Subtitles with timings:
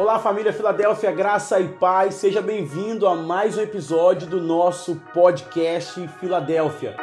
[0.00, 2.14] Olá, família Filadélfia, graça e paz.
[2.14, 6.96] Seja bem-vindo a mais um episódio do nosso podcast Filadélfia.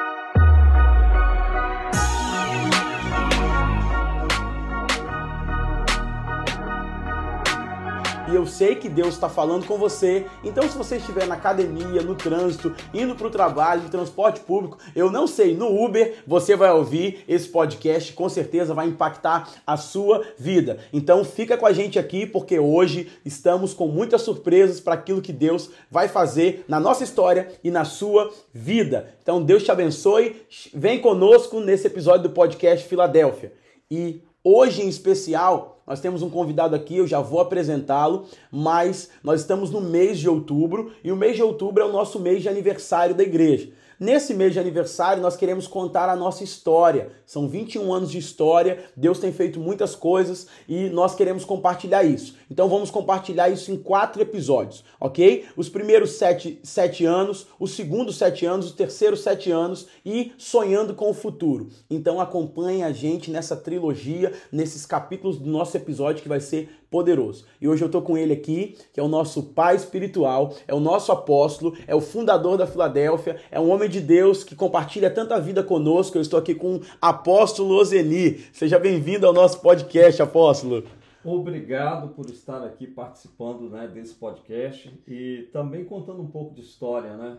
[8.37, 10.27] Eu sei que Deus está falando com você.
[10.43, 14.77] Então, se você estiver na academia, no trânsito, indo para o trabalho, no transporte público,
[14.95, 19.75] eu não sei, no Uber, você vai ouvir esse podcast, com certeza vai impactar a
[19.75, 20.77] sua vida.
[20.93, 25.33] Então, fica com a gente aqui, porque hoje estamos com muitas surpresas para aquilo que
[25.33, 29.15] Deus vai fazer na nossa história e na sua vida.
[29.23, 30.43] Então, Deus te abençoe.
[30.73, 33.51] Vem conosco nesse episódio do podcast Filadélfia.
[33.89, 39.39] E hoje em especial, nós temos um convidado aqui, eu já vou apresentá-lo, mas nós
[39.39, 42.49] estamos no mês de outubro e o mês de outubro é o nosso mês de
[42.49, 43.69] aniversário da igreja.
[43.99, 47.09] Nesse mês de aniversário, nós queremos contar a nossa história.
[47.25, 52.35] São 21 anos de história, Deus tem feito muitas coisas e nós queremos compartilhar isso.
[52.49, 55.45] Então vamos compartilhar isso em quatro episódios, ok?
[55.57, 60.93] Os primeiros sete, sete anos, os segundos sete anos, os terceiros sete anos e sonhando
[60.93, 61.69] com o futuro.
[61.89, 67.45] Então acompanhe a gente nessa trilogia, nesses capítulos do nosso episódio que vai ser poderoso.
[67.59, 70.79] E hoje eu tô com ele aqui, que é o nosso pai espiritual, é o
[70.79, 75.39] nosso apóstolo, é o fundador da Filadélfia, é um homem de Deus que compartilha tanta
[75.39, 76.17] vida conosco.
[76.17, 78.39] Eu estou aqui com o apóstolo Ozeni.
[78.51, 80.83] Seja bem-vindo ao nosso podcast, apóstolo.
[81.23, 87.17] Obrigado por estar aqui participando né, desse podcast e também contando um pouco de história,
[87.17, 87.37] né?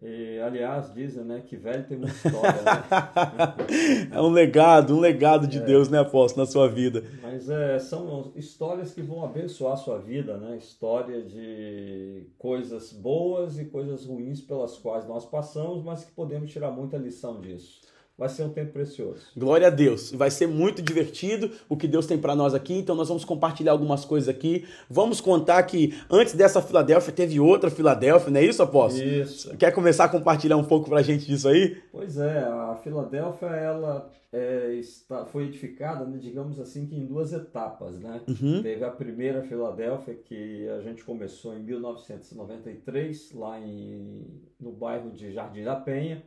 [0.00, 2.62] E, aliás, dizem né, que velho tem muita história.
[2.62, 4.08] Né?
[4.12, 7.02] é um legado, um legado de é, Deus, né, apóstolo, na sua vida.
[7.20, 10.56] Mas é, são histórias que vão abençoar a sua vida, né?
[10.56, 16.70] História de coisas boas e coisas ruins pelas quais nós passamos, mas que podemos tirar
[16.70, 17.87] muita lição disso
[18.18, 19.28] vai ser um tempo precioso.
[19.36, 20.10] Glória a Deus.
[20.10, 22.74] Vai ser muito divertido o que Deus tem para nós aqui.
[22.74, 24.66] Então nós vamos compartilhar algumas coisas aqui.
[24.90, 29.06] Vamos contar que antes dessa Filadélfia teve outra Filadélfia, não é isso, apóstolo?
[29.06, 29.56] Isso.
[29.56, 31.80] Quer começar a compartilhar um pouco para a gente disso aí?
[31.92, 37.32] Pois é, a Filadélfia ela é, está, foi edificada, né, digamos assim, que em duas
[37.32, 38.20] etapas, né?
[38.26, 38.62] Uhum.
[38.62, 44.26] Teve a primeira Filadélfia que a gente começou em 1993 lá em,
[44.58, 46.20] no bairro de Jardim da Penha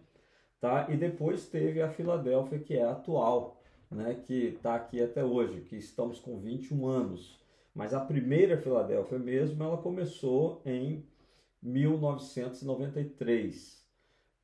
[0.61, 0.88] tá?
[0.89, 4.22] E depois teve a Filadélfia, que é atual, né?
[4.25, 7.41] Que está aqui até hoje, que estamos com 21 anos.
[7.73, 11.05] Mas a primeira Filadélfia mesmo, ela começou em
[11.61, 13.81] 1993,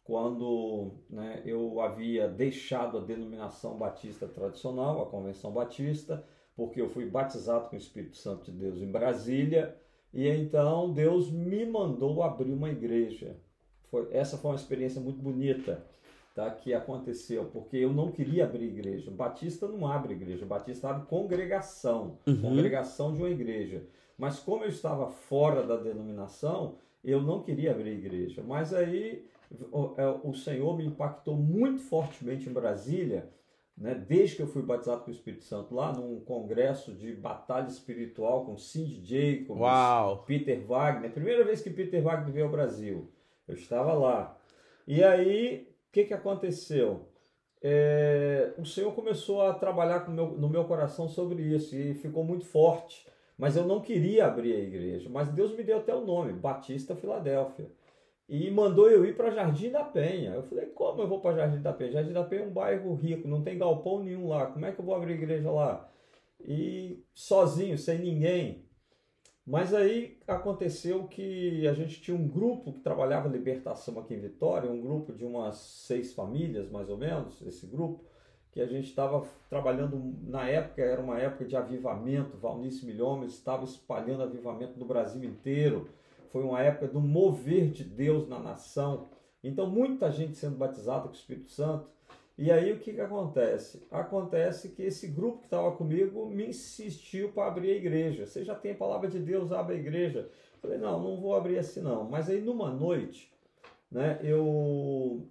[0.03, 7.05] quando né, eu havia deixado a denominação batista tradicional, a Convenção Batista, porque eu fui
[7.05, 9.77] batizado com o Espírito Santo de Deus em Brasília,
[10.13, 13.37] e então Deus me mandou abrir uma igreja.
[13.89, 15.85] Foi, essa foi uma experiência muito bonita
[16.37, 19.09] tá, que aconteceu, porque eu não queria abrir igreja.
[19.09, 22.39] Batista não abre igreja, Batista abre congregação, uhum.
[22.39, 23.83] congregação de uma igreja.
[24.15, 28.43] Mas como eu estava fora da denominação, eu não queria abrir igreja.
[28.45, 29.25] Mas aí
[29.71, 33.29] o, é, o Senhor me impactou muito fortemente em Brasília,
[33.75, 37.67] né, desde que eu fui batizado com o Espírito Santo, lá num congresso de batalha
[37.67, 40.23] espiritual com Cindy Jacobs, Uau.
[40.23, 41.11] Peter Wagner.
[41.11, 43.11] Primeira vez que Peter Wagner veio ao Brasil,
[43.47, 44.37] eu estava lá.
[44.87, 47.07] E aí que, que aconteceu?
[47.59, 52.45] É, o Senhor começou a trabalhar meu, no meu coração sobre isso e ficou muito
[52.45, 53.07] forte.
[53.37, 55.09] Mas eu não queria abrir a igreja.
[55.09, 57.71] Mas Deus me deu até o nome, Batista Filadélfia.
[58.29, 60.31] E mandou eu ir para Jardim da Penha.
[60.31, 61.91] Eu falei, como eu vou para Jardim da Penha?
[61.93, 64.47] Jardim da Penha é um bairro rico, não tem galpão nenhum lá.
[64.47, 65.89] Como é que eu vou abrir igreja lá?
[66.39, 68.66] E sozinho, sem ninguém.
[69.47, 74.69] Mas aí aconteceu que a gente tinha um grupo que trabalhava libertação aqui em Vitória,
[74.69, 78.03] um grupo de umas seis famílias, mais ou menos, esse grupo,
[78.51, 83.63] que a gente estava trabalhando, na época, era uma época de avivamento, Valnice Milhomes estava
[83.63, 85.87] espalhando avivamento no Brasil inteiro,
[86.29, 89.07] foi uma época do mover de Deus na nação,
[89.41, 91.89] então muita gente sendo batizada com o Espírito Santo,
[92.37, 93.87] e aí o que, que acontece?
[93.89, 98.27] Acontece que esse grupo que estava comigo me insistiu para abrir a igreja.
[98.27, 100.19] Você já tem a palavra de Deus, abre a igreja.
[100.19, 102.03] Eu falei, não, não vou abrir assim não.
[102.03, 103.33] Mas aí numa noite,
[103.91, 105.27] né, eu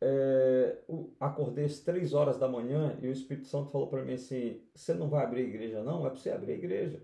[0.00, 0.76] é,
[1.18, 4.94] acordei às três horas da manhã e o Espírito Santo falou para mim assim: você
[4.94, 6.06] não vai abrir a igreja, não?
[6.06, 7.02] É para você abrir a igreja.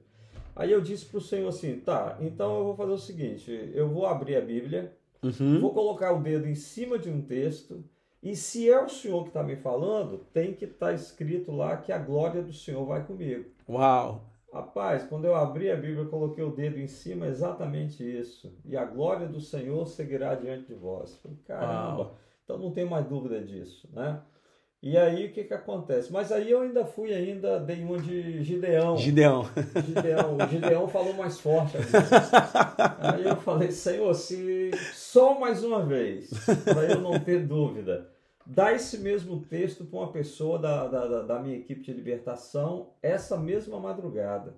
[0.54, 3.88] Aí eu disse para o Senhor assim: tá, então eu vou fazer o seguinte: eu
[3.88, 5.60] vou abrir a Bíblia, uhum.
[5.60, 7.84] vou colocar o dedo em cima de um texto
[8.24, 11.76] e se é o Senhor que está me falando, tem que estar tá escrito lá
[11.76, 13.44] que a glória do Senhor vai comigo.
[13.68, 14.24] Uau!
[14.50, 18.56] Rapaz, quando eu abri a Bíblia, eu coloquei o dedo em cima, exatamente isso.
[18.64, 21.18] E a glória do Senhor seguirá diante de vós.
[21.18, 22.16] Falei, caramba, Uau.
[22.42, 24.22] então não tem mais dúvida disso, né?
[24.82, 26.12] E aí o que que acontece?
[26.12, 28.96] Mas aí eu ainda fui ainda, dei uma de Gideão.
[28.96, 29.48] Gideão.
[29.84, 30.36] Gideão.
[30.36, 31.76] O Gideão falou mais forte.
[33.00, 36.28] Aí eu falei, Senhor, se só mais uma vez,
[36.64, 38.13] para eu não ter dúvida,
[38.46, 43.36] dá esse mesmo texto para uma pessoa da, da, da minha equipe de libertação essa
[43.36, 44.54] mesma madrugada.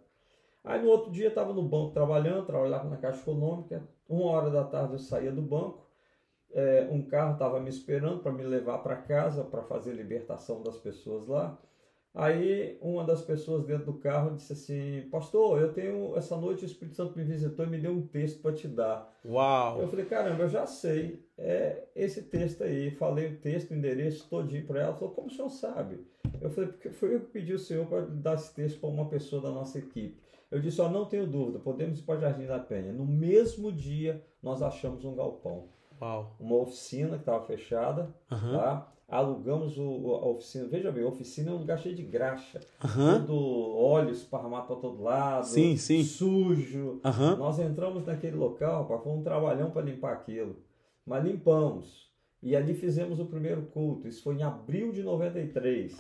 [0.65, 4.65] Aí no outro dia estava no banco trabalhando, trabalhava na Caixa Econômica, uma hora da
[4.65, 5.87] tarde eu saía do banco,
[6.53, 10.77] é, um carro estava me esperando para me levar para casa para fazer libertação das
[10.77, 11.57] pessoas lá.
[12.17, 16.67] Aí uma das pessoas dentro do carro disse assim: Pastor, eu tenho essa noite o
[16.67, 19.15] Espírito Santo me visitou e me deu um texto para te dar.
[19.23, 19.83] Uau!
[19.83, 22.91] Eu falei: Caramba, eu já sei, é esse texto aí.
[22.93, 24.89] Falei o texto, o endereço todinho para ela.
[24.89, 26.07] Ela falou: Como o senhor sabe?
[26.41, 29.11] Eu falei: Porque foi eu que pedi o senhor para dar esse texto para uma
[29.11, 30.19] pessoa da nossa equipe.
[30.51, 32.95] Eu disse: Ó, não tenho dúvida, podemos ir para Jardim da Penha.
[32.95, 35.69] No mesmo dia, nós achamos um galpão.
[36.01, 36.35] Uau.
[36.41, 38.57] Uma oficina que estava fechada, Aham.
[38.57, 38.93] tá?
[39.09, 40.67] Alugamos o, a oficina.
[40.67, 42.61] Veja bem, a oficina é um lugar cheio de graxa.
[42.85, 43.21] Aham.
[43.21, 45.47] Todo óleo esparramado para todo lado.
[45.47, 46.03] Sim, sim.
[46.03, 47.01] Sujo.
[47.05, 47.37] Aham.
[47.37, 50.57] Nós entramos naquele local, rapaz, foi um trabalhão para limpar aquilo.
[51.07, 52.11] Mas limpamos.
[52.43, 54.09] E ali fizemos o primeiro culto.
[54.09, 55.97] Isso foi em abril de 93.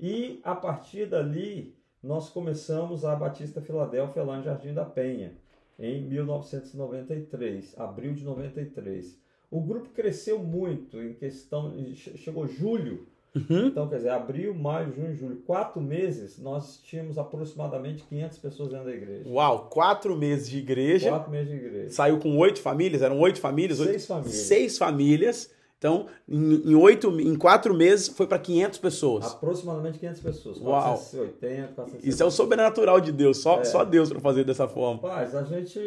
[0.00, 5.36] E a partir dali, nós começamos a Batista Filadélfia lá em Jardim da Penha,
[5.78, 9.20] em 1993, abril de 93.
[9.50, 11.72] O grupo cresceu muito em questão.
[11.94, 13.66] che- Chegou julho, Uhum.
[13.68, 18.86] então, quer dizer, abril, maio, junho, julho, quatro meses, nós tínhamos aproximadamente 500 pessoas dentro
[18.86, 19.28] da igreja.
[19.28, 21.10] Uau, quatro meses de igreja.
[21.10, 21.90] Quatro meses de igreja.
[21.90, 23.00] Saiu com oito famílias?
[23.02, 23.80] Eram oito famílias?
[23.80, 24.34] Oito- Seis famílias.
[24.34, 25.50] Seis famílias.
[25.78, 29.26] Então, em, em oito, em quatro meses, foi para 500 pessoas.
[29.26, 30.60] Aproximadamente 500 pessoas.
[30.60, 30.82] Uau.
[30.96, 32.08] 480, 470.
[32.08, 33.38] Isso é o sobrenatural de Deus.
[33.38, 33.64] Só, É.
[33.64, 35.00] só Deus para fazer dessa forma.
[35.00, 35.78] Rapaz, a gente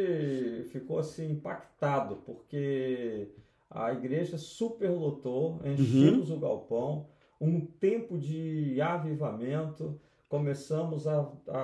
[0.72, 3.28] ficou assim impactado, porque
[3.72, 6.38] a igreja superlotou, enchemos Uhum.
[6.38, 7.06] o galpão,
[7.40, 11.60] um tempo de avivamento, começamos a, a,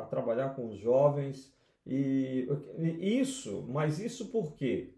[0.00, 1.52] a- trabalhar com os jovens,
[1.86, 2.46] e
[3.00, 4.90] isso, mas isso por quê?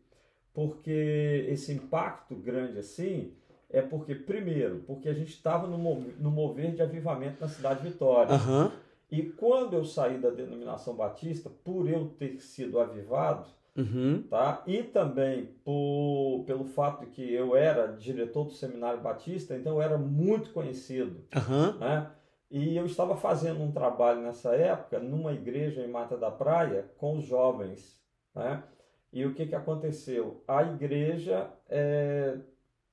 [0.52, 3.32] Porque esse impacto grande assim
[3.70, 7.88] é porque, primeiro, porque a gente estava no, no mover de avivamento na cidade de
[7.88, 8.34] Vitória.
[8.34, 8.70] Aham.
[9.10, 14.22] E quando eu saí da denominação batista, por eu ter sido avivado, Uhum.
[14.28, 14.62] tá?
[14.66, 19.82] E também por, pelo fato de que eu era diretor do seminário batista, então eu
[19.82, 21.78] era muito conhecido, Aham.
[21.78, 22.10] né?
[22.50, 27.16] E eu estava fazendo um trabalho nessa época numa igreja em Mata da Praia com
[27.16, 27.98] os jovens,
[28.34, 28.62] né?
[29.10, 30.42] E o que que aconteceu?
[30.46, 32.38] A igreja, é,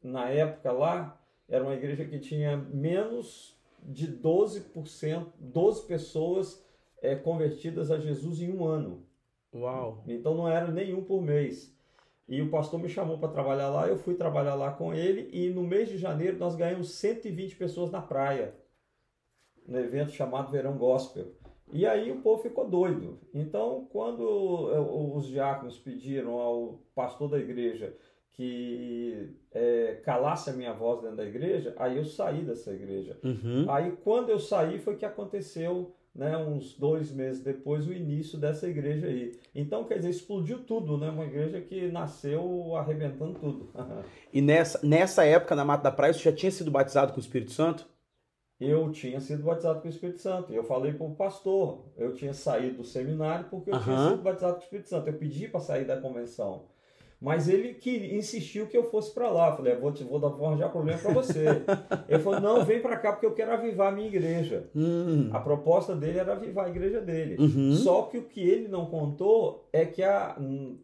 [0.02, 6.66] na época lá, era uma igreja que tinha menos de 12%, 12 pessoas
[7.02, 9.06] é, convertidas a Jesus em um ano.
[9.54, 10.04] Uau.
[10.08, 11.76] Então não era nenhum por mês.
[12.28, 15.50] E o pastor me chamou para trabalhar lá, eu fui trabalhar lá com ele e
[15.50, 18.54] no mês de janeiro nós ganhamos 120 pessoas na praia,
[19.68, 21.34] no evento chamado Verão Gospel.
[21.72, 23.20] E aí o povo ficou doido.
[23.34, 27.96] Então, quando eh, os diáconos pediram ao pastor da igreja
[28.32, 33.20] que eh, calasse a minha voz dentro da igreja, aí eu saí dessa igreja.
[33.24, 33.70] Uhum.
[33.70, 38.68] Aí quando eu saí foi que aconteceu, né, uns dois meses depois, o início dessa
[38.68, 39.40] igreja aí.
[39.56, 41.10] Então, quer dizer, explodiu tudo, né?
[41.10, 43.70] Uma igreja que nasceu arrebentando tudo.
[44.32, 47.22] E nessa, nessa época, na Mata da Praia, você já tinha sido batizado com o
[47.22, 47.88] Espírito Santo?
[48.60, 50.54] Eu tinha sido batizado com o Espírito Santo.
[50.54, 54.12] Eu falei para o pastor, eu tinha saído do seminário porque eu tinha Aham.
[54.12, 55.08] sido batizado com o Espírito Santo.
[55.08, 56.66] Eu pedi para sair da convenção.
[57.22, 59.50] Mas ele que insistiu que eu fosse para lá.
[59.50, 61.44] Eu falei, "Eu vou, te, vou dar- vou arranjar problema para você.
[62.08, 64.70] ele falou, não, vem para cá porque eu quero avivar a minha igreja.
[64.74, 65.30] Hum.
[65.34, 67.36] A proposta dele era avivar a igreja dele.
[67.38, 67.74] Uhum.
[67.76, 70.38] Só que o que ele não contou é que a,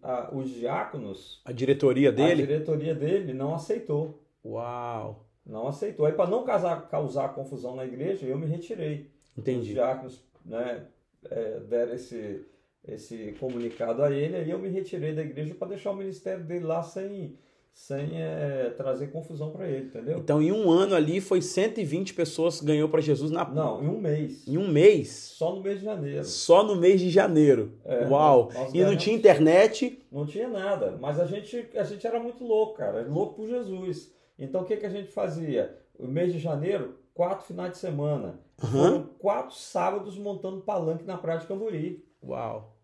[0.03, 2.45] a- os diáconos, A diretoria a dele?
[2.45, 4.19] diretoria dele, não aceitou.
[4.43, 5.25] Uau.
[5.45, 6.05] Não aceitou.
[6.05, 9.09] Aí, para não causar, causar confusão na igreja, eu me retirei.
[9.35, 9.73] Os Entendi.
[9.73, 10.85] diáconos né,
[11.29, 12.43] é, deram esse,
[12.87, 16.65] esse comunicado a ele, aí eu me retirei da igreja para deixar o ministério dele
[16.65, 17.35] lá sem,
[17.73, 20.19] sem é, trazer confusão para ele, entendeu?
[20.19, 23.43] Então, em um ano ali, foi 120 pessoas que ganhou para Jesus na...
[23.49, 24.47] Não, em um mês.
[24.47, 25.09] em um mês.
[25.09, 26.23] Só no mês de janeiro.
[26.23, 27.73] Só no mês de janeiro.
[27.83, 28.51] É, Uau.
[28.73, 30.05] E não tinha internet.
[30.11, 34.13] Não tinha nada, mas a gente, a gente era muito louco, cara, louco por Jesus.
[34.37, 35.77] Então o que, que a gente fazia?
[35.97, 38.39] O mês de janeiro, quatro finais de semana.
[38.57, 42.05] Foram quatro sábados montando palanque na praia de Camburi.
[42.23, 42.74] Uau.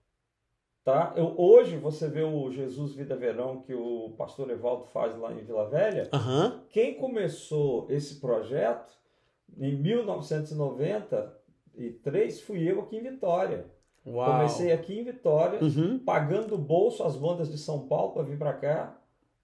[0.83, 1.13] Tá?
[1.15, 5.43] Eu, hoje você vê o Jesus Vida Verão que o pastor Evaldo faz lá em
[5.43, 6.09] Vila Velha.
[6.11, 6.63] Aham.
[6.71, 8.91] Quem começou esse projeto
[9.59, 13.67] em 1993 fui eu aqui em Vitória.
[14.05, 14.31] Uau.
[14.31, 15.99] Comecei aqui em Vitória Uhum.
[15.99, 18.99] pagando do bolso as bandas de São Paulo para vir para cá,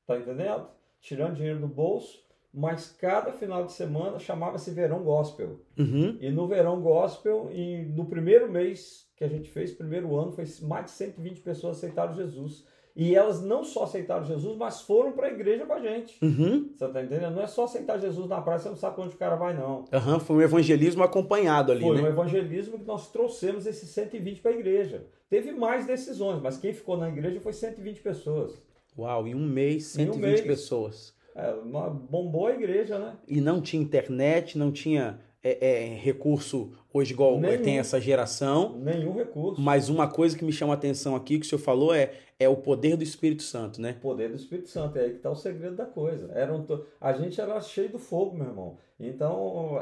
[0.07, 0.67] tá entendendo?
[0.99, 5.59] Tirando dinheiro do bolso mas cada final de semana chamava-se Verão Gospel.
[5.77, 6.17] Uhum.
[6.19, 10.45] E no Verão Gospel, e no primeiro mês que a gente fez, primeiro ano, foi
[10.63, 12.65] mais de 120 pessoas aceitaram Jesus.
[12.99, 16.17] E elas não só aceitaram Jesus, mas foram para a igreja com a gente.
[16.19, 16.71] Uhum.
[16.75, 17.35] Você tá entendendo?
[17.35, 19.85] Não é só aceitar Jesus na praia, você não sabe onde o cara vai, não.
[19.93, 20.19] Uhum.
[20.19, 22.01] Foi um evangelismo acompanhado ali, Foi né?
[22.01, 25.05] um evangelismo que nós trouxemos esses 120 para a igreja.
[25.29, 28.59] Teve mais decisões, mas quem ficou na igreja foi 120 pessoas.
[28.97, 30.41] Uau, em um mês, Em um 120 mês.
[30.41, 31.13] pessoas.
[31.37, 33.15] É, uma, bombou a igreja, né?
[33.27, 37.61] E não tinha internet, não tinha é, é, recurso hoje igual Nenhum.
[37.61, 38.75] tem essa geração.
[38.79, 39.61] Nenhum recurso.
[39.61, 42.49] Mas uma coisa que me chama a atenção aqui, que o senhor falou, é, é
[42.49, 43.95] o poder do Espírito Santo, né?
[43.99, 46.31] O poder do Espírito Santo, é aí que está o segredo da coisa.
[46.33, 48.77] Era um to- A gente era cheio do fogo, meu irmão.
[48.99, 49.77] Então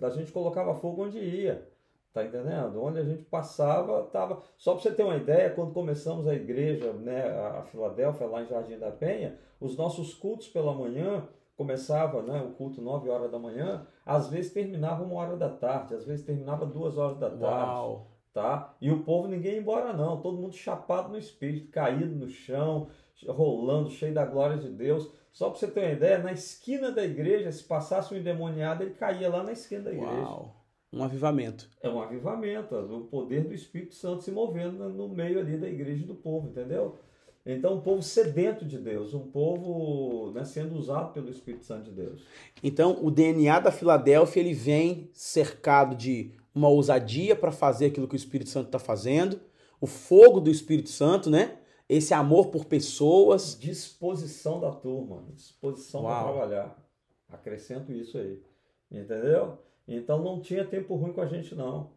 [0.00, 1.68] a gente colocava fogo onde ia.
[2.12, 2.82] Tá entendendo?
[2.82, 4.42] Onde a gente passava, tava.
[4.58, 8.48] Só para você ter uma ideia, quando começamos a igreja, né, a Filadélfia, lá em
[8.48, 13.38] Jardim da Penha, os nossos cultos pela manhã começava, né, o culto 9 horas da
[13.38, 17.44] manhã, às vezes terminava uma hora da tarde, às vezes terminava duas horas da tarde
[17.44, 18.10] Uau!
[18.32, 18.74] tá?
[18.80, 22.88] E o povo ninguém ia embora não, todo mundo chapado no espírito, caído no chão,
[23.28, 25.12] rolando, cheio da glória de Deus.
[25.32, 28.94] Só para você ter uma ideia, na esquina da igreja, se passasse um endemoniado, ele
[28.94, 30.12] caía lá na esquina da igreja.
[30.12, 30.59] Uau!
[30.92, 31.70] Um avivamento.
[31.80, 36.04] É um avivamento, o poder do Espírito Santo se movendo no- meio ali da igreja
[36.04, 36.98] do povo, entendeu?
[37.46, 41.92] Então, um povo sedento de Deus, um povo né, sendo usado pelo Espírito Santo de
[41.92, 42.22] Deus.
[42.62, 48.14] Então, o DNA da Filadélfia, ele vem cercado de uma ousadia para fazer aquilo que
[48.14, 49.40] o Espírito Santo está fazendo,
[49.80, 51.56] o fogo do Espírito Santo, né?
[51.88, 53.56] Esse amor por pessoas.
[53.58, 56.84] Disposição da turma, disposição para trabalhar.
[57.28, 58.42] Acrescento isso aí.
[58.90, 59.58] Entendeu?
[59.90, 61.90] Então não tinha tempo ruim com a gente, não.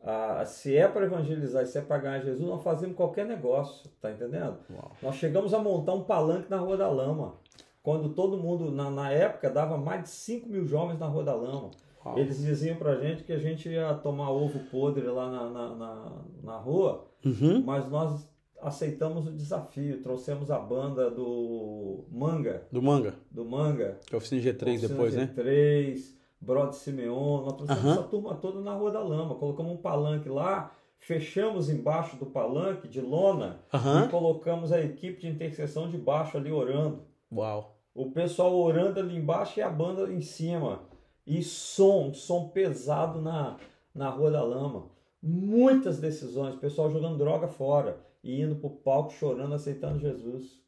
[0.00, 4.10] Ah, se é para evangelizar, se é para ganhar Jesus, nós fazemos qualquer negócio, tá
[4.12, 4.58] entendendo?
[4.70, 4.92] Uau.
[5.02, 7.34] Nós chegamos a montar um palanque na Rua da Lama.
[7.82, 11.34] Quando todo mundo, na, na época, dava mais de 5 mil jovens na Rua da
[11.34, 11.70] Lama.
[12.04, 12.18] Uau.
[12.18, 16.12] Eles diziam pra gente que a gente ia tomar ovo podre lá na, na, na,
[16.42, 17.62] na rua, Uhum.
[17.64, 18.28] mas nós
[18.60, 24.18] aceitamos o desafio, trouxemos a banda do Manga, Do Manga, do Manga, que é a
[24.18, 25.32] oficina G3 Oficina depois, né?
[25.34, 26.14] G3,
[26.44, 27.92] Brode Simeon, nós trouxemos Aham.
[27.92, 32.86] essa turma toda na Rua da Lama, colocamos um palanque lá, fechamos embaixo do palanque
[32.86, 34.08] de lona e Aham.
[34.08, 37.02] colocamos a equipe de intercessão de baixo ali orando.
[37.32, 37.76] Uau.
[37.94, 40.80] O pessoal orando ali embaixo e a banda em cima.
[41.26, 43.56] E som, som pesado na,
[43.94, 44.90] na Rua da Lama.
[45.22, 50.60] Muitas decisões, o pessoal jogando droga fora e indo pro palco chorando, aceitando Jesus.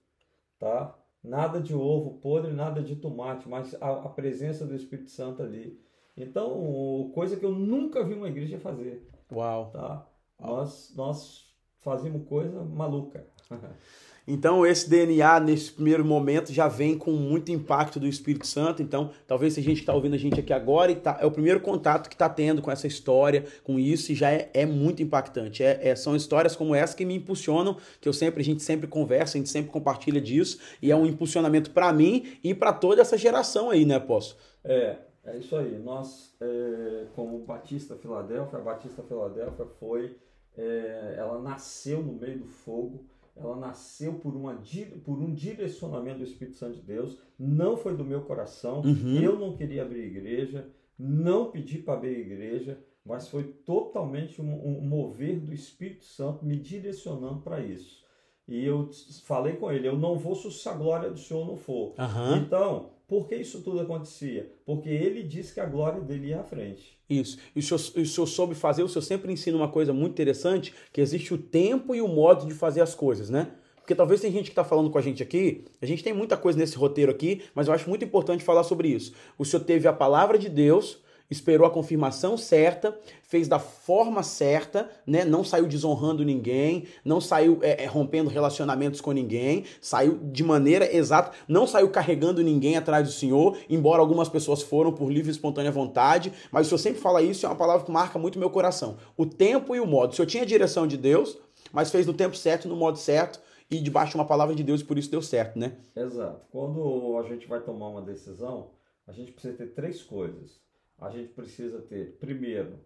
[0.59, 0.95] Tá?
[1.27, 5.79] Nada de ovo podre, nada de tomate, mas a, a presença do Espírito Santo ali.
[6.17, 9.71] Então, coisa que eu nunca vi uma igreja fazer, Uau.
[9.71, 10.09] tá?
[10.39, 13.27] Nós, nós fazíamos coisa maluca.
[14.29, 18.83] Então, esse DNA, nesse primeiro momento, já vem com muito impacto do Espírito Santo.
[18.83, 21.31] Então, talvez se a gente está ouvindo a gente aqui agora, e tá, é o
[21.31, 25.01] primeiro contato que está tendo com essa história, com isso, e já é, é muito
[25.01, 25.63] impactante.
[25.63, 28.89] É, é- são histórias como essa que me impulsionam, que eu sempre, a gente sempre
[28.89, 33.01] conversa, a gente sempre compartilha disso, e é um impulsionamento para mim e para toda
[33.01, 34.41] essa geração aí, né, Apóstolo?
[34.65, 35.79] É, é isso aí.
[35.79, 40.17] Nós, é, como Batista Filadélfia, a Batista Filadélfia foi,
[40.59, 43.05] é, ela nasceu no meio do fogo,
[43.37, 44.61] ela nasceu por, uma,
[45.05, 49.21] por um direcionamento do Espírito Santo de Deus, não foi do meu coração, Uhum.
[49.21, 54.81] eu não queria abrir igreja, não pedi para abrir igreja, mas foi totalmente um, um
[54.81, 58.05] mover do Espírito Santo me direcionando para isso.
[58.49, 58.89] E eu
[59.25, 61.95] falei com ele, eu não vou se a glória do Senhor não for.
[61.99, 62.39] Aham.
[62.39, 64.53] Então, por que isso tudo acontecia?
[64.65, 66.99] Porque ele disse que a glória dele ia à frente.
[67.09, 67.39] Isso.
[67.55, 70.75] E o senhor, o senhor soube fazer, o senhor sempre ensina uma coisa muito interessante,
[70.93, 73.53] que existe o tempo e o modo de fazer as coisas, né?
[73.77, 76.37] Porque talvez tem gente que está falando com a gente aqui, a gente tem muita
[76.37, 79.15] coisa nesse roteiro aqui, mas eu acho muito importante falar sobre isso.
[79.39, 80.99] O senhor teve a palavra de Deus,
[81.31, 85.25] esperou a confirmação certa, fez da forma certa, né?
[85.25, 90.95] Não saiu desonrando ninguém, não saiu é, é, rompendo relacionamentos com ninguém, saiu de maneira
[90.95, 95.33] exata, não saiu carregando ninguém atrás do Senhor, embora algumas pessoas foram por livre e
[95.33, 98.51] espontânea vontade, mas o Senhor sempre fala isso, é uma palavra que marca muito meu
[98.51, 98.97] coração.
[99.17, 100.13] O tempo e o modo.
[100.13, 101.39] O Senhor tinha a direção de Deus,
[101.73, 103.41] mas fez no tempo certo, no modo certo,
[103.71, 105.77] e debaixo de uma palavra de Deus, e por isso deu certo, né?
[105.97, 106.47] Exato.
[106.53, 108.71] Quando a gente vai tomar uma decisão,
[109.07, 110.61] a gente precisa ter três coisas.
[110.99, 112.79] A gente precisa ter, primeiro,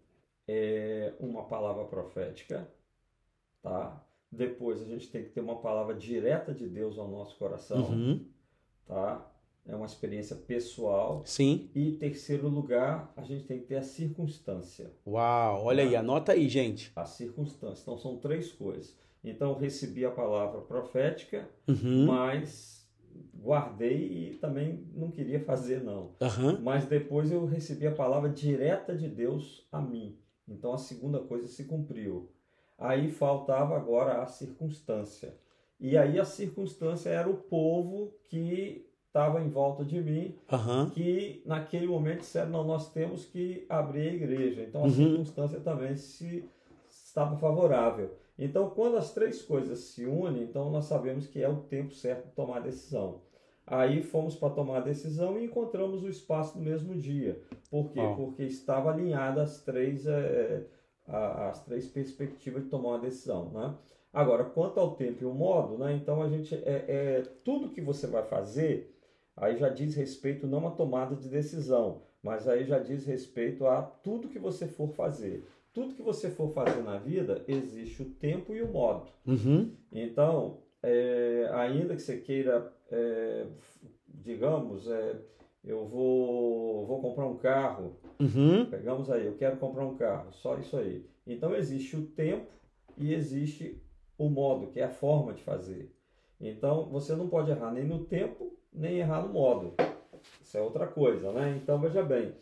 [0.49, 2.69] é, uma palavra profética,
[3.63, 4.05] tá?
[4.33, 8.25] Depois a gente tem que ter uma palavra direta de Deus ao nosso coração, Uhum.
[8.87, 9.27] tá?
[9.67, 11.23] É uma experiência pessoal.
[11.25, 11.69] Sim.
[11.75, 14.91] E em terceiro lugar, a gente tem que ter a circunstância.
[15.07, 16.91] Uau, olha aí, anota aí, gente.
[16.97, 17.83] A circunstância.
[17.83, 18.97] Então são três coisas.
[19.23, 22.07] Então recebi a palavra profética, Uhum.
[22.07, 22.80] mas
[23.35, 26.15] guardei e também não queria fazer não.
[26.21, 26.59] Aham.
[26.63, 30.19] Mas depois eu recebi a palavra direta de Deus a mim.
[30.47, 32.31] Então a segunda coisa se cumpriu.
[32.79, 35.35] Aí faltava agora a circunstância.
[35.79, 40.91] E aí a circunstância era o povo que estava em volta de mim, Aham.
[40.91, 44.63] que naquele momento disseram, não, nós temos que abrir a igreja.
[44.63, 44.91] Então a Uhum.
[44.93, 46.45] circunstância também se
[46.89, 48.15] estava favorável.
[48.41, 52.27] Então quando as três coisas se unem, então nós sabemos que é o tempo certo
[52.29, 53.21] de tomar a decisão.
[53.67, 57.41] Aí fomos para tomar a decisão e encontramos o espaço no mesmo dia.
[57.71, 58.01] Por quê?
[58.17, 60.07] Porque estava alinhada as três,
[61.07, 63.51] a- as três perspectivas de tomar uma decisão.
[63.51, 63.75] Né?
[64.13, 65.95] Agora, quanto ao tempo e o modo, né?
[65.95, 66.85] então a gente é,
[67.19, 68.97] é tudo que você vai fazer,
[69.37, 73.83] aí já diz respeito não à tomada de decisão, mas aí já diz respeito a
[73.83, 75.47] tudo que você for fazer.
[75.73, 79.09] Tudo que você for fazer na vida, existe o tempo e o modo.
[79.27, 79.73] Uhum.
[79.93, 83.47] Então, é, ainda que você queira, é,
[84.09, 85.17] digamos, é,
[85.65, 88.67] eu vou, vou comprar um carro, Uhum.
[88.67, 91.07] pegamos aí, eu quero comprar um carro, só isso aí.
[91.27, 92.51] Então, existe o tempo
[92.99, 93.81] e existe
[94.19, 95.95] o modo, que é a forma de fazer.
[96.41, 99.75] Então, você não pode errar nem no tempo, nem errar no modo.
[100.41, 101.59] Isso é outra coisa, né?
[101.63, 102.35] Então, veja bem,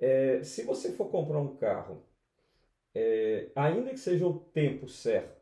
[0.00, 2.02] é, se você for comprar um carro,
[2.94, 5.40] é, ainda que seja o tempo certo,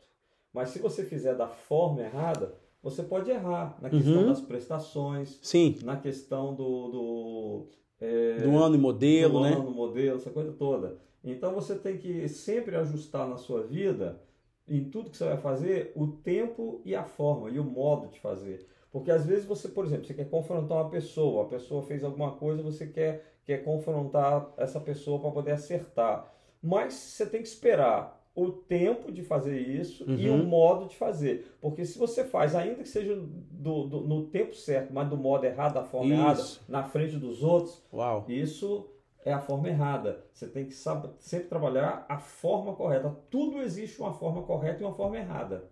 [0.53, 4.27] mas se você fizer da forma errada, você pode errar na questão Uhum.
[4.29, 5.77] das prestações, Sim.
[5.83, 7.67] na questão do, do,
[8.01, 9.53] é, Do ano e modelo, do né?
[9.55, 10.99] ano, modelo, essa coisa toda.
[11.25, 14.21] Então você tem que sempre ajustar na sua vida,
[14.69, 18.21] em tudo que você vai fazer, o tempo e a forma e o modo de
[18.21, 18.67] fazer.
[18.91, 22.33] Porque às vezes você, por exemplo, você quer confrontar uma pessoa, a pessoa fez alguma
[22.33, 26.33] coisa, você quer, quer confrontar essa pessoa para poder acertar.
[26.63, 30.45] Mas você tem que esperar o tempo de fazer isso e o Uhum.
[30.45, 31.57] modo de fazer.
[31.61, 35.45] Porque se você faz, ainda que seja do, do- no tempo certo, mas do modo
[35.45, 36.65] errado, da forma errada, Isso.
[36.69, 38.25] na frente dos outros, Uau.
[38.29, 38.89] isso
[39.25, 40.25] é a forma errada.
[40.33, 43.11] Você tem que sab- sempre trabalhar a forma correta.
[43.29, 45.65] Tudo existe uma forma correta e uma forma errada.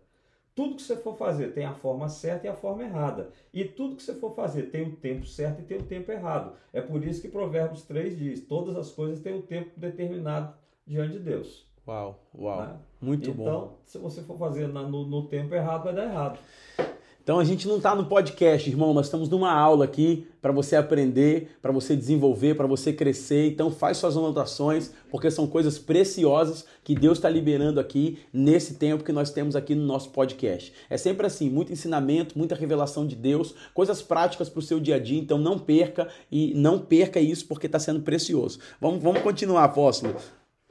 [0.53, 3.31] Tudo que você for fazer tem a forma certa e a forma errada.
[3.53, 6.55] E tudo que você for fazer tem o tempo certo e tem o tempo errado.
[6.73, 10.55] É por isso que Provérbios 3 diz: todas as coisas têm o tempo determinado
[10.87, 11.67] diante de Deus.
[11.87, 12.21] Uau.
[12.37, 12.61] Uau.
[12.61, 12.77] né?
[13.01, 13.43] Muito bom.
[13.43, 16.39] então, se você for fazer no, no tempo errado, vai dar errado.
[17.27, 20.77] Então a gente não está no podcast, irmão, nós estamos numa aula aqui para você
[20.77, 23.49] aprender, para você desenvolver, para você crescer.
[23.49, 29.03] Então faz suas anotações, porque são coisas preciosas que Deus está liberando aqui nesse tempo
[29.03, 30.73] que nós temos aqui no nosso podcast.
[30.89, 34.95] É sempre assim, muito ensinamento, muita revelação de Deus, coisas práticas para o seu dia
[34.95, 35.19] a dia.
[35.19, 38.61] Então não perca e não perca isso porque está sendo precioso.
[38.81, 40.15] Vamos, vamos continuar, apóstolo.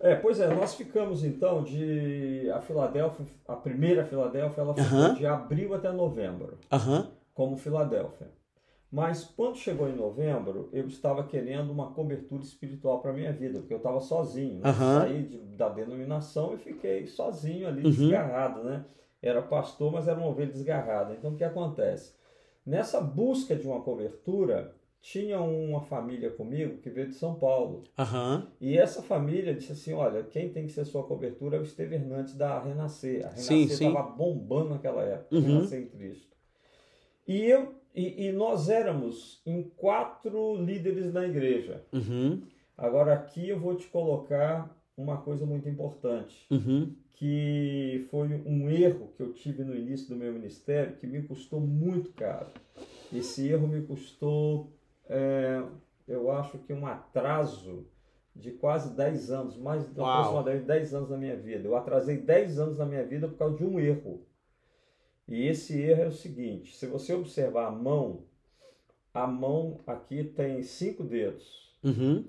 [0.05, 5.13] É, pois é, nós ficamos então de a Filadélfia, a primeira Filadélfia, ela ficou Aham.
[5.15, 7.07] de abril até novembro, Aham.
[7.33, 8.27] como Filadélfia.
[8.91, 13.73] Mas quando chegou em novembro, eu estava querendo uma cobertura espiritual para minha vida, porque
[13.73, 14.59] eu estava sozinho.
[14.61, 14.69] né?
[14.69, 14.99] Aham.
[15.01, 17.89] Saí de- da denominação e fiquei sozinho ali, Uhum.
[17.89, 18.85] desgarrado, né?
[19.23, 21.13] Era pastor, mas era uma ovelha desgarrada.
[21.13, 22.13] Então o que acontece?
[22.63, 24.71] Nessa busca de uma cobertura,
[25.11, 27.83] tinha uma família comigo que veio de São Paulo.
[27.97, 28.47] Aham.
[28.59, 31.93] E essa família disse assim: olha, quem tem que ser sua cobertura é o Esteve
[31.93, 33.23] Hernandes da Renascer.
[33.23, 35.41] A Renascer estava bombando naquela época, Uhum.
[35.41, 36.35] Renascer em Cristo.
[37.27, 41.83] E, eu, e, e nós éramos em quatro líderes na igreja.
[41.93, 42.41] Uhum.
[42.75, 46.95] Agora aqui eu vou te colocar uma coisa muito importante, Uhum.
[47.13, 51.59] que foi um erro que eu tive no início do meu ministério, que me custou
[51.59, 52.47] muito caro.
[53.13, 54.71] Esse erro me custou,
[55.09, 55.63] é,
[56.07, 57.87] eu acho que um atraso
[58.35, 60.09] de quase 10 anos, mais Uau.
[60.09, 61.67] aproximadamente 10 anos na minha vida.
[61.67, 64.25] Eu atrasei 10 anos na minha vida por causa de um erro.
[65.27, 68.25] E esse erro é o seguinte: se você observar a mão,
[69.13, 71.73] a mão aqui tem cinco dedos.
[71.83, 72.25] Uhum.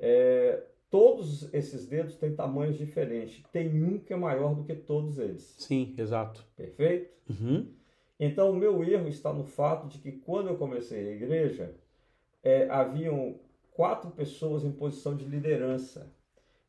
[0.00, 3.44] É, todos esses dedos têm tamanhos diferentes.
[3.52, 5.54] Tem um que é maior do que todos eles.
[5.58, 6.44] Sim, exato.
[6.56, 7.12] Perfeito?
[7.28, 7.68] Uhum.
[8.18, 11.74] Então, o meu erro está no fato de que quando eu comecei a igreja,
[12.42, 13.36] é, haviam
[13.72, 16.12] quatro pessoas em posição de liderança.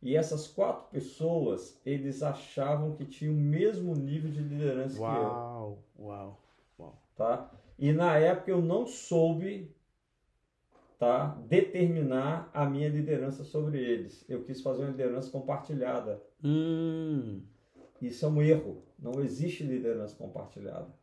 [0.01, 5.07] E essas quatro pessoas, eles achavam que tinham o mesmo nível de liderança que eu.
[5.07, 5.83] Uau.
[5.97, 6.41] Uau.
[6.77, 7.01] Uau.
[7.15, 7.51] tá?
[7.79, 9.73] E na época eu não soube,
[10.99, 14.25] tá, determinar a minha liderança sobre eles.
[14.29, 16.21] Eu quis fazer uma liderança compartilhada.
[16.43, 17.41] Hum.
[18.01, 18.83] Isso é um erro.
[18.99, 20.93] Não existe liderança compartilhada.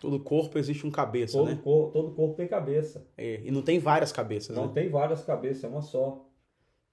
[0.00, 1.58] Todo corpo existe um cabeça, Todo, né?
[1.62, 3.06] cor- todo corpo tem cabeça.
[3.16, 4.72] É, e não tem várias cabeças, Não né?
[4.74, 6.24] tem várias cabeças, é uma só.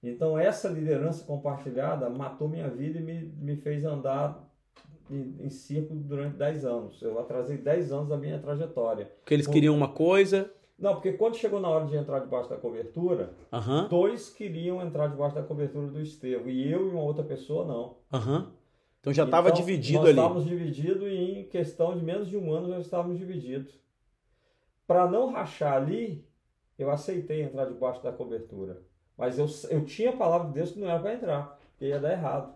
[0.02, 4.44] Então essa liderança compartilhada matou minha vida e me, me fez andar
[5.10, 7.00] em, em círculo durante 10 anos.
[7.00, 9.06] Eu atrasei 10 anos da minha trajetória.
[9.20, 10.50] Porque eles queriam uma coisa.
[10.78, 13.86] Não, porque quando chegou na hora de entrar debaixo da cobertura, Aham.
[13.88, 17.96] dois queriam entrar debaixo da cobertura do Estevão e eu e uma outra pessoa não.
[18.12, 18.52] Aham.
[19.06, 20.18] Então já estava Então, dividido nós ali.
[20.18, 23.72] estávamos divididos e em questão de menos de um ano já estávamos divididos.
[24.84, 26.26] Para não rachar ali,
[26.76, 28.82] eu aceitei entrar debaixo da cobertura.
[29.16, 32.00] Mas eu, eu tinha a palavra de Deus que não era para entrar, porque ia
[32.00, 32.52] dar errado.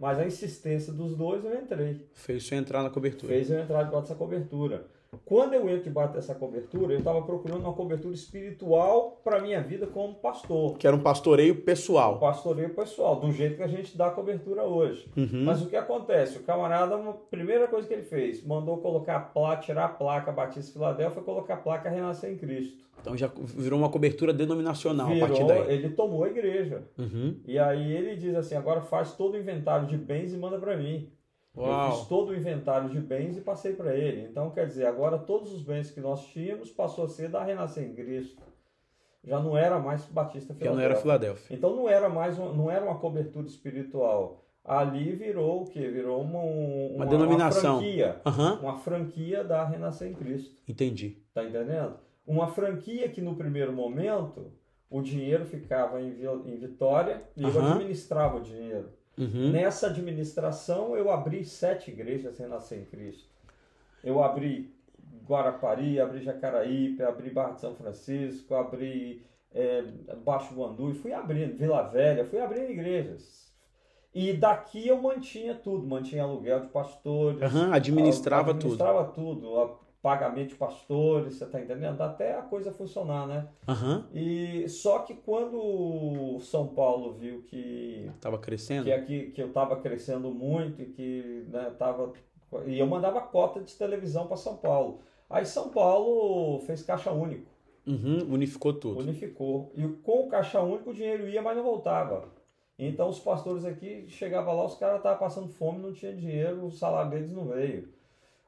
[0.00, 2.08] Mas a insistência dos dois eu entrei.
[2.14, 3.30] Fez você entrar na cobertura.
[3.30, 4.86] Fez eu entrar debaixo dessa cobertura.
[5.24, 9.86] Quando eu entro debaixo dessa cobertura, eu estava procurando uma cobertura espiritual para minha vida
[9.86, 10.76] como pastor.
[10.76, 12.18] Que era um pastoreio pessoal.
[12.18, 15.08] pastoreio pessoal, do jeito que a gente dá cobertura hoje.
[15.16, 15.44] Uhum.
[15.44, 16.38] Mas o que acontece?
[16.38, 20.32] O camarada, a primeira coisa que ele fez, mandou colocar a placa, tirar a placa
[20.32, 22.82] Batista Filadélfia colocar a placa Renascer em Cristo.
[23.00, 25.72] Então já virou uma cobertura denominacional a Virou, partir daí.
[25.72, 26.82] ele tomou a igreja.
[26.98, 27.36] Uhum.
[27.46, 30.76] E aí ele diz assim: agora faz todo o inventário de bens e manda para
[30.76, 31.08] mim.
[31.54, 32.06] Eu fiz Uau.
[32.06, 34.22] todo o inventário de bens e passei para ele.
[34.22, 37.84] Então, quer dizer, agora todos os bens que nós tínhamos passou a ser da Renascer
[37.84, 38.40] em Cristo.
[39.24, 41.02] Já não era mais Batista Já não era Filadélfia.
[41.46, 41.56] Filadélfia.
[41.56, 44.44] Então não era mais uma, não era uma cobertura espiritual.
[44.64, 45.88] Ali virou o quê?
[45.88, 47.78] Virou uma, um- Uma denominação.
[47.80, 48.20] franquia.
[48.24, 48.58] Aham.
[48.60, 50.56] Uma franquia da Renascer em Cristo.
[50.66, 51.18] Entendi.
[51.34, 51.94] Tá entendendo?
[52.26, 54.52] Uma franquia que no primeiro momento
[54.88, 56.14] o dinheiro ficava em,
[56.46, 57.74] em Vitória e eu Aham.
[57.74, 58.88] administrava o dinheiro.
[59.18, 59.50] Uhum.
[59.50, 63.28] Nessa administração eu abri sete igrejas Renascer em Cristo.
[64.02, 64.74] Eu abri
[65.28, 69.22] Guarapari, abri Jacaraípe, abri Barra de São Francisco, abri
[69.54, 69.82] é,
[70.24, 73.52] Baixo Guandu e fui abrindo, Vila Velha, fui abrindo igrejas.
[74.14, 78.58] E daqui eu mantinha tudo, mantinha aluguel de pastores, Aham, administrava tudo.
[78.58, 82.00] administrava tudo, pagamento de pastores, você tá entendendo?
[82.00, 83.46] Até a coisa funcionar, né?
[83.68, 84.04] Aham.
[84.12, 88.84] E só que quando São Paulo viu que Tava crescendo.
[88.84, 92.12] que aqui que eu estava crescendo muito e que né, tava
[92.66, 94.98] e eu mandava cota de televisão para São Paulo.
[95.30, 97.50] Aí São Paulo fez caixa único,
[97.86, 98.18] Uhum.
[98.34, 99.00] Unificou tudo.
[99.00, 102.28] unificou e com o caixa único o dinheiro ia, mas não voltava.
[102.78, 106.70] Então os pastores aqui chegavam lá, os caras estavam passando fome, não tinha dinheiro, o
[106.72, 107.88] salário deles não veio.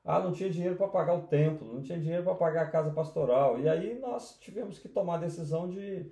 [0.04, 2.90] Ah, não tinha dinheiro para pagar o templo, não tinha dinheiro para pagar a casa
[2.90, 3.58] pastoral.
[3.58, 6.06] E aí nós tivemos que tomar a decisão de,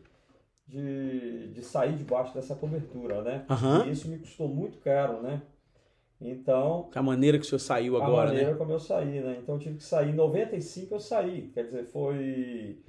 [0.66, 3.44] de, de sair debaixo dessa cobertura, né?
[3.50, 3.86] Aham.
[3.86, 5.42] E isso me custou muito caro, né?
[6.20, 8.56] Então, A maneira que o senhor saiu a agora, maneira né?
[8.56, 9.38] como eu saí, né?
[9.42, 10.10] Então eu tive que sair.
[10.10, 12.80] Em 95 eu saí, quer dizer, foi,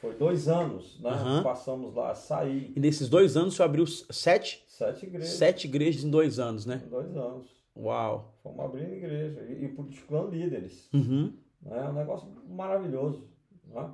[0.00, 1.08] foi dois anos, né?
[1.10, 1.42] Aham.
[1.42, 2.72] Passamos lá, saí.
[2.76, 5.30] E nesses dois anos o senhor abriu sete, Sete igrejas.
[5.30, 6.82] sete igrejas em dois anos, né?
[6.84, 7.50] Em dois anos.
[7.74, 8.31] Uau.
[8.42, 10.90] Fomos abrindo igreja e, e líderes.
[10.92, 11.32] Uhum.
[11.62, 11.78] né?
[11.78, 13.28] É um negócio maravilhoso.
[13.64, 13.88] Né?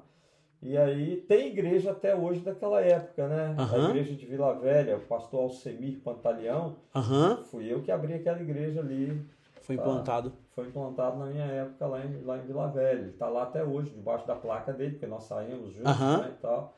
[0.61, 3.55] E aí tem igreja até hoje daquela época, né?
[3.57, 3.91] A Aham.
[3.91, 7.45] igreja de Vila Velha, o pastor Alcemir Pantaleão, Aham.
[7.45, 9.23] fui eu que abri aquela igreja ali.
[9.61, 10.33] Foi implantado.
[10.51, 13.01] Foi implantado na minha época lá em, lá em Vila Velha.
[13.01, 16.19] Ele está lá até hoje, debaixo da placa dele, porque nós saímos juntos Aham.
[16.23, 16.77] né, e tal.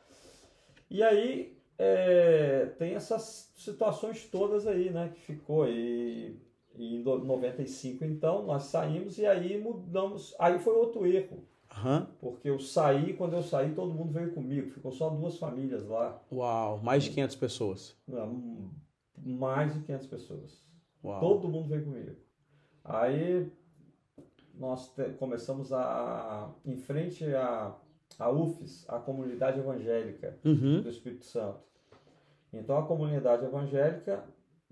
[0.89, 5.09] E aí é, tem essas situações todas aí, né?
[5.15, 6.39] Que ficou aí.
[6.75, 10.33] E em do- 95, então, nós saímos e aí mudamos.
[10.39, 11.43] Aí foi outro erro.
[11.69, 12.07] Aham.
[12.19, 14.69] Porque eu saí, quando eu saí, todo mundo veio comigo.
[14.71, 16.21] Ficou só duas famílias lá.
[16.31, 16.79] Uau.
[16.83, 17.97] Mais de 500 pessoas.
[18.07, 18.71] Não,
[19.23, 20.63] Mais de 500 pessoas.
[21.03, 21.19] Uau.
[21.19, 22.15] Todo mundo veio comigo.
[22.83, 23.49] Aí
[24.53, 27.75] nós começamos a, em frente à,
[28.19, 30.81] à UFES, a comunidade evangélica Uhum.
[30.81, 31.59] do Espírito Santo.
[32.53, 34.23] Então a comunidade evangélica,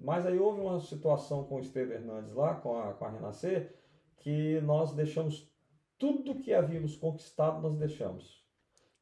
[0.02, 3.76] mas aí houve uma situação com o Esteve Hernandes lá, com a, com a Renascer,
[4.18, 5.52] que nós deixamos
[5.98, 8.44] tudo que havíamos conquistado, nós deixamos.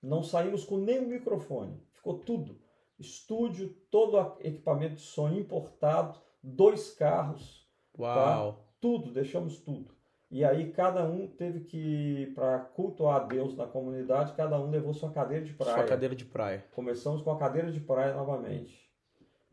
[0.02, 2.60] Não saímos com nenhum microfone, ficou tudo.
[3.00, 8.66] Estúdio, todo equipamento de som importado, dois carros, Uau.
[8.80, 9.96] tudo, deixamos tudo.
[10.30, 14.94] E aí cada um teve que, para cultuar a Deus na comunidade, cada um levou
[14.94, 15.76] sua cadeira de praia.
[15.76, 16.66] Sua cadeira de praia.
[16.74, 18.87] Começamos com a cadeira de praia novamente.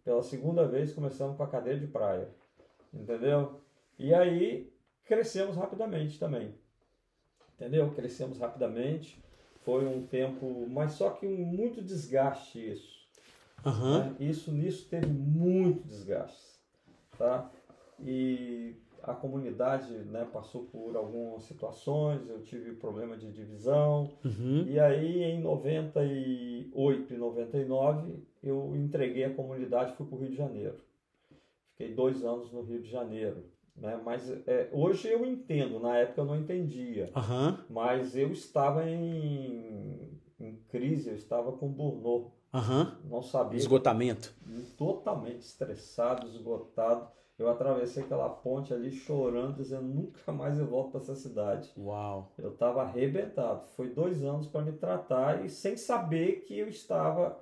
[0.05, 2.29] Pela segunda vez começamos com a cadeira de praia.
[2.93, 3.61] Entendeu?
[3.99, 4.73] E aí
[5.05, 6.55] crescemos rapidamente também.
[7.55, 7.91] Entendeu?
[7.93, 9.23] Crescemos rapidamente.
[9.63, 12.95] Foi um tempo, mas só que um muito desgaste isso.
[13.65, 13.99] Aham.
[14.11, 14.17] né?
[14.21, 16.61] Isso nisso teve muito desgaste,
[17.17, 17.51] tá?
[17.99, 24.65] E a comunidade, né, passou por algumas situações, eu tive problema de divisão, Uhum.
[24.67, 30.37] e aí em 98 e 99 eu entreguei a comunidade fui para o Rio de
[30.37, 30.77] Janeiro.
[31.71, 33.45] Fiquei dois anos no Rio de Janeiro,
[33.77, 34.01] né?
[34.05, 37.65] Mas é, hoje eu entendo, na época eu não entendia, Aham.
[37.69, 42.97] mas eu estava em, em crise, eu estava com burnout, Aham.
[43.11, 44.33] não sabia Esgotamento.
[44.77, 47.09] totalmente estressado, esgotado.
[47.37, 51.73] Eu atravessei aquela ponte ali chorando, dizendo nunca mais eu volto para essa cidade.
[51.77, 52.33] Uau.
[52.39, 53.67] Eu estava arrebentado.
[53.75, 57.37] Foi dois anos para me tratar e sem saber que eu estava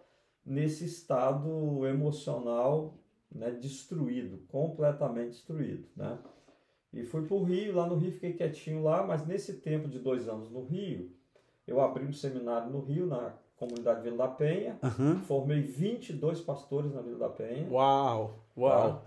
[0.44, 2.94] nesse estado emocional
[3.30, 6.18] né, destruído, completamente destruído, né?
[6.92, 9.98] E fui para o Rio, lá no Rio fiquei quietinho lá, mas nesse tempo de
[9.98, 11.10] dois anos no Rio,
[11.66, 15.20] eu abri um seminário no Rio, na comunidade Vila da Penha, Aham.
[15.20, 17.66] formei 22 pastores na Vila da Penha.
[17.70, 18.90] Uau, uau.
[18.90, 19.02] Tá.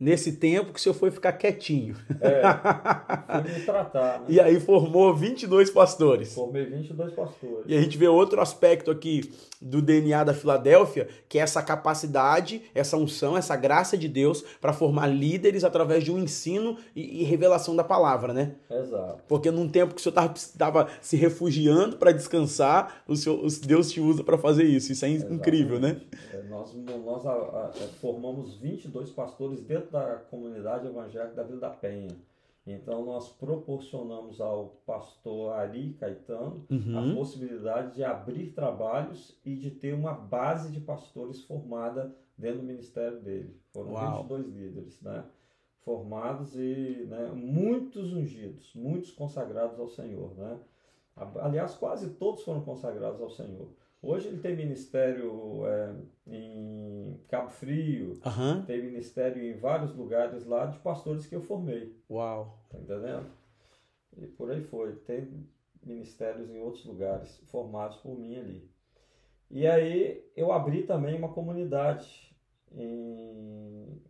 [0.00, 1.96] Nesse tempo que o senhor foi ficar quietinho.
[2.20, 2.42] É,
[3.42, 4.26] fui me tratar, né?
[4.28, 6.34] E aí formou 22 pastores.
[6.34, 7.64] Formei 22 pastores.
[7.66, 9.28] E a gente vê outro aspecto aqui
[9.60, 14.72] do DNA da Filadélfia, que é essa capacidade, essa unção, essa graça de Deus para
[14.72, 18.52] formar líderes através de um ensino e, e revelação da palavra, né?
[18.70, 19.18] Exato.
[19.26, 24.00] Porque num tempo que o senhor estava se refugiando para descansar, o senhor, Deus te
[24.00, 24.92] usa para fazer isso.
[24.92, 25.96] Isso é in- incrível, né?
[26.32, 31.60] É, nós nós a- a- é, formamos 22 pastores dentro da comunidade evangélica da Vila
[31.60, 32.16] da Penha.
[32.66, 37.14] Então, nós proporcionamos ao pastor Ari Caetano a Uhum.
[37.14, 43.20] possibilidade de abrir trabalhos e de ter uma base de pastores formada dentro do ministério
[43.20, 43.56] dele.
[43.72, 44.22] Foram Uau.
[44.24, 45.24] 22 líderes, né?
[45.84, 50.58] Formados e né, muitos ungidos, muitos consagrados ao Senhor, né?
[51.16, 53.68] A- Aliás, quase todos foram consagrados ao Senhor.
[54.00, 55.94] Hoje ele tem ministério é,
[56.26, 58.64] em Cabo Frio, Aham.
[58.64, 61.96] tem ministério em vários lugares lá de pastores que eu formei.
[62.08, 62.64] Uau.
[62.70, 63.26] Tá entendendo?
[64.16, 64.94] E por aí foi.
[64.96, 65.28] Tem
[65.82, 68.70] ministérios em outros lugares formados por mim ali.
[69.50, 72.36] E aí eu abri também uma comunidade
[72.70, 74.00] em,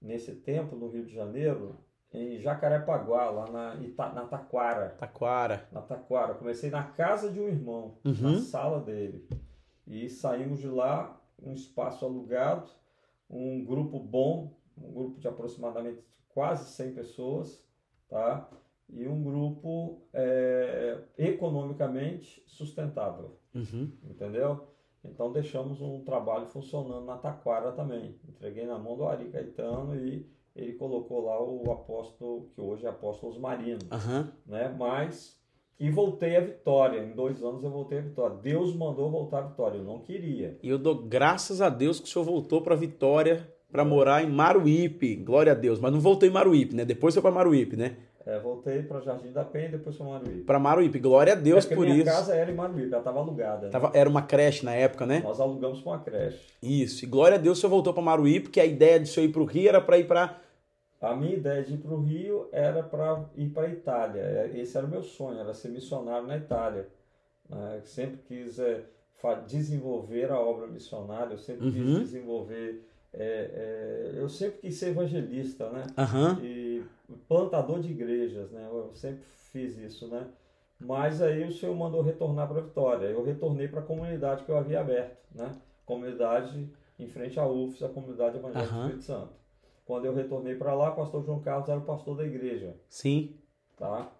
[0.00, 1.76] nesse tempo no Rio de Janeiro,
[2.14, 4.90] em Jacarepaguá, lá na, Ita, na Taquara.
[4.98, 5.68] Taquara.
[5.72, 6.34] Na Taquara.
[6.34, 8.14] Comecei na casa de um irmão, Uhum.
[8.34, 9.28] na sala dele.
[9.86, 12.70] E saímos de lá, um espaço alugado,
[13.28, 17.62] um grupo bom, um grupo de aproximadamente quase 100 pessoas,
[18.08, 18.48] tá?
[18.88, 23.90] E um grupo é, economicamente sustentável, Uhum.
[24.04, 24.68] entendeu?
[25.04, 28.18] Então deixamos um trabalho funcionando na Taquara também.
[28.28, 32.88] Entreguei na mão do Ari Caetano e ele colocou lá o apóstolo, que hoje é
[32.88, 34.32] apóstolo Osmarino Aham.
[34.46, 34.74] né?
[34.78, 35.38] Mas
[35.78, 37.00] e voltei à vitória.
[37.02, 38.36] Em dois anos eu voltei à vitória.
[38.36, 39.78] Deus mandou voltar à vitória.
[39.78, 40.56] Eu não queria.
[40.62, 44.30] E eu dou graças a Deus que o senhor voltou para Vitória para morar em
[44.30, 45.16] Maruípe.
[45.16, 45.80] Glória a Deus.
[45.80, 46.84] Mas não voltou em Maruípe, né?
[46.84, 47.96] Depois foi para Maruípe, né?
[48.26, 50.40] É, voltei para Jardim da Penha e depois para Maruípe.
[50.42, 50.98] Para Maruípe.
[50.98, 52.04] Glória a Deus é por minha isso.
[52.06, 53.66] casa era em Maruípe, ela estava alugada.
[53.66, 53.70] né?
[53.70, 55.20] Tava, era uma creche na época, né?
[55.22, 56.40] Nós alugamos com a creche.
[56.62, 57.04] Isso.
[57.04, 59.32] E glória a Deus o senhor voltou para Maruípe, porque a ideia de senhor ir
[59.32, 60.40] para o Rio era para ir para.
[61.04, 64.20] A minha ideia de ir para o Rio era para ir para a Itália.
[64.22, 66.88] É, Esse era o meu sonho, era ser missionário na Itália.
[67.48, 67.80] né?
[67.84, 68.84] Sempre quis é,
[69.46, 71.72] desenvolver a obra missionária, eu sempre Uhum.
[71.72, 72.88] quis desenvolver.
[73.16, 75.84] é, é, eu sempre quis ser evangelista, né?
[75.96, 76.38] Aham.
[76.42, 76.82] e
[77.28, 78.66] plantador de igrejas, né?
[78.68, 80.26] Eu sempre fiz isso, né?
[80.80, 83.06] Mas aí o Senhor mandou retornar para Vitória.
[83.06, 85.52] Eu retornei para a comunidade que eu havia aberto, né?
[85.86, 88.84] Comunidade em frente à UFS, a comunidade evangélica do Aham.
[88.86, 89.43] Espírito Santo.
[89.84, 93.36] Quando eu retornei para lá, o pastor João Carlos era o pastor da igreja, Sim.
[93.76, 94.10] tá?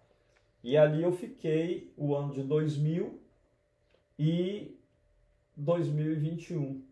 [0.62, 3.20] E ali eu fiquei o ano de 2000
[4.18, 4.79] e
[5.57, 6.83] 2021.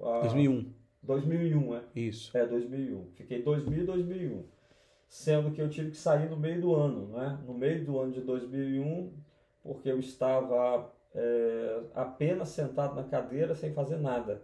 [0.00, 0.72] Ah, 2001.
[1.02, 1.82] 2001, é.
[1.94, 2.36] Isso.
[2.36, 3.06] É, 2001.
[3.14, 4.44] Fiquei 2000 e 2001.
[5.08, 7.38] Sendo que eu tive que sair no meio do ano, né?
[7.46, 9.12] No meio do ano de 2001,
[9.62, 14.42] porque eu estava é, apenas sentado na cadeira sem fazer nada.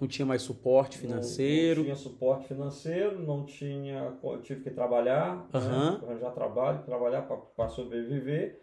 [0.00, 1.78] Não tinha mais suporte Não- financeiro.
[1.80, 4.14] Não, tinha suporte financeiro, não tinha.
[4.22, 5.92] Eu tive que trabalhar, Aham.
[5.92, 6.00] né?
[6.06, 8.60] arranjar trabalho, trabalhar para sobreviver.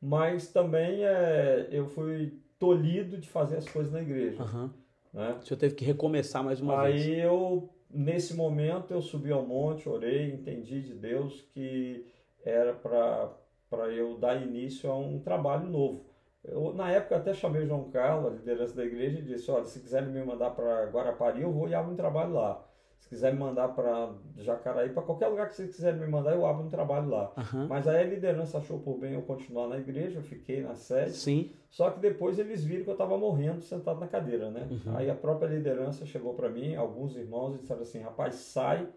[0.00, 4.42] Mas também é, eu fui tolhido de fazer as coisas na igreja.
[4.42, 4.70] Aham.
[5.12, 5.36] Né?
[5.40, 7.18] O senhor teve que recomeçar mais uma Aí vez.
[7.24, 12.04] eu, nesse momento, eu subi ao monte, orei, entendi de Deus que
[12.44, 16.05] era para eu dar início a um trabalho novo.
[16.48, 19.64] Eu, na época, até chamei o João Carlos, a liderança da igreja, e disse: Olha,
[19.64, 22.62] se quiserem me mandar para Guarapari, eu vou e abro um trabalho lá.
[22.98, 26.44] Se quiser me mandar para Jacaraí, para qualquer lugar que vocês quiserem me mandar, eu
[26.44, 27.32] abro um trabalho lá.
[27.36, 27.66] Aham.
[27.68, 31.12] Mas aí a liderança achou por bem eu continuar na igreja, eu fiquei na sede.
[31.12, 31.52] Sim.
[31.70, 34.66] Só que depois eles viram que eu estava morrendo sentado na cadeira, né?
[34.68, 34.96] Uhum.
[34.96, 38.88] Aí a própria liderança chegou para mim, alguns irmãos, e disseram assim: rapaz, sai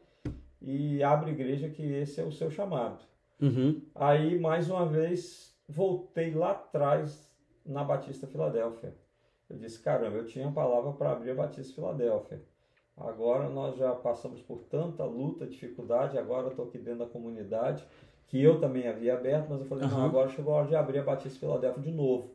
[0.62, 3.00] e abre igreja, que esse é o seu chamado.
[3.40, 3.80] Uhum.
[3.94, 7.29] Aí, mais uma vez, voltei lá atrás
[7.70, 8.94] na Batista Filadélfia.
[9.50, 12.42] Eu disse: caramba, eu tinha a palavra para abrir a Batista Filadélfia.
[12.98, 17.84] Agora nós já passamos por tanta luta, dificuldade, agora eu estou aqui dentro da comunidade,
[18.28, 20.06] que eu também havia aberto, mas eu falei: não, Aham.
[20.08, 22.32] agora chegou a hora de abrir a Batista Filadélfia de novo.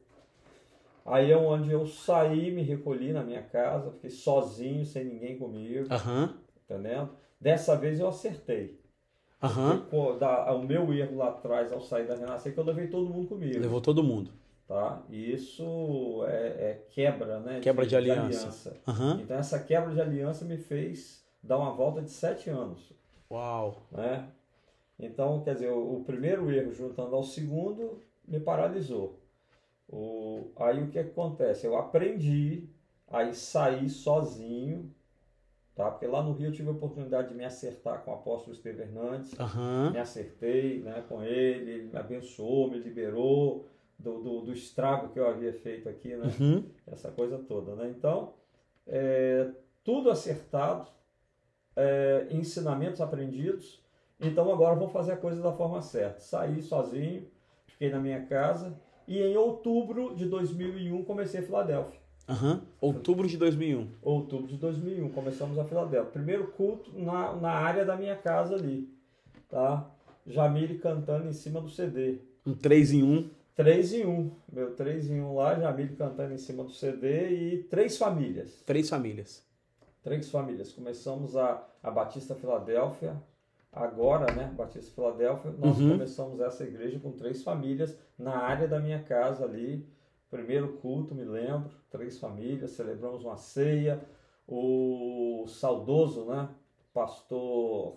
[1.05, 5.87] Aí é onde eu saí, me recolhi na minha casa, fiquei sozinho, sem ninguém comigo,
[5.93, 6.35] Aham.
[6.65, 7.11] entendendo?
[7.39, 8.81] Dessa vez eu acertei.
[9.43, 9.85] Aham.
[9.91, 13.11] Pô, da- o meu erro lá atrás, ao sair da Renascer, que eu levei todo
[13.11, 13.61] mundo comigo.
[13.61, 14.31] Levou todo mundo.
[14.67, 15.03] Tá?
[15.11, 17.61] E isso é, é quebra, né?
[17.61, 18.75] Quebra de aliança.
[18.89, 19.21] Aham.
[19.21, 22.93] Então essa quebra de aliança me fez dar uma volta de sete anos.
[23.31, 23.83] Uau.
[23.91, 24.29] né?
[24.99, 29.21] Então, quer dizer, o, o primeiro erro juntando ao segundo me paralisou.
[29.89, 31.67] O, aí o que acontece?
[31.67, 32.69] Eu aprendi
[33.07, 34.91] a sair sozinho,
[35.75, 35.91] tá?
[35.91, 38.83] Porque lá no Rio eu tive a oportunidade de me acertar com o apóstolo Esteve
[38.83, 39.91] Hernandes, Aham.
[39.91, 43.69] me acertei né, com ele, ele me abençoou, me liberou
[44.05, 46.31] do, do, do estrago que eu havia feito aqui, né?
[46.39, 46.65] Uhum.
[46.87, 47.93] essa coisa toda, né?
[47.97, 48.35] Então,
[48.87, 49.51] é,
[49.83, 50.87] tudo acertado,
[51.75, 53.83] é, ensinamentos aprendidos.
[54.21, 56.21] Então agora vou fazer a coisa da forma certa.
[56.21, 57.27] Saí sozinho,
[57.67, 62.01] fiquei na minha casa e em outubro de 2001 comecei a Filadélfia.
[62.29, 62.63] Aham.
[62.81, 63.89] Outubro de 2001.
[64.01, 66.13] Outubro de 2001 começamos a Filadélfia.
[66.13, 68.89] Primeiro culto na, na área da minha casa ali,
[69.49, 69.91] tá?
[70.27, 72.19] Jamile cantando em cima do CD.
[72.47, 73.29] Um 3 em 1.
[73.55, 74.31] 3 em 1.
[74.53, 78.63] Meu 3 em 1 lá, Jamile cantando em cima do CD e três famílias.
[78.67, 79.45] Três famílias.
[80.03, 80.73] Três famílias.
[80.73, 83.17] Começamos a, a Batista Filadélfia,
[83.73, 84.53] agora, né?
[84.57, 85.91] Batista Filadélfia, nós Uhum.
[85.93, 89.89] começamos essa igreja com três famílias na área da minha casa ali.
[90.31, 94.01] Primeiro culto, me lembro, três famílias, celebramos uma ceia.
[94.49, 96.49] O saudoso, né?
[96.93, 97.97] Pastor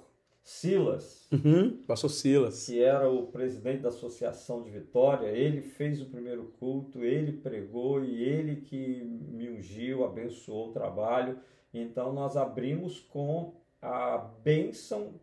[0.50, 1.84] Silas, Uhum.
[1.86, 2.66] Passou Silas.
[2.66, 8.02] que era o presidente da Associação de Vitória, ele fez o primeiro culto, ele pregou
[8.02, 11.38] e ele que me ungiu, abençoou o trabalho.
[11.74, 15.16] Então nós abrimos com a bênção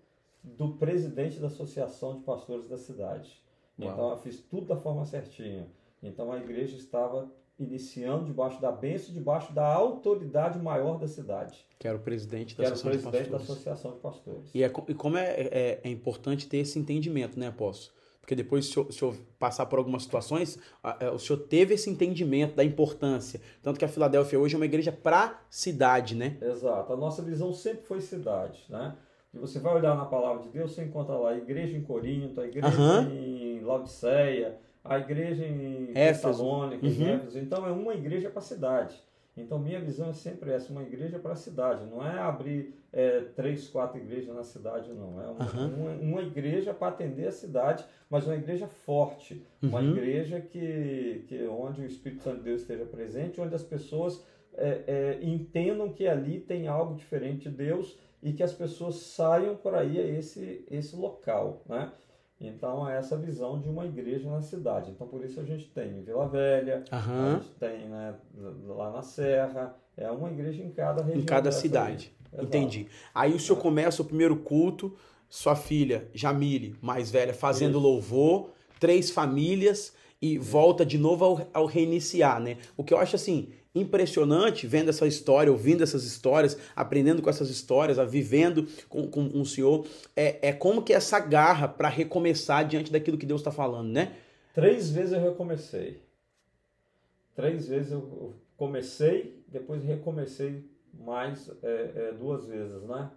[0.43, 3.43] do presidente da Associação de Pastores da cidade.
[3.81, 3.91] Uau.
[3.93, 5.67] Então eu fiz tudo da forma certinha.
[6.03, 11.87] Então a igreja estava iniciando debaixo da bênção, debaixo da autoridade maior da cidade, Que
[11.87, 13.51] era o presidente da Associação de presidente da Pastores.
[13.61, 14.51] Associação de Pastores.
[14.55, 17.95] E, é, e como é, é, é importante ter esse entendimento, né, apóstolo?
[18.21, 21.41] Porque depois, se o senhor, se o passar por algumas situações, a- é, o senhor
[21.41, 23.39] teve esse entendimento da importância.
[23.63, 26.39] Tanto que a Filadélfia hoje é uma igreja pra cidade, né?
[26.41, 26.91] Exato.
[26.93, 28.97] A nossa visão sempre foi cidade, né?
[29.35, 32.41] E você vai olhar na palavra de Deus, você encontra lá a igreja em Corinto,
[32.41, 33.11] a igreja Aham.
[33.13, 35.93] em Laodiceia, a igreja em.
[35.95, 37.09] Tessalônica, em Uhum.
[37.17, 37.39] Éfeso.
[37.39, 39.03] Então é uma igreja para a cidade.
[39.37, 41.85] Então minha visão é sempre essa, uma igreja para a cidade.
[41.87, 45.21] Não é abrir é, três, quatro igrejas na cidade, não.
[45.21, 45.67] É uma, Aham.
[45.77, 49.45] uma, uma igreja para atender a cidade, mas uma igreja forte.
[49.61, 49.91] Uma Uhum.
[49.91, 54.25] igreja que, que onde o Espírito Santo de Deus esteja presente, onde as pessoas
[54.57, 59.57] é, é, entendam que ali tem algo diferente de Deus e que as pessoas saiam
[59.57, 61.91] por aí a esse, esse local, né?
[62.41, 64.91] Então, é essa visão de uma igreja na cidade.
[64.91, 67.41] Então, por isso a gente tem em Vila Velha, a Aham.
[67.41, 68.15] gente tem né,
[68.67, 71.23] lá na Serra, é uma igreja em cada região.
[71.23, 72.13] Em cada cidade.
[72.33, 72.45] aí.
[72.45, 72.89] Entendi.
[73.15, 74.97] Aí o senhor começa o primeiro culto,
[75.29, 77.87] sua filha, Jamile, mais velha, fazendo Isso.
[77.87, 82.59] louvor, três famílias e volta de novo ao, ao reiniciar, né?
[82.77, 87.51] O que eu acho assim impressionante vendo essa história, ouvindo essas histórias, aprendendo com essas
[87.51, 91.89] histórias, a vivendo com, com, com o senhor, é, é como que essa garra para
[91.89, 94.17] recomeçar diante daquilo que Deus está falando, né?
[94.55, 96.01] Três vezes eu recomecei.
[97.35, 103.11] Três vezes eu comecei, depois recomecei mais é, é, duas vezes, né?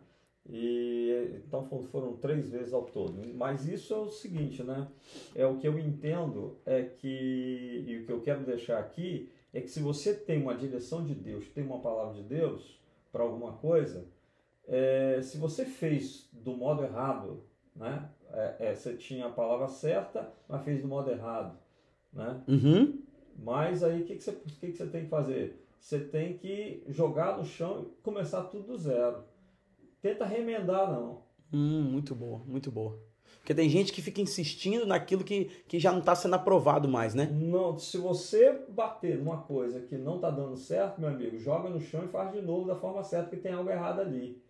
[0.50, 3.22] E então fo- foram três vezes ao todo.
[3.36, 4.88] Mas isso é o seguinte, né?
[5.36, 9.62] É o que eu entendo é que e o que eu quero deixar aqui é
[9.62, 12.80] que se você tem uma direção de Deus, tem uma palavra de Deus
[13.12, 14.06] para alguma coisa,
[14.68, 17.44] é, se você fez do modo errado,
[17.76, 18.10] né?
[18.32, 21.58] É, é, você tinha a palavra certa, mas fez do modo errado,
[22.12, 22.44] né?
[22.48, 23.02] Uhum.
[23.38, 25.66] Mas aí o que, que, você, que, que você tem que fazer?
[25.80, 29.24] Você tem que jogar no chão e começar tudo do zero.
[30.02, 31.24] Tenta remendar, não.
[31.54, 33.00] Hum, muito boa, muito boa.
[33.40, 37.14] Porque tem gente que fica insistindo naquilo que, que já não está sendo aprovado mais,
[37.14, 37.30] né?
[37.32, 37.78] não.
[37.78, 42.04] Se você bater numa coisa que não está dando certo, meu amigo, joga no chão
[42.04, 44.42] e faz de novo da forma certa, porque tem algo errado ali.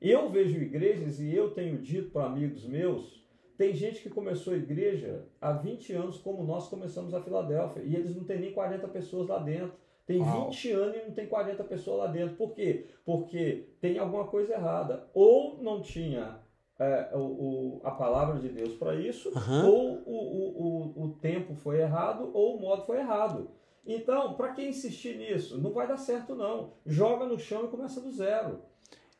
[0.00, 3.18] Eu vejo igrejas e eu tenho dito para amigos meus,
[3.58, 7.96] tem gente que começou a igreja há 20 anos, como nós começamos a Filadélfia, e
[7.96, 9.72] eles não têm nem 40 pessoas lá dentro.
[10.06, 10.48] Tem Uau.
[10.48, 12.36] 20 anos e não tem 40 pessoas lá dentro.
[12.36, 12.86] Por quê?
[13.04, 15.08] Porque tem alguma coisa errada.
[15.12, 16.38] Ou não tinha
[16.78, 19.66] é, o, o- a palavra de Deus para isso, Aham.
[19.68, 23.50] ou o, o, o, o tempo foi errado, ou o modo foi errado.
[23.86, 25.58] Então, para que insistir nisso?
[25.60, 26.74] Não vai dar certo, não.
[26.84, 28.60] Joga no chão e começa do zero.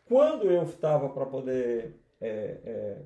[0.04, 3.02] Quando eu estava para poder é, é,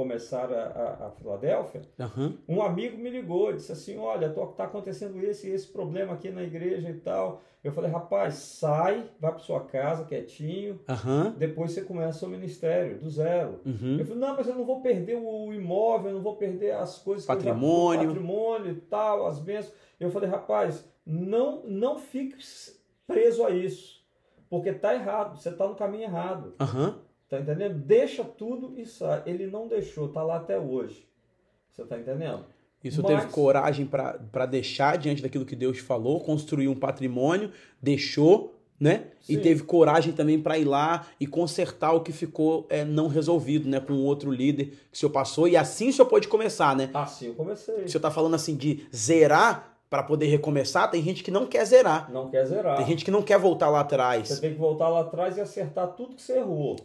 [0.00, 2.32] começaram a, a, Filadélfia, Aham.
[2.48, 6.30] um amigo me ligou e disse assim: Olha, tô, tá acontecendo esse esse problema aqui
[6.30, 7.42] na igreja e tal.
[7.62, 11.34] Eu falei: Rapaz, sai, vai para sua casa quietinho, Aham.
[11.36, 13.60] depois você começa o ministério do zero.
[13.66, 13.98] Uhum.
[13.98, 16.98] Eu falei: Não, mas eu não vou perder o imóvel, eu não vou perder as
[16.98, 18.06] coisas, que eu já- Patrimônio.
[18.08, 19.74] patrimônio e tal, as bênçãos.
[20.00, 22.36] Eu falei: Rapaz, não, não fique
[23.06, 24.02] preso a isso,
[24.48, 26.54] porque tá errado, você tá no caminho errado.
[26.58, 26.98] Aham.
[27.30, 27.78] Tá entendendo?
[27.78, 29.22] Deixa tudo e sai.
[29.24, 31.06] Ele não deixou, tá lá até hoje.
[31.70, 32.44] Você tá entendendo?
[32.82, 38.56] Isso Mas- teve coragem para deixar diante daquilo que Deus falou, construir um patrimônio, deixou,
[38.80, 39.04] né?
[39.28, 39.40] E Sim.
[39.40, 43.78] teve coragem também para ir lá e consertar o que ficou é, não resolvido, né?
[43.78, 45.46] Com outro líder que o senhor passou.
[45.46, 46.90] E assim o senhor pode começar, né?
[46.92, 47.84] Assim eu comecei.
[47.84, 50.90] O senhor tá falando assim de zerar para poder recomeçar.
[50.90, 52.10] Tem gente que não quer zerar.
[52.10, 52.76] Não quer zerar.
[52.78, 54.40] Tem gente que não quer voltar lá Você atrás.
[54.40, 56.76] tem que voltar lá atrás e acertar tudo que você errou.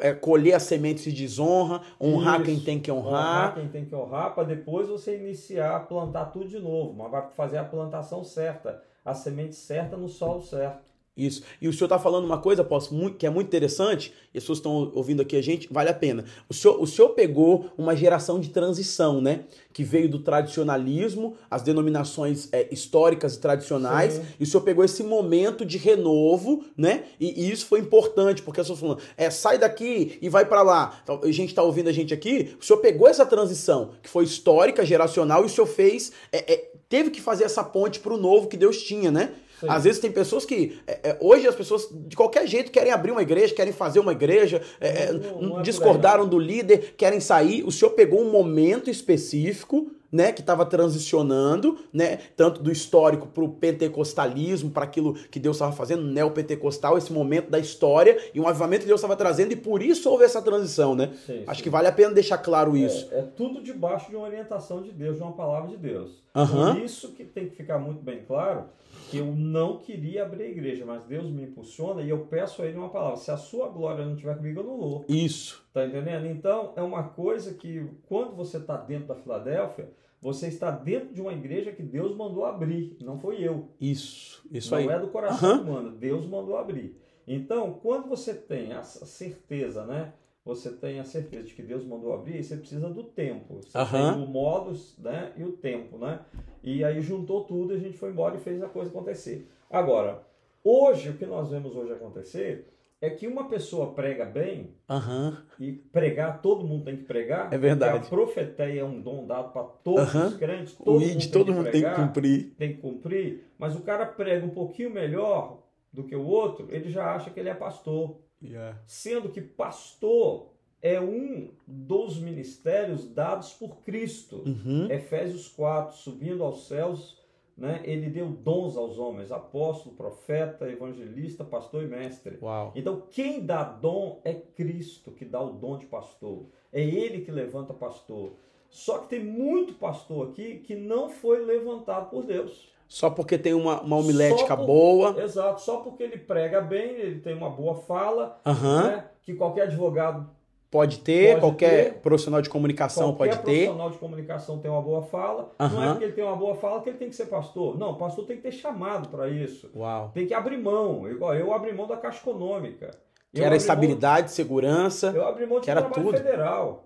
[0.00, 2.44] É, colher as sementes de desonra, honrar Isso.
[2.44, 3.54] quem tem que Honrar honrar.
[3.54, 6.92] quem tem que honrar, para depois você iniciar a plantar tudo de novo.
[6.92, 10.95] Mas vai fazer a plantação certa, a semente certa no solo certo.
[11.16, 11.42] Isso.
[11.62, 14.44] E o senhor está falando uma coisa, posso, muito, que é muito interessante, e as
[14.44, 16.26] pessoas estão ouvindo aqui a gente, vale a pena.
[16.46, 19.44] O senhor, o senhor pegou uma geração de transição, né?
[19.72, 24.22] Que veio do tradicionalismo, as denominações é, históricas e tradicionais, Sim.
[24.38, 27.04] e o senhor pegou esse momento de renovo, né?
[27.18, 30.60] E, e isso foi importante, porque as pessoas falando, é, sai daqui e vai para
[30.60, 31.00] lá.
[31.02, 34.24] Então, a gente está ouvindo a gente aqui, o senhor pegou essa transição, que foi
[34.24, 38.18] histórica, geracional, e o senhor fez, é, é, teve que fazer essa ponte para o
[38.18, 39.32] novo que Deus tinha, né?
[39.60, 39.66] Sim.
[39.68, 40.78] Às vezes tem pessoas que.
[40.86, 44.12] é, é, hoje as pessoas, de qualquer jeito, querem abrir uma igreja, querem fazer uma
[44.12, 47.64] igreja, é, é, Não, não é discordaram do líder, querem sair.
[47.64, 53.44] O senhor pegou um momento específico, né, que estava transicionando, né, tanto do histórico para
[53.44, 58.48] o pentecostalismo, para aquilo que Deus estava fazendo, neopentecostal, esse momento da história e um
[58.48, 61.12] avivamento que Deus estava trazendo, e por isso houve essa transição, né?
[61.26, 61.64] Sim, Acho sim.
[61.64, 63.08] que vale a pena deixar claro isso.
[63.12, 66.25] É, é tudo debaixo de uma orientação de Deus, de uma palavra de Deus.
[66.36, 66.74] Aham.
[66.74, 68.66] Por isso que tem que ficar muito bem claro
[69.10, 72.66] que eu não queria abrir a igreja, mas Deus me impulsiona e eu peço a
[72.66, 73.16] Ele uma palavra.
[73.16, 75.04] Se a sua glória não estiver comigo, eu não vou.
[75.08, 75.64] Isso.
[75.72, 76.26] Tá entendendo?
[76.26, 81.20] Então, é uma coisa que quando você está dentro da Filadélfia, você está dentro de
[81.20, 83.68] uma igreja que Deus mandou abrir, não foi eu.
[83.80, 84.44] Isso.
[84.50, 84.88] Isso não aí.
[84.88, 85.60] é do coração Aham.
[85.62, 86.96] humano, Deus mandou abrir.
[87.28, 90.12] Então, quando você tem a certeza, né?
[90.46, 93.56] Você tem a certeza de que Deus mandou abrir, você precisa do tempo.
[93.60, 94.14] Você Aham.
[94.14, 96.20] tem o modus né, e o tempo, né?
[96.62, 99.50] E aí juntou tudo, a gente foi embora e fez a coisa acontecer.
[99.68, 100.22] Agora,
[100.62, 105.36] hoje, o que nós vemos hoje acontecer é que uma pessoa prega bem, Aham.
[105.58, 107.52] e pregar, todo mundo tem que pregar.
[107.52, 108.06] É verdade.
[108.06, 110.28] A profeteia é um dom dado para todos Aham.
[110.28, 110.78] os crentes.
[110.78, 112.54] O Todo ID mundo todo mundo que tem que pregar, cumprir.
[112.56, 113.44] tem que cumprir.
[113.58, 117.40] Mas o cara prega um pouquinho melhor do que o outro, ele já acha que
[117.40, 118.16] ele é pastor.
[118.42, 118.78] Yeah.
[118.86, 124.44] Sendo que pastor é um dos ministérios dados por Cristo.
[124.46, 124.90] Uhum.
[124.90, 127.18] Efésios 4, subindo aos céus,
[127.56, 132.38] né, ele deu dons aos homens, apóstolo, profeta, evangelista, pastor e mestre.
[132.42, 132.72] Uau.
[132.76, 136.46] Então, quem dá dom é Cristo que dá o dom de pastor.
[136.72, 138.34] É Ele que levanta pastor.
[138.68, 142.70] Só que tem muito pastor aqui que não foi levantado por Deus.
[142.88, 145.22] Só porque tem uma, uma homilética por- boa.
[145.22, 148.82] Exato, só porque ele prega bem, ele tem uma boa fala, Aham.
[148.88, 150.28] né, que qualquer advogado,
[150.68, 152.00] Pode ter, Pode qualquer ter.
[152.00, 153.52] profissional de comunicação qualquer pode ter.
[153.66, 155.52] profissional de comunicação tem uma boa fala.
[155.58, 157.78] Não é porque ele tem uma boa fala que ele tem que ser pastor.
[157.78, 159.70] Não, pastor tem que ter chamado para isso.
[159.74, 160.10] Uau.
[160.12, 161.08] Tem que abrir mão.
[161.08, 162.90] Igual eu abri mão da Caixa Econômica.
[163.32, 165.12] Que Eu era estabilidade, segurança.
[165.12, 166.16] Mão, eu abri mão de que era trabalho tudo.
[166.18, 166.85] federal.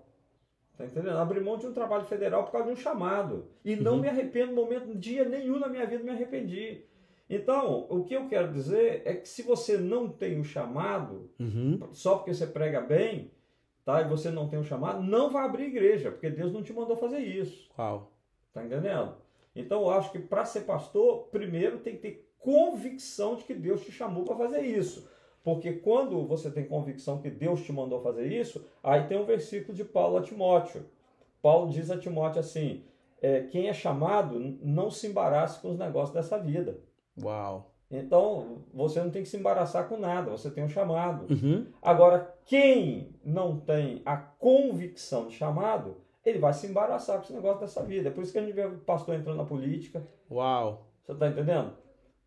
[0.80, 1.18] Tá entendendo?
[1.18, 3.50] Abri mão de um trabalho federal por causa de um chamado.
[3.62, 4.00] E não Uhum.
[4.00, 6.82] me arrependo, no momento, dia nenhum na minha vida me arrependi.
[7.28, 11.78] Então, o que eu quero dizer é que se você não tem o chamado, Uhum.
[11.92, 13.30] só porque você prega bem,
[13.84, 14.00] tá?
[14.00, 16.96] E você não tem o chamado, não vai abrir igreja, porque Deus não te mandou
[16.96, 17.70] fazer isso.
[17.78, 18.10] Uau.
[18.50, 19.16] Tá entendendo?
[19.54, 23.84] Então eu acho que para ser pastor, primeiro tem que ter convicção de que Deus
[23.84, 25.06] te chamou para fazer isso.
[25.42, 29.74] Porque quando você tem convicção que Deus te mandou fazer isso, aí tem um versículo
[29.74, 30.84] de Paulo a Timóteo.
[31.40, 32.84] Paulo diz a Timóteo assim:
[33.22, 36.78] é, quem é chamado não se embarace com os negócios dessa vida.
[37.22, 37.70] Uau.
[37.90, 41.26] Então você não tem que se embaraçar com nada, você tem um chamado.
[41.32, 41.66] Uhum.
[41.82, 47.60] Agora, quem não tem a convicção de chamado, ele vai se embaraçar com esse negócio
[47.60, 48.08] dessa vida.
[48.08, 50.06] É por isso que a gente vê o pastor entrando na política.
[50.30, 50.86] Uau.
[51.02, 51.72] Você está entendendo?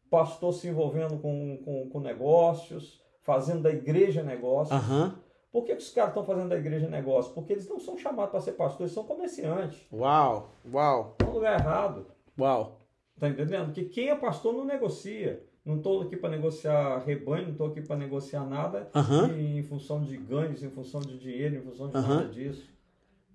[0.10, 4.76] Pastor se envolvendo com, com, com negócios, fazendo da igreja negócio.
[4.76, 5.16] Aham.
[5.52, 7.34] Por que, que os caras estão fazendo da igreja negócio?
[7.34, 9.80] Porque eles não são chamados para ser pastores, são comerciantes.
[9.92, 10.52] Uau.
[10.72, 11.12] Uau.
[11.12, 12.08] Estão no lugar errado.
[12.40, 12.80] Uau.
[13.20, 13.66] Tá entendendo?
[13.66, 15.44] Porque quem é pastor não negocia.
[15.64, 19.30] Não estou aqui para negociar rebanho, não estou aqui para negociar nada Aham.
[19.38, 22.16] em função de ganhos, em função de dinheiro, em função de Aham.
[22.16, 22.70] nada disso.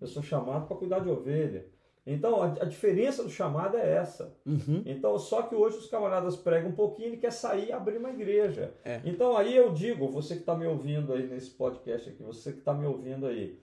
[0.01, 1.67] Eu sou chamado para cuidar de ovelha.
[2.11, 4.35] Então, a, a, diferença do chamado é essa.
[4.47, 4.83] Uhum.
[4.87, 8.09] Então, só que hoje os camaradas pregam um pouquinho e quer sair e abrir uma
[8.09, 8.73] igreja.
[8.83, 9.03] É.
[9.05, 12.61] Então, aí eu digo, você que está me ouvindo aí nesse podcast aqui, você que
[12.61, 13.61] está me ouvindo aí,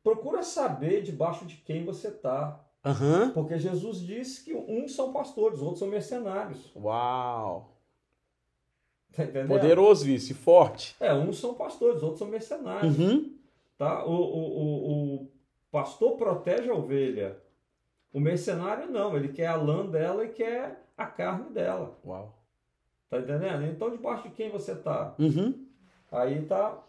[0.00, 2.64] procura saber debaixo de quem você está.
[2.84, 3.32] Uhum.
[3.32, 6.70] Porque Jesus disse que uns são pastores, outros são mercenários.
[6.76, 7.74] Uau!
[9.12, 9.24] Tá?
[9.48, 10.94] Poderoso vice, forte.
[11.00, 12.96] É, uns são pastores, outros são mercenários.
[12.96, 13.36] Uhum.
[13.76, 14.04] Tá?
[14.04, 15.28] O, o, o, o
[15.72, 17.47] pastor protege a ovelha.
[18.18, 21.96] O mercenário não, ele quer a lã dela e quer a carne dela.
[22.04, 22.36] Uau.
[23.08, 23.64] Tá entendendo?
[23.64, 25.14] Então, debaixo de quem você tá?
[25.20, 25.54] Uhum.
[26.10, 26.82] Aí tá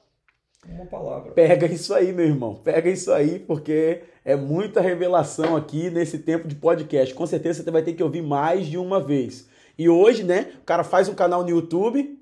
[0.67, 1.31] uma palavra.
[1.33, 2.55] Pega isso aí, meu irmão.
[2.55, 7.13] Pega isso aí, porque é muita revelação aqui nesse tempo de podcast.
[7.13, 9.47] Com certeza você vai ter que ouvir mais de uma vez.
[9.77, 12.18] E hoje, né, o cara faz um canal no YouTube,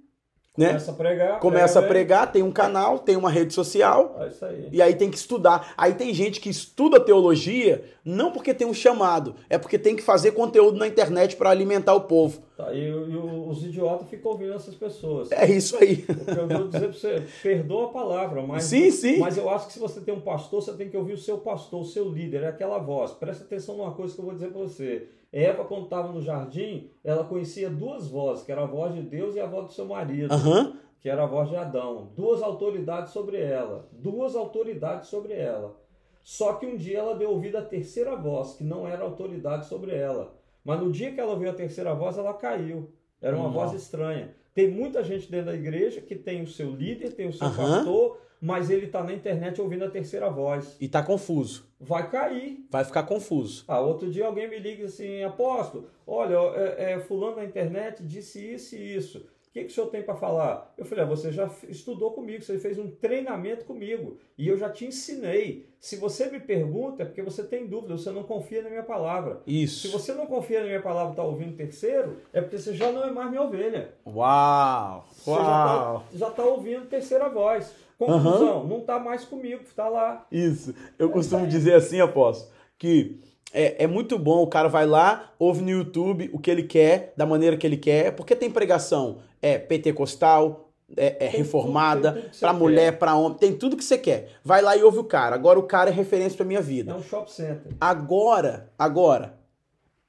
[0.57, 0.67] né?
[0.67, 1.39] Começa a pregar.
[1.39, 4.17] Começa prega a pregar, tem um canal, tem uma rede social.
[4.19, 4.69] É isso aí.
[4.71, 5.73] e aí tem que estudar.
[5.77, 10.01] Aí tem gente que estuda teologia não porque tem um chamado, é porque tem que
[10.01, 12.41] fazer conteúdo na internet para alimentar o povo.
[12.55, 15.29] Tá, e, e os idiotas ficam ouvindo essas pessoas.
[15.31, 16.05] É isso aí.
[16.09, 19.19] O que eu vou dizer pra você, perdoa a palavra, mas, Sim, sim.
[19.19, 21.37] mas eu acho que se você tem um pastor, você tem que ouvir o seu
[21.37, 23.11] pastor, o seu líder, é aquela voz.
[23.11, 25.07] Presta atenção numa coisa que eu vou dizer para você.
[25.37, 29.35] Eva, quando estava no jardim, ela conhecia duas vozes, que era a voz de Deus
[29.35, 30.73] e a voz do seu marido, Aham.
[30.99, 32.11] que era a voz de Adão.
[32.15, 33.87] Duas autoridades sobre ela.
[33.91, 35.75] Duas autoridades sobre ela.
[36.23, 39.95] Só que um dia ela deu ouvido à terceira voz, que não era autoridade sobre
[39.95, 40.33] ela.
[40.65, 42.91] Mas no dia que ela ouviu a terceira voz, ela caiu.
[43.21, 43.59] Era uma Nossa.
[43.59, 44.33] voz estranha.
[44.55, 47.75] Tem muita gente dentro da igreja que tem o seu líder, tem o seu Aham.
[47.75, 50.75] pastor, mas ele está na internet ouvindo a terceira voz.
[50.79, 51.65] E tá confuso.
[51.79, 52.65] Vai cair.
[52.69, 53.63] Vai ficar confuso.
[53.67, 58.53] Ah, outro dia alguém me liga assim, apóstolo, olha, é, é, fulano na internet disse
[58.53, 59.17] isso e isso.
[59.47, 60.71] O que, que o senhor tem para falar?
[60.77, 64.69] Eu falei, ah, você já estudou comigo, você fez um treinamento comigo e eu já
[64.69, 65.67] te ensinei.
[65.79, 69.41] Se você me pergunta, é porque você tem dúvida, você não confia na minha palavra.
[69.45, 69.91] Se Isso.
[69.91, 73.03] você não confia na minha palavra e está ouvindo terceiro, é porque você já não
[73.03, 73.93] é mais minha ovelha.
[74.05, 75.07] Uau!
[75.11, 76.05] Você Uau!
[76.13, 77.73] já está ouvindo terceira voz.
[77.97, 80.25] Conclusão, não está mais comigo, está lá.
[80.31, 80.73] Isso.
[80.99, 83.19] Eu costumo dizer assim, apóstolo, que
[83.53, 87.13] é, é muito bom, o cara vai lá, ouve no YouTube o que ele quer,
[87.17, 92.53] da maneira que ele quer, porque tem pregação é pentecostal, é, é reformada, quer.
[92.53, 94.29] mulher, pra homem, tem tudo que você quer.
[94.43, 95.35] Vai lá e ouve o cara.
[95.35, 96.95] Agora o cara é referência pra minha É vida.
[96.95, 97.73] um shop center.
[97.79, 99.37] Agora, agora,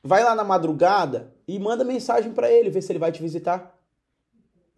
[0.03, 3.78] vai lá na madrugada e manda mensagem pra ele, ver se ele vai te visitar.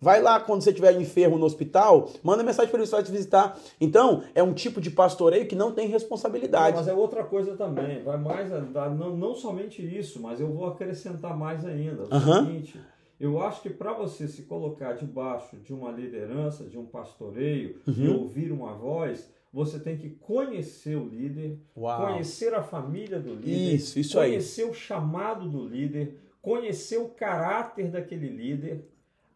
[0.01, 3.59] Vai lá quando você estiver enfermo no hospital, manda mensagem para ele vai te visitar.
[3.79, 6.75] Então, é um tipo de pastoreio que não tem responsabilidade.
[6.77, 8.03] Mas é outra coisa também.
[8.03, 12.05] Vai mais, não, não somente isso, mas eu vou acrescentar mais ainda.
[12.05, 12.47] O Aham.
[12.47, 12.81] seguinte,
[13.21, 18.09] eu acho que para você se colocar debaixo de uma liderança, de um pastoreio e
[18.09, 18.21] Uhum.
[18.23, 22.07] ouvir uma voz, você tem que conhecer o líder, Uau.
[22.07, 24.31] conhecer a família do líder, Isso, isso aí.
[24.31, 28.89] conhecer o chamado do líder, conhecer o caráter daquele líder.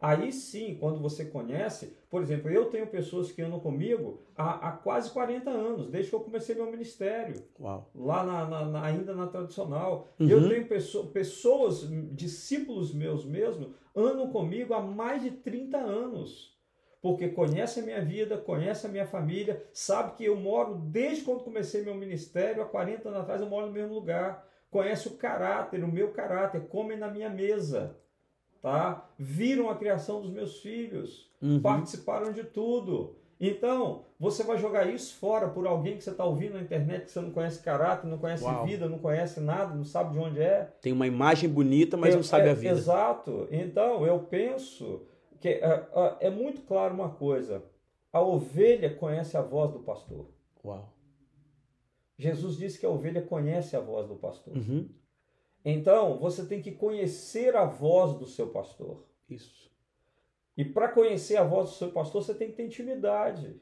[0.05, 4.71] Aí sim, quando você conhece, por exemplo, eu tenho pessoas que andam comigo há, há
[4.73, 7.89] quase 40 anos, desde que eu comecei meu ministério Uau.
[7.95, 10.07] lá na, na- na- ainda na tradicional.
[10.19, 10.29] Uhum.
[10.29, 16.53] Eu tenho pesso- pessoas, discípulos meus mesmo, andam comigo há mais de 30 anos.
[17.01, 21.43] Porque conhece a minha vida, conhece a minha família, sabe que eu moro desde quando
[21.43, 24.43] comecei meu ministério, há 40 anos atrás, eu moro no mesmo lugar.
[24.71, 27.95] Conhece o caráter, o meu caráter, comem na minha mesa.
[28.65, 29.07] Tá?
[29.19, 31.61] Viram a criação dos meus filhos Uhum.
[31.61, 33.15] participaram de tudo.
[33.39, 37.11] Então, você vai jogar isso fora por alguém que você está ouvindo na internet, que
[37.11, 38.65] você não conhece caráter, não conhece Uau.
[38.65, 40.63] vida, não conhece nada, não sabe de onde é.
[40.81, 42.73] Tem uma imagem bonita, mas Eu- não sabe é- a vida.
[42.73, 43.47] Exato.
[43.51, 45.03] Então, eu penso
[45.39, 47.61] que é, é- é muito claro uma coisa:
[48.11, 50.25] a ovelha conhece a voz do pastor.
[50.65, 50.91] Uau.
[52.17, 54.57] Jesus disse que a ovelha conhece a voz do pastor.
[54.57, 54.89] Uhum.
[55.65, 59.03] Então, você tem que conhecer a voz do seu pastor.
[59.27, 59.65] Isso.
[60.55, 63.59] E para conhecer a voz do seu pastor, você tem que ter intimidade.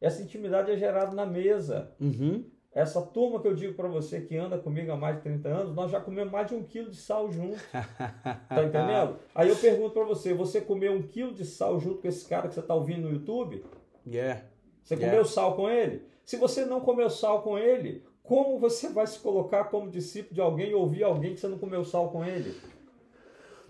[0.00, 1.92] Essa intimidade é gerada na mesa.
[2.00, 2.48] Uhum.
[2.72, 5.74] Essa turma que eu digo para você que anda comigo há mais de 30 anos,
[5.74, 7.58] nós já comemos mais de um quilo de sal junto.
[8.48, 9.18] Tá entendendo?
[9.34, 12.46] Aí eu pergunto para você: você comeu um quilo de sal junto com esse cara
[12.48, 13.64] que você está ouvindo no YouTube?
[14.06, 14.42] Yeah.
[14.82, 15.10] Você Yeah.
[15.10, 16.04] comeu sal com ele?
[16.24, 20.40] Se você não comeu sal com ele, como você vai se colocar como discípulo de
[20.40, 22.54] alguém e ouvir alguém que você não comeu sal com ele?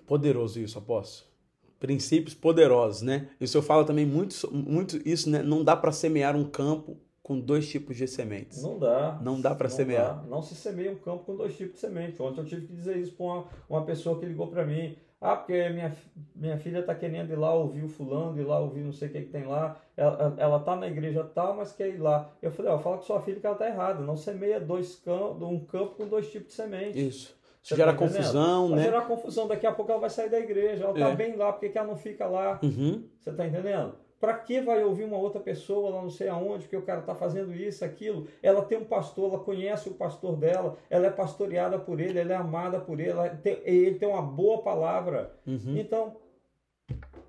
[0.07, 1.31] Poderoso isso, apóstolo.
[1.79, 3.29] Princípios poderosos, né?
[3.39, 5.43] E o senhor fala também muito, muito isso, né?
[5.43, 8.63] Não dá para semear um campo com dois tipos de sementes.
[8.63, 9.21] Não dá.
[9.21, 10.23] Não dá para semear.
[10.23, 10.29] dá.
[10.29, 12.23] Não se semeia um campo com dois tipos de semente.
[12.23, 14.97] Ontem eu tive que dizer isso para uma, uma pessoa que ligou para mim.
[15.21, 15.97] Ah, porque minha,
[16.35, 19.13] minha filha está querendo ir lá ouvir o fulano, ir lá ouvir não sei o
[19.13, 19.81] que, que tem lá.
[19.97, 22.31] Ela, ela tá na igreja tal, mas quer ir lá.
[22.43, 24.03] Eu falei, ó, fala com sua filha que ela tá errada.
[24.03, 26.99] Não semeia dois campos, um campo com dois tipos de semente.
[26.99, 27.35] Isso.
[27.63, 28.85] Isso gera tá confusão, vai né?
[28.85, 29.49] gerar confusão.
[29.49, 30.85] Daqui a pouco ela vai sair da igreja.
[30.85, 31.17] Ela tá é.
[31.17, 32.61] bem lá, por que ela não fica lá?
[32.63, 33.03] Uhum.
[33.19, 33.95] Você tá entendendo?
[34.21, 37.15] Para que vai ouvir uma outra pessoa lá não sei aonde, porque o cara está
[37.15, 38.27] fazendo isso, aquilo?
[38.43, 42.33] Ela tem um pastor, ela conhece o pastor dela, ela é pastoreada por ele, ela
[42.33, 43.13] é amada por ele,
[43.43, 45.35] tem, ele tem uma boa palavra.
[45.47, 45.77] Uhum.
[45.77, 46.17] Então,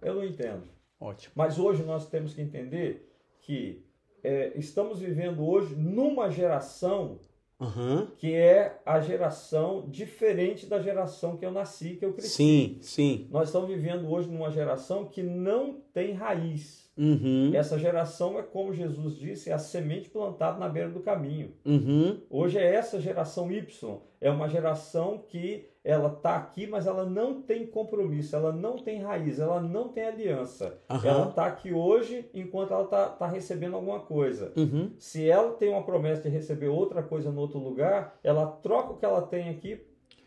[0.01, 0.63] eu não entendo.
[0.99, 1.33] Ótimo.
[1.35, 3.11] Mas hoje nós temos que entender
[3.41, 3.85] que
[4.23, 7.19] é, estamos vivendo hoje numa geração
[7.59, 8.05] Uhum.
[8.17, 12.29] que é a geração diferente da geração que eu nasci, que eu cresci.
[12.29, 13.27] Sim, sim.
[13.31, 16.87] Nós estamos vivendo hoje numa geração que não tem raiz.
[16.97, 17.51] Uhum.
[17.53, 21.53] Essa geração é como Jesus disse, é a semente plantada na beira do caminho.
[21.63, 22.19] Uhum.
[22.29, 27.41] Hoje é essa geração Y, é uma geração que ela está aqui, mas ela não
[27.41, 30.77] tem compromisso, ela não tem raiz, ela não tem aliança.
[30.89, 30.99] Uhum.
[31.01, 34.51] Ela está aqui hoje enquanto ela está tá recebendo alguma coisa.
[34.57, 34.91] Uhum.
[34.99, 38.97] Se ela tem uma promessa de receber outra coisa no outro lugar, ela troca o
[38.97, 39.81] que ela tem aqui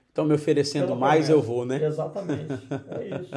[0.08, 1.32] Estão me oferecendo mais, promessa.
[1.32, 1.84] eu vou, né?
[1.84, 2.48] Exatamente.
[2.98, 3.30] É isso.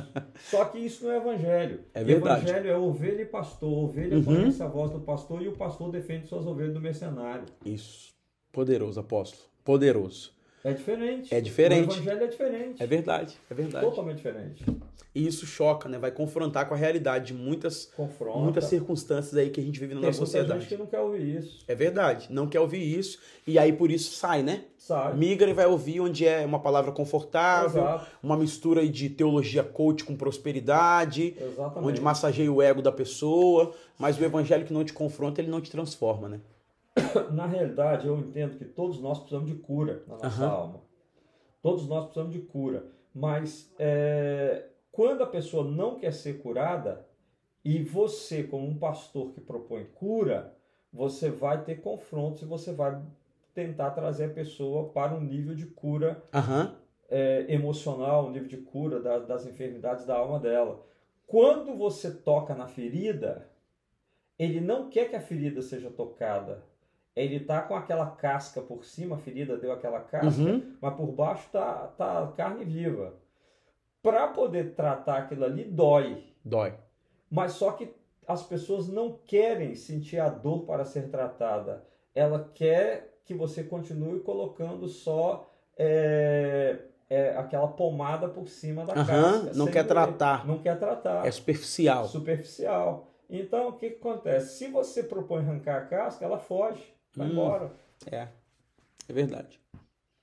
[0.50, 1.82] Só que isso não é evangelho.
[1.94, 2.50] É verdade.
[2.50, 3.72] Evangelho é ovelha e pastor.
[3.72, 4.24] Ovelha uhum.
[4.24, 7.46] conhece a voz do pastor e o pastor defende suas ovelhas do mercenário.
[7.64, 8.12] Isso.
[8.52, 9.44] Poderoso, apóstolo.
[9.64, 10.34] Poderoso.
[10.64, 11.36] É diferente.
[11.36, 11.90] É diferente.
[11.90, 12.82] O evangelho é diferente.
[12.84, 13.86] É verdade, é verdade.
[13.86, 14.64] Totalmente diferente.
[15.14, 16.00] E isso choca, né?
[16.00, 18.40] Vai confrontar com a realidade de muitas, Confronta.
[18.40, 20.62] muitas circunstâncias aí que a gente vive na Tem nossa sociedade.
[20.62, 21.64] gente que não quer ouvir isso.
[21.68, 24.64] É verdade, não quer ouvir isso e aí por isso sai, né?
[24.78, 25.14] Sai.
[25.16, 28.08] Migra e vai ouvir onde é uma palavra confortável, Exato.
[28.24, 31.88] uma mistura de teologia coach com prosperidade, Exatamente.
[31.90, 35.62] onde massageia o ego da pessoa, mas o evangelho que não te confronta, ele não
[35.62, 36.40] te transforma, né?
[37.34, 40.50] Na realidade, eu entendo que todos nós precisamos de cura na nossa Aham.
[40.52, 40.82] alma.
[41.62, 42.86] Todos nós precisamos de cura.
[43.14, 47.06] Mas é, quando a pessoa não quer ser curada,
[47.64, 50.54] e você, como um pastor que propõe cura,
[50.92, 53.02] você vai ter confrontos e você vai
[53.54, 56.76] tentar trazer a pessoa para um nível de cura Aham.
[57.10, 60.86] é, emocional, um nível de cura da- das enfermidades da alma dela.
[61.26, 63.48] Quando você toca na ferida,
[64.38, 66.64] ele não quer que a ferida seja tocada.
[67.16, 70.76] Ele tá com aquela casca por cima, a ferida deu aquela casca, Uhum.
[70.82, 73.14] mas por baixo tá, tá carne viva.
[74.02, 76.24] Para poder tratar aquilo ali, dói.
[76.44, 76.74] Dói.
[77.30, 77.94] Mas só que
[78.28, 81.86] as pessoas não querem sentir a dor para ser tratada.
[82.16, 89.06] Ela quer que você continue colocando só é, é, aquela pomada por cima da Aham,
[89.46, 89.52] casca.
[89.58, 89.88] não quer doer.
[89.88, 90.46] tratar.
[90.48, 91.26] Não quer tratar.
[91.26, 92.06] É superficial.
[92.08, 93.08] Superficial.
[93.30, 94.58] Então, o que, que acontece?
[94.58, 97.32] Se você propõe arrancar a casca, ela foge, vai Hum.
[97.32, 97.72] embora.
[98.12, 98.28] É.
[99.08, 99.60] É verdade.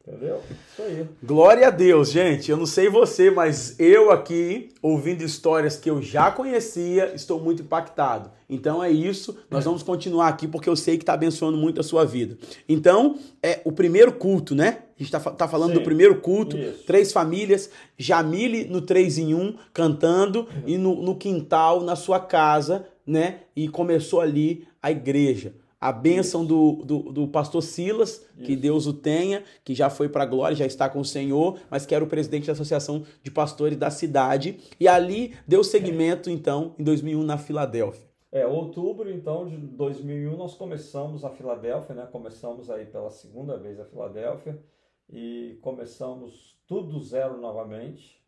[0.07, 0.41] Entendeu?
[0.73, 1.07] Isso aí.
[1.23, 2.51] Glória a Deus, gente.
[2.51, 7.63] Eu não sei você, mas eu aqui, ouvindo histórias que eu já conhecia, estou muito
[7.63, 8.31] impactado.
[8.49, 9.39] Então é isso.
[9.51, 12.39] Nós vamos continuar aqui porque eu sei que está abençoando muito a sua vida.
[12.67, 14.85] Então, é o primeiro culto, né?
[14.99, 15.79] A gente está tá falando Sim.
[15.79, 16.57] do primeiro culto.
[16.57, 16.83] Isso.
[16.85, 22.87] Três famílias, Jamile no 3 em 1, cantando, e no, no quintal, na sua casa,
[23.07, 23.41] né?
[23.55, 25.55] E começou ali a igreja.
[25.81, 28.61] A bênção do, do, do pastor Silas, que Isso.
[28.61, 31.87] Deus o tenha, que já foi para a glória, já está com o Senhor, mas
[31.87, 34.61] que era o presidente da Associação de Pastores da cidade.
[34.79, 38.11] E ali deu seguimento, então, em 2001, na Filadélfia.
[38.31, 42.07] É, outubro, então, de 2001, nós começamos a Filadélfia, né?
[42.13, 44.63] Começamos aí pela segunda vez a Filadélfia
[45.09, 48.23] e começamos tudo do zero novamente,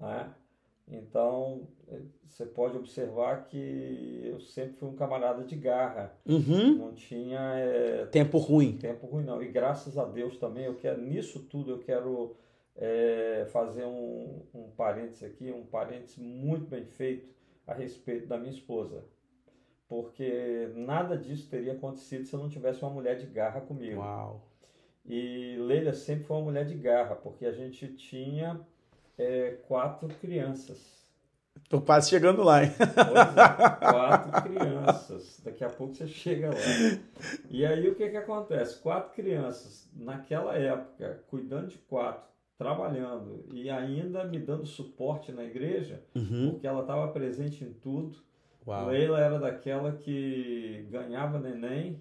[0.00, 0.34] né?
[0.90, 1.68] Então,
[2.26, 6.76] você pode observar que eu sempre fui um camarada de garra, Uhum.
[6.78, 8.78] não tinha eh, Tempo ruim.
[8.78, 9.42] tempo ruim não.
[9.42, 12.36] E graças a Deus também, eu quero, nisso tudo eu quero
[12.76, 17.28] eh, fazer um, um parênteses aqui, um parênteses muito bem feito
[17.66, 19.04] a respeito da minha esposa.
[19.88, 24.00] Porque nada disso teria acontecido se eu não tivesse uma mulher de garra comigo.
[24.00, 24.42] Uau.
[25.04, 28.60] E Leila sempre foi uma mulher de garra, porque a gente tinha
[29.18, 30.96] eh, quatro crianças.
[31.68, 32.70] Tô quase chegando lá, hein?
[32.78, 32.84] É,
[33.92, 35.40] quatro crianças.
[35.44, 36.54] Daqui a pouco você chega lá.
[37.50, 38.78] E aí o que que acontece?
[38.80, 42.22] Quatro crianças, naquela época, cuidando de quatro,
[42.56, 46.52] trabalhando e ainda me dando suporte na igreja, Uhum.
[46.52, 48.16] porque ela estava presente em tudo.
[48.66, 48.86] Uau.
[48.88, 52.00] Leila era daquela que ganhava neném,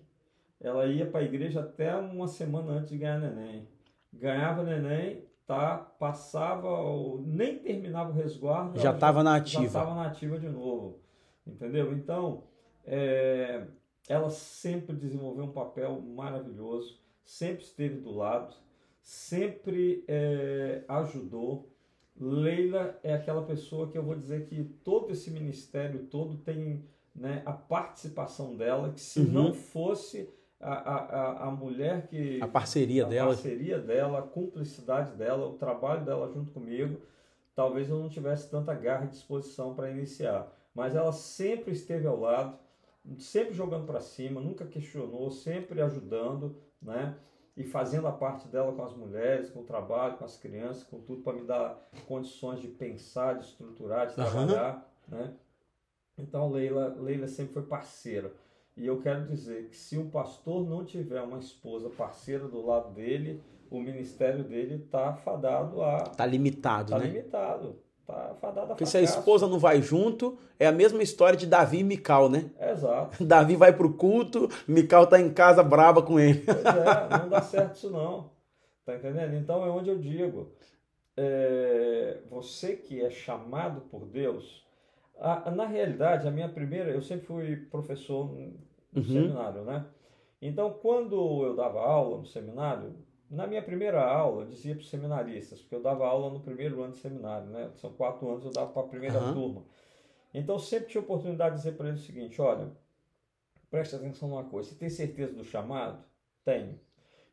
[0.62, 3.68] ela ia para a igreja até uma semana antes de ganhar neném.
[4.14, 9.66] Ganhava neném, tá, passava, o- nem terminava o resguardo, Já estava na já ativa.
[9.66, 11.00] estava na ativa de novo.
[11.46, 11.94] Entendeu?
[11.94, 12.44] Então,
[12.84, 13.66] é,
[14.10, 18.54] ela sempre desenvolveu um papel maravilhoso, sempre esteve do lado,
[19.02, 21.72] sempre é, ajudou.
[22.20, 26.84] Leila é aquela pessoa que eu vou dizer que todo esse ministério todo tem
[27.16, 29.32] né, a participação dela, que se uhum.
[29.32, 30.30] não fosse
[30.60, 32.42] a, a, a mulher que.
[32.42, 33.32] A parceria a dela.
[33.32, 37.00] A parceria dela, a cumplicidade dela, o trabalho dela junto comigo,
[37.56, 40.52] talvez eu não tivesse tanta garra e disposição para iniciar.
[40.74, 42.58] Mas ela sempre esteve ao lado,
[43.20, 47.16] sempre jogando para cima, nunca questionou, sempre ajudando, né?
[47.56, 51.00] E fazendo a parte dela com as mulheres, com o trabalho, com as crianças, com
[51.02, 55.18] tudo, para me dar condições de pensar, de estruturar, de trabalhar, uhum.
[55.18, 55.34] né?
[56.20, 58.32] Então, Leila, Leila sempre foi parceira.
[58.78, 62.94] E eu quero dizer que se um pastor não tiver uma esposa parceira do lado
[62.94, 66.04] dele, o ministério dele está fadado a.
[66.04, 67.06] Está limitado, tá né?
[67.06, 67.80] Está limitado.
[68.02, 71.48] Está fadado a Porque se a esposa não vai junto, é a mesma história de
[71.48, 72.52] Davi e Mical, né?
[72.62, 73.22] Exato.
[73.26, 76.42] Davi vai para o culto, Mical está em casa brava com ele.
[76.42, 78.30] Pois é, não dá certo isso não.
[78.86, 79.34] Tá entendendo?
[79.36, 80.52] Então é onde eu digo.
[81.18, 84.64] É, você que é chamado por Deus,
[85.20, 88.38] a, na realidade, a minha primeira, eu sempre fui professor
[88.92, 89.08] no uhum.
[89.08, 89.86] seminário, né?
[90.42, 92.96] Então, quando eu dava aula no seminário,
[93.30, 96.82] na minha primeira aula, eu dizia para os seminaristas, porque eu dava aula no primeiro
[96.82, 97.72] ano de seminário, né?
[97.76, 99.34] São quatro anos, eu dava para a primeira uhum.
[99.34, 99.64] turma.
[100.34, 102.72] Então, sempre tinha oportunidade de dizer para eles o seguinte: olha,
[103.70, 106.04] preste atenção numa coisa, você tem certeza do chamado?
[106.46, 106.80] Tenho.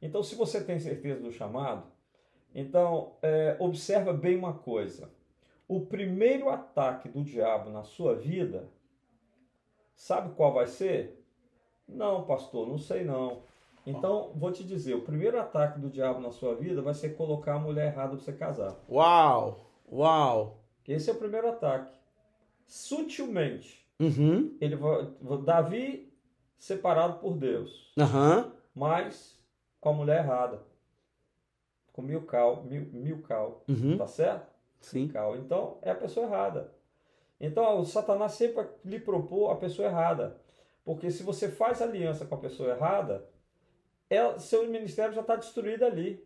[0.00, 1.86] Então, se você tem certeza do chamado,
[2.54, 5.10] então é, observa bem uma coisa
[5.66, 8.68] o primeiro ataque do diabo na sua vida,
[9.94, 11.23] sabe qual vai ser?
[11.88, 13.42] Não, pastor, não sei não.
[13.86, 17.54] Então, vou te dizer, o primeiro ataque do diabo na sua vida vai ser colocar
[17.54, 18.74] a mulher errada para você casar.
[18.88, 19.60] Uau!
[19.92, 20.58] Uau!
[20.88, 21.92] Esse é o primeiro ataque.
[22.66, 23.86] Sutilmente.
[24.00, 24.56] Uhum.
[24.60, 25.06] Ele vai,
[25.44, 26.12] Davi
[26.56, 27.92] separado por Deus.
[27.96, 28.50] Uhum.
[28.74, 29.38] Mas
[29.80, 30.62] com a mulher errada.
[31.92, 33.62] Com Milcal, Mil, Milcal.
[33.68, 33.98] Uhum.
[33.98, 34.50] Tá certo?
[34.80, 35.12] Sim.
[35.38, 36.72] Então, é a pessoa errada.
[37.38, 40.40] Então, o Satanás sempre lhe propor a pessoa errada.
[40.84, 43.26] Porque se você faz aliança com a pessoa errada,
[44.10, 46.22] é, seu ministério já está destruído ali.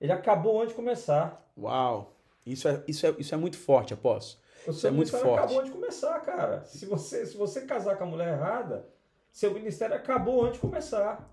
[0.00, 1.46] Ele acabou antes de começar.
[1.56, 2.16] Uau!
[2.44, 4.42] Isso é, isso é, isso é muito forte, apóstolo.
[4.66, 5.38] O isso é muito forte.
[5.38, 6.64] acabou antes de começar, cara.
[6.64, 8.88] Se você, se você casar com a mulher errada,
[9.30, 11.28] seu ministério acabou antes de começar.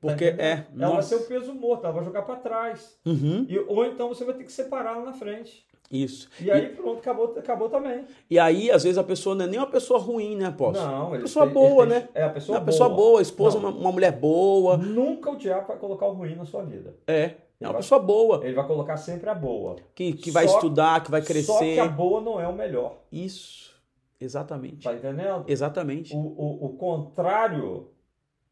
[0.00, 0.52] Porque tá é.
[0.52, 0.94] Ela nossa.
[0.94, 2.98] vai ser o peso morto, ela vai jogar para trás.
[3.04, 3.46] Uhum.
[3.48, 5.66] E, ou então você vai ter que separar lá na frente.
[5.90, 6.28] Isso.
[6.40, 8.04] E aí e, pronto, acabou, acabou também.
[8.28, 10.86] E aí, às vezes, a pessoa não é nem uma pessoa ruim, né, apóstolo?
[10.86, 12.08] Não, uma pessoa tem, boa, né?
[12.14, 14.76] É a pessoa é uma pessoa boa, a esposa, uma, uma, mulher boa.
[14.76, 16.96] Nunca o diabo vai colocar o ruim na sua vida.
[17.06, 17.34] É.
[17.60, 18.44] É uma vai, pessoa boa.
[18.44, 19.76] Ele vai colocar sempre a boa.
[19.94, 21.46] Que, que vai estudar, que vai crescer.
[21.46, 22.98] Só que a boa não é o melhor.
[23.12, 23.72] Isso.
[24.20, 24.84] Exatamente.
[24.84, 25.44] Tá entendendo?
[25.46, 26.14] Exatamente.
[26.14, 27.90] O, o, o contrário,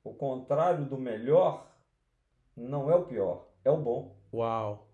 [0.04, 1.66] o contrário do melhor
[2.56, 4.14] não é o pior, é o bom.
[4.32, 4.86] Uau.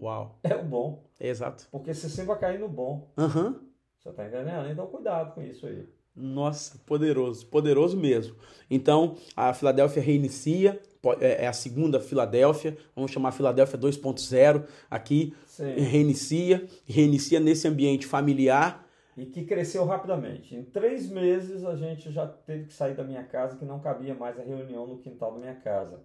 [0.00, 0.38] Uau.
[0.42, 1.04] É o bom.
[1.18, 1.66] Exato.
[1.70, 3.08] Porque você sempre vai cair no bom.
[3.16, 3.46] Aham.
[3.46, 3.66] Uhum.
[3.98, 4.70] Você tá entendendo?
[4.70, 5.86] Então cuidado com isso aí.
[6.14, 8.36] Nossa, poderoso, poderoso mesmo.
[8.70, 10.80] Então, a Filadélfia reinicia,
[11.20, 15.74] é, é a segunda Filadélfia, vamos chamar Filadélfia 2.0 aqui, Sim.
[15.74, 18.86] reinicia, reinicia nesse ambiente familiar.
[19.14, 20.54] E que cresceu rapidamente.
[20.56, 24.14] Em três meses a gente já teve que sair da minha casa, que não cabia
[24.14, 26.00] mais a reunião no quintal da minha casa.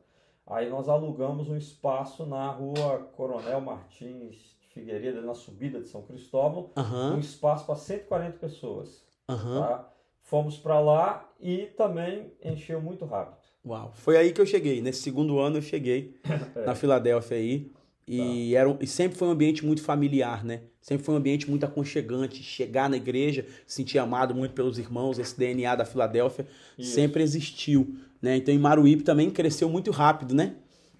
[0.51, 6.69] Aí nós alugamos um espaço na rua Coronel Martins Figueiredo, na subida de São Cristóvão,
[6.75, 7.15] uhum.
[7.15, 9.01] um espaço para 140 pessoas.
[9.29, 9.59] Uhum.
[9.59, 9.89] Tá?
[10.21, 13.41] Fomos para lá e também encheu muito rápido.
[13.65, 14.81] Uau, foi aí que eu cheguei.
[14.81, 16.19] Nesse segundo ano eu cheguei
[16.55, 16.65] é.
[16.65, 17.71] na Filadélfia aí.
[18.07, 18.59] E, tá.
[18.59, 20.63] era, e sempre foi um ambiente muito familiar, né?
[20.81, 22.43] Sempre foi um ambiente muito aconchegante.
[22.43, 26.45] Chegar na igreja, sentir amado muito pelos irmãos, esse DNA da Filadélfia
[26.77, 26.93] Isso.
[26.93, 27.95] sempre existiu.
[28.21, 28.37] Né?
[28.37, 30.55] Então em Maruípe também cresceu muito rápido, né?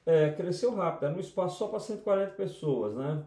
[0.06, 1.06] É, cresceu rápido.
[1.06, 3.24] Era um espaço só para 140 pessoas, né?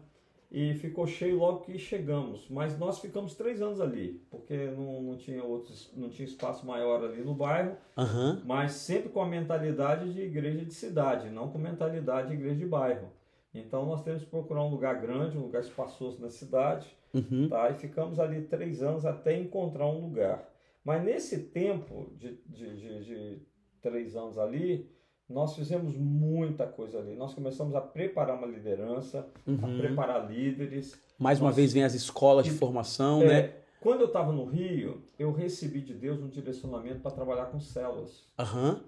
[0.51, 2.47] e ficou cheio logo que chegamos.
[2.49, 7.03] Mas nós ficamos três anos ali, porque não, não, tinha, outros, não tinha espaço maior
[7.03, 8.41] ali no bairro, uhum.
[8.45, 12.65] mas sempre com a mentalidade de igreja de cidade, não com mentalidade de igreja de
[12.65, 13.09] bairro.
[13.53, 17.49] Então nós temos que procurar um lugar grande, um lugar espaçoso na cidade, uhum.
[17.49, 17.69] tá?
[17.69, 20.49] e ficamos ali três anos até encontrar um lugar.
[20.85, 23.41] Mas nesse tempo de, de, de, de
[23.89, 24.89] três anos ali,
[25.29, 27.15] nós fizemos muita coisa ali.
[27.15, 29.59] Nós começamos a preparar uma liderança, uhum.
[29.61, 30.99] a preparar líderes.
[31.19, 31.55] Mais uma nós...
[31.55, 33.53] vez vem as escolas de formação, é, né?
[33.79, 38.23] Quando eu estava no Rio, eu recebi de Deus um direcionamento para trabalhar com células.
[38.39, 38.79] Uhum.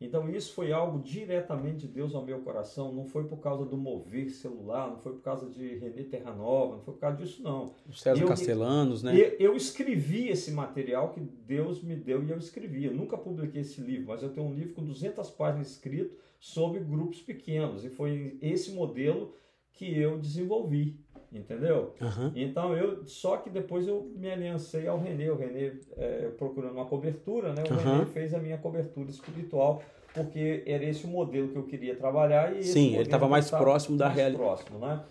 [0.00, 3.76] Então isso foi algo diretamente de Deus ao meu coração, não foi por causa do
[3.76, 7.72] mover celular, não foi por causa de René Terranova, não foi por causa disso não.
[7.88, 9.16] Os César eu, Castellanos, né?
[9.16, 12.84] Eu, eu, escrevi esse material que Deus me deu e eu escrevi.
[12.84, 16.80] Eu nunca publiquei esse livro, mas eu tenho um livro com 200 páginas escrito sobre
[16.80, 19.32] grupos pequenos e foi esse modelo
[19.72, 20.98] que eu desenvolvi.
[21.34, 21.94] Entendeu?
[22.00, 22.32] Aham.
[22.36, 26.86] Então eu só que depois eu me aliancei ao Renê, o Renê é, procurando uma
[26.86, 27.64] cobertura, né?
[27.68, 27.94] O Aham.
[27.98, 29.82] Renê fez a minha cobertura espiritual
[30.14, 33.58] porque era esse o modelo que eu queria trabalhar e Sim, ele estava mais tá
[33.58, 34.36] próximo da realidade.
[34.44, 35.04] próximo, né?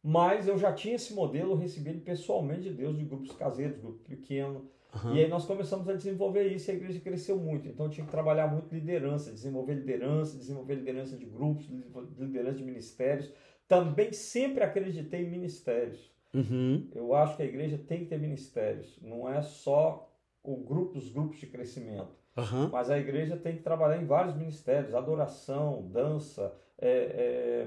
[0.00, 3.78] Mas eu já tinha esse modelo, eu recebi ele pessoalmente de Deus, de grupos caseiros,
[3.80, 4.64] grupo pequeno.
[4.94, 5.14] Aham.
[5.14, 7.68] E aí nós começamos a desenvolver isso e a igreja cresceu muito.
[7.68, 11.68] Então eu tinha que trabalhar muito liderança, desenvolver liderança, desenvolver liderança de grupos,
[12.16, 13.30] liderança de ministérios.
[13.68, 16.10] Também sempre acreditei em ministérios.
[16.34, 16.88] Uhum.
[16.94, 20.10] Eu acho que a igreja tem que ter ministérios, não é só
[20.42, 22.16] o grupo, os grupos de crescimento.
[22.36, 22.70] Aham.
[22.72, 27.66] Mas a igreja tem que trabalhar em vários ministérios, adoração, dança, é,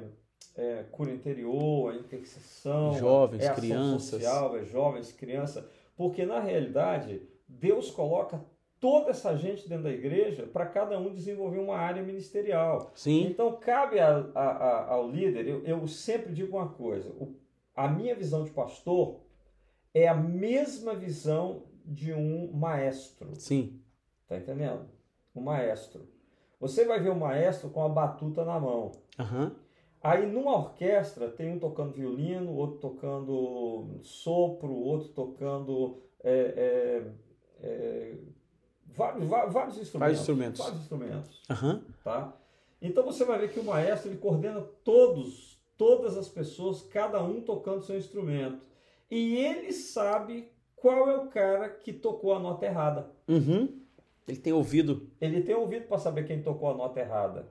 [0.55, 4.21] é, é, cura interior, é intercessão, Jovens, é crianças.
[4.21, 8.41] social, é jovens, criança, porque na realidade Deus coloca
[8.81, 12.91] toda essa gente dentro da igreja para cada um desenvolver uma área ministerial.
[12.95, 13.27] Sim.
[13.27, 17.35] Então cabe a- a- a- ao líder, eu, eu sempre digo uma coisa, o-
[17.75, 19.21] a minha visão de pastor
[19.93, 23.29] é a mesma visão de um maestro.
[23.35, 23.79] Sim.
[24.27, 24.85] Tá entendendo?
[25.33, 26.07] O maestro.
[26.59, 28.91] Você vai ver o maestro com a batuta na mão.
[29.19, 29.55] Aham.
[30.03, 37.11] Aí numa orquestra tem um tocando violino, outro tocando sopro, outro tocando é, é,
[37.67, 38.13] é,
[38.95, 39.93] vários, vários instrumentos.
[39.93, 40.59] Vários instrumentos.
[40.59, 41.83] Vários instrumentos, Aham.
[42.03, 42.37] tá?
[42.81, 47.41] Então você vai ver que o maestro ele coordena todos, todas as pessoas, cada um
[47.41, 48.61] tocando seu instrumento.
[49.09, 53.11] E ele sabe qual é o cara que tocou a nota errada.
[53.27, 53.81] Uhum.
[54.27, 55.09] Ele tem ouvido.
[55.19, 57.47] Ele tem ouvido para saber quem tocou a nota errada.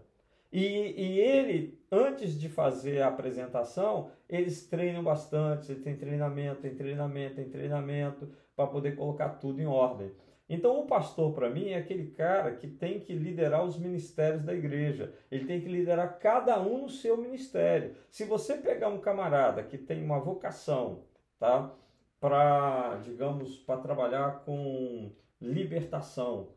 [0.53, 6.75] E, e ele, antes de fazer a apresentação, eles treinam bastante, ele tem treinamento, tem
[6.75, 10.11] treinamento, tem treinamento, para poder colocar tudo em ordem.
[10.53, 14.53] Então, o pastor, para mim, é aquele cara que tem que liderar os ministérios da
[14.53, 15.15] igreja.
[15.31, 17.95] Ele tem que liderar cada um no seu ministério.
[18.11, 21.05] Se você pegar um camarada que tem uma vocação,
[21.39, 21.71] tá?
[22.19, 26.49] Para, digamos, para trabalhar com libertação,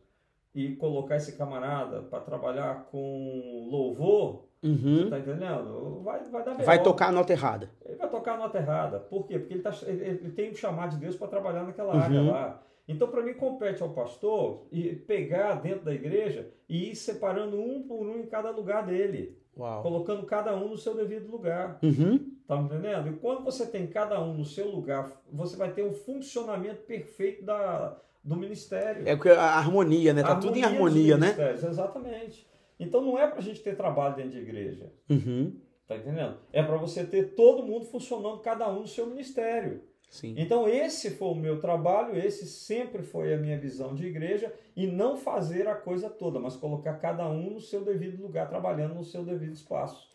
[0.55, 5.09] e colocar esse camarada para trabalhar com louvor, Uhum.
[5.09, 5.99] tá entendendo?
[6.03, 6.83] Vai, vai dar Vai B.O.
[6.83, 7.69] tocar a nota errada.
[7.83, 8.99] Ele vai tocar a nota errada.
[8.99, 9.39] Por quê?
[9.39, 11.99] Porque ele, tá, ele, ele tem o chamado de Deus para trabalhar naquela Uhum.
[12.01, 12.61] área lá.
[12.87, 17.83] Então, para mim, compete ao pastor e pegar dentro da igreja e ir separando um
[17.83, 19.81] por um em cada lugar dele, Uau.
[19.81, 21.79] colocando cada um no seu devido lugar.
[21.81, 22.33] Uhum.
[22.45, 23.09] Tá me entendendo?
[23.09, 27.45] E quando você tem cada um no seu lugar, você vai ter um funcionamento perfeito
[27.45, 29.07] da, do ministério.
[29.07, 30.21] É porque a harmonia, né?
[30.21, 31.35] Tá tudo em harmonia, né?
[31.53, 32.45] Exatamente.
[32.77, 34.91] Então não é pra gente ter trabalho dentro de igreja.
[35.09, 35.57] Uhum.
[35.87, 36.37] Tá entendendo?
[36.51, 39.81] É para você ter todo mundo funcionando, cada um no seu ministério.
[40.13, 40.35] Sim.
[40.37, 44.85] Então esse foi o meu trabalho, esse sempre foi a minha visão de igreja e
[44.85, 49.03] não fazer a coisa toda, mas colocar cada um no seu devido lugar, trabalhando no
[49.03, 50.07] seu devido espaço.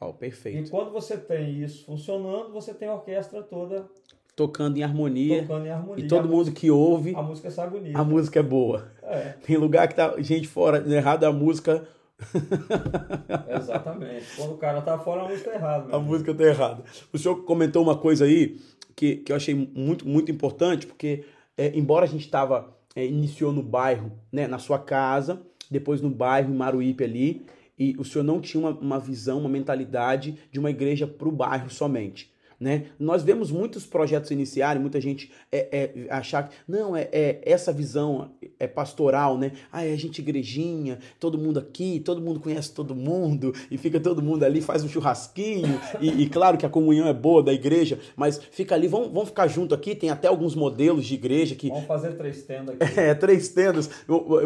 [0.00, 0.70] E perfeito.
[0.70, 3.90] quando você tem isso funcionando, você tem a orquestra toda
[4.36, 5.42] Tocando em harmonia.
[5.42, 6.04] tocando em harmonia.
[6.04, 7.98] E todo a, mundo que ouve, a música sai bonita.
[7.98, 8.88] a música é boa.
[9.02, 11.88] É, Tem lugar que tá gente fora errado, a música,
[13.48, 14.26] exatamente.
[14.36, 15.96] Quando o cara tá fora, a música tá errada.
[15.96, 16.84] a música tá errada.
[17.12, 18.56] O senhor comentou uma coisa aí
[18.96, 21.24] que, que eu achei muito, muito importante, porque
[21.56, 26.54] é, embora a gente estava iniciou no bairro, né, na sua casa, depois no bairro
[26.54, 27.44] Maruípe ali,
[27.78, 31.32] e o senhor não tinha uma, uma visão, uma mentalidade de uma igreja para o
[31.32, 32.32] bairro somente.
[32.64, 32.86] Né?
[32.98, 37.70] Nós vemos muitos projetos iniciarem, muita gente é, é, achar que não, é, é essa
[37.70, 39.52] visão é pastoral, né?
[39.70, 44.00] Ah, é a gente igrejinha, todo mundo aqui, todo mundo conhece todo mundo, e fica
[44.00, 47.52] todo mundo ali, faz um churrasquinho, e, e claro que a comunhão é boa da
[47.52, 51.54] igreja, mas fica ali, vamos, vamos ficar junto aqui, tem até alguns modelos de igreja
[51.54, 52.96] que Vamos fazer três tendas aqui.
[52.98, 53.90] é, três tendas,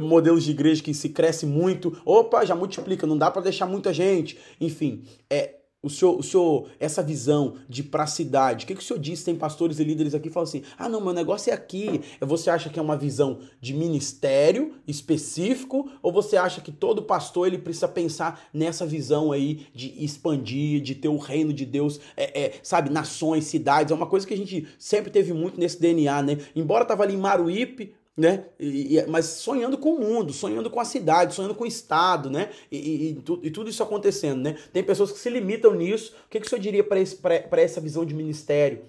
[0.02, 1.96] modelos de igreja que se cresce muito.
[2.04, 4.36] Opa, já multiplica, não dá para deixar muita gente.
[4.60, 8.64] Enfim, é o senhor, o senhor essa visão de pra cidade.
[8.64, 9.22] O que, que o senhor diz?
[9.22, 12.00] Tem pastores e líderes aqui que falam assim: "Ah, não, meu negócio é aqui".
[12.20, 17.46] Você acha que é uma visão de ministério específico ou você acha que todo pastor
[17.46, 22.46] ele precisa pensar nessa visão aí de expandir, de ter o reino de Deus, é,
[22.46, 26.22] é, sabe, nações, cidades, é uma coisa que a gente sempre teve muito nesse DNA,
[26.22, 26.38] né?
[26.56, 28.46] Embora tava ali em Maruípe, né?
[28.58, 32.28] E- e- mas sonhando com o mundo, sonhando com a cidade, sonhando com o estado,
[32.28, 32.50] né?
[32.70, 34.58] E, tu- e tudo isso acontecendo, né?
[34.72, 36.14] Tem pessoas que se limitam nisso.
[36.26, 38.84] O que, que o senhor diria para essa visão de ministério?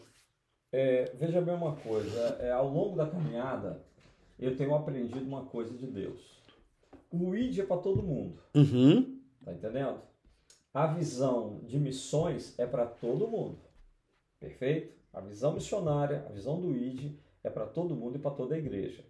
[0.72, 3.82] É, veja bem uma coisa, é, ao longo da caminhada,
[4.40, 6.20] eu tenho aprendido uma coisa de Deus.
[7.12, 9.20] O ID é para todo mundo, Uhum.
[9.44, 10.00] tá entendendo?
[10.74, 13.58] A visão de missões é para todo mundo,
[14.40, 14.94] perfeito?
[15.12, 17.14] A visão missionária, a visão do ID
[17.44, 19.04] é para todo mundo e para toda a igreja.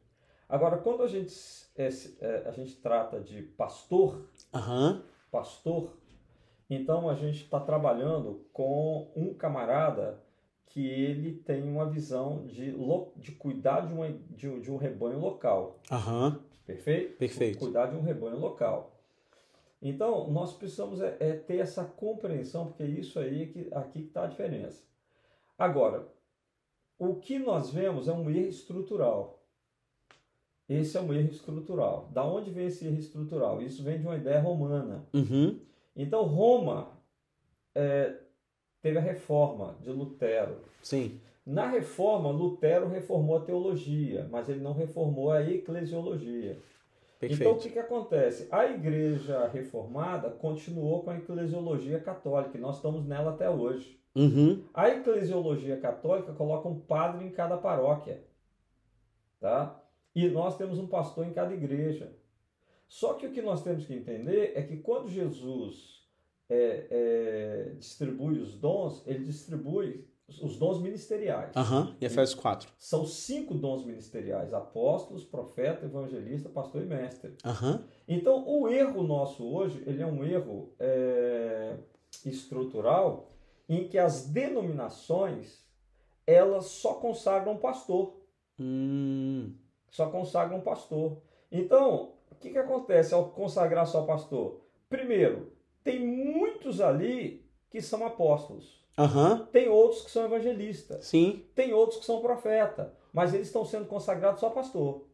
[0.50, 1.32] Agora, quando a gente,
[1.78, 1.88] é,
[2.22, 5.04] é, a gente trata de pastor, Aham.
[5.32, 5.96] pastor,
[6.68, 10.20] então a gente está trabalhando com um camarada
[10.66, 12.76] que ele tem uma visão de,
[13.16, 15.80] de cuidar de, uma, de, um- de um rebanho local.
[15.92, 16.40] Aham.
[16.66, 17.18] Perfeito?
[17.18, 17.60] Perfeito.
[17.60, 18.96] Cuidar de um rebanho local.
[19.82, 24.08] Então, nós precisamos é, é ter essa compreensão, porque é isso aí que aqui que
[24.08, 24.84] está a diferença.
[25.58, 26.08] Agora,
[26.98, 29.39] o que nós vemos é um erro estrutural.
[30.70, 32.10] Esse é um erro estrutural.
[32.14, 33.62] Da onde vem esse erro estrutural?
[33.62, 35.04] Isso vem de uma ideia romana.
[35.14, 35.60] Uhum.
[35.96, 36.92] Então, Roma
[37.74, 38.16] é,
[38.82, 40.58] teve a reforma de Lutero.
[40.84, 41.20] Sim.
[41.46, 46.60] Na reforma, Lutero reformou a teologia, mas ele não reformou a eclesiologia.
[47.22, 47.60] Então, o Perfeito.
[47.64, 48.48] que, que acontece?
[48.52, 54.00] A igreja reformada continuou com a eclesiologia católica, e nós estamos nela até hoje.
[54.16, 54.64] Uhum.
[54.74, 58.22] A eclesiologia católica coloca um padre em cada paróquia,
[59.40, 59.82] tá?
[60.26, 62.12] E nós temos um pastor em cada igreja.
[62.88, 66.06] Só que o que nós temos que entender é que quando Jesus
[66.50, 70.08] é, é, distribui os dons, ele distribui
[70.42, 71.56] os dons ministeriais.
[71.56, 71.96] Aham.
[72.02, 72.70] E Efésios 4.
[72.78, 77.36] São cinco dons ministeriais: apóstolos, profeta, evangelista, pastor e mestre.
[77.46, 77.86] Aham.
[78.08, 81.78] Então, o erro nosso hoje, ele é um erro é,
[82.26, 83.32] estrutural
[83.68, 85.64] em que as denominações,
[86.26, 88.20] elas só consagram pastor,
[88.60, 89.56] Hum.
[89.90, 91.18] Só consagram pastor.
[91.52, 94.62] Então, o que, que acontece ao consagrar só pastor?
[94.90, 95.52] Primeiro,
[95.84, 99.48] tem muitos ali que são apóstolos, Aham.
[99.52, 101.46] tem outros que são evangelistas, Sim.
[101.56, 105.06] tem outros que são profeta, mas eles estão sendo consagrados só pastor.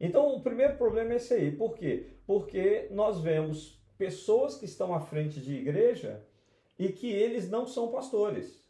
[0.00, 1.50] Então, o primeiro problema é esse aí.
[1.50, 2.06] Por quê?
[2.26, 6.24] Porque nós vemos pessoas que estão à frente de igreja
[6.78, 8.64] e que eles não são pastores.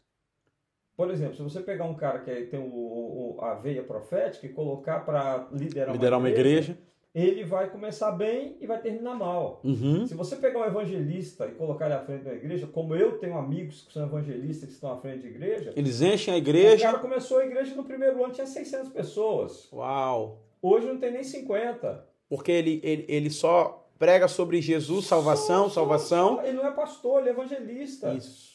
[0.99, 4.49] Por exemplo, se você pegar um cara que tem o, o- a veia profética e
[4.49, 6.77] colocar para liderar, Liderar uma igreja.
[7.15, 9.61] ele vai começar bem e vai terminar mal.
[9.63, 10.05] Uhum.
[10.05, 13.37] Se você pegar um evangelista e colocar ele à frente da igreja, como eu tenho
[13.37, 16.83] amigos que são evangelistas que estão à frente de igreja, Eles enchem a o igreja.
[16.83, 19.71] cara começou a igreja no primeiro ano, tinha 600 pessoas.
[19.71, 20.41] Uau.
[20.61, 22.05] Hoje não tem nem 50.
[22.27, 26.35] Porque ele, ele, ele só prega sobre Jesus, salvação, Só- só- salvação.
[26.35, 28.13] só- Ele não é pastor, ele é evangelista.
[28.13, 28.49] Isso.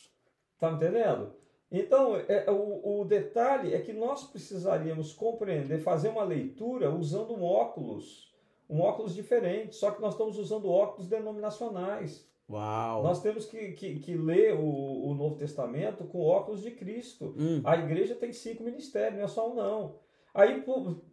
[0.61, 1.43] Tá entendendo?
[1.79, 7.43] Então, é- o, o detalhe é que nós precisaríamos compreender, fazer uma leitura usando um
[7.43, 8.33] óculos,
[8.69, 12.29] um óculos diferente, só que nós estamos usando óculos denominacionais.
[12.49, 13.03] Uau.
[13.03, 17.35] Nós temos que, que, que ler o, o Novo Testamento com óculos de Cristo.
[17.39, 17.63] Hum.
[17.65, 19.97] A igreja tem cinco ministérios, não é só um não.
[20.35, 20.65] Aí,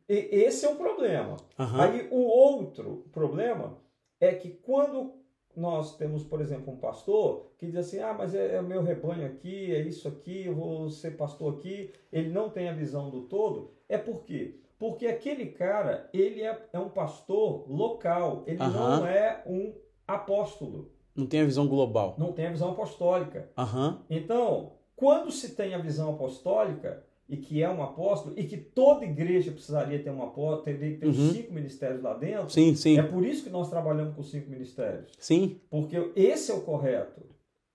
[0.09, 1.37] esse é um problema.
[1.57, 1.83] Aham.
[1.83, 3.77] Aí o outro problema
[4.19, 5.20] é que quando
[5.55, 8.81] nós temos, por exemplo, um pastor que diz assim, ah, mas é, é o meu
[8.81, 13.09] rebanho aqui, é isso aqui, eu vou ser pastor aqui, ele não tem a visão
[13.09, 14.57] do todo, é por quê?
[14.79, 18.97] Porque aquele cara, ele é, é um pastor local, ele Aham.
[18.99, 19.73] não é um
[20.07, 22.15] apóstolo, Não tem a visão global.
[22.17, 23.49] não tem a visão apostólica.
[23.57, 24.01] Aham.
[24.09, 29.05] Então, quando se tem a visão apostólica, e que é um apóstolo, e que toda
[29.05, 31.31] igreja precisaria ter um apóstolo, teria que ter Uhum.
[31.31, 32.97] cinco ministérios lá dentro, Sim, sim.
[32.99, 35.09] é por isso que nós trabalhamos com cinco ministérios.
[35.17, 35.59] Sim.
[35.69, 37.21] Porque esse é o correto.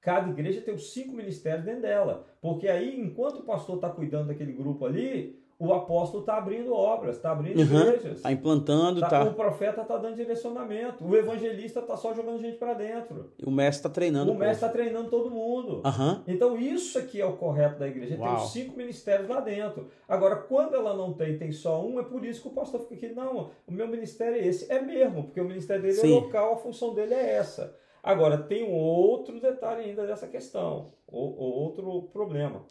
[0.01, 2.27] Cada igreja tem os cinco ministérios dentro dela.
[2.41, 7.17] Porque aí, enquanto o pastor está cuidando daquele grupo ali, o apóstolo está abrindo obras,
[7.17, 7.65] está abrindo Uhum.
[7.65, 8.21] igrejas.
[8.21, 9.25] Tá implantando, Tá- tá.
[9.25, 11.03] O profeta está dando direcionamento.
[11.05, 13.33] O evangelista está só jogando gente para dentro.
[13.45, 14.31] O mestre tá treinando.
[14.33, 15.81] O mestre está treinando todo mundo.
[15.85, 16.23] Aham.
[16.27, 18.17] Então, isso aqui é o correto da igreja.
[18.17, 18.37] Tem Uau.
[18.37, 19.89] os cinco ministérios lá dentro.
[20.07, 23.07] Agora, quando ela não tem, tem só um, é por isso que o pastor fica
[23.07, 23.15] aqui.
[23.15, 24.71] Não, o meu ministério é esse.
[24.71, 26.13] É mesmo, porque o ministério dele Sim.
[26.13, 27.75] é local, a função dele é essa.
[28.03, 32.63] Agora, tem um outro detalhe ainda dessa questão, ou, ou outro problema.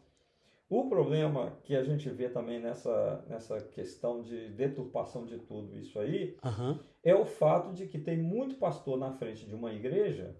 [0.77, 5.97] O problema que a gente vê também nessa, nessa questão de deturpação de tudo isso
[5.97, 6.77] aí Aham.
[7.01, 10.35] é o fato de que tem muito pastor na frente de uma igreja,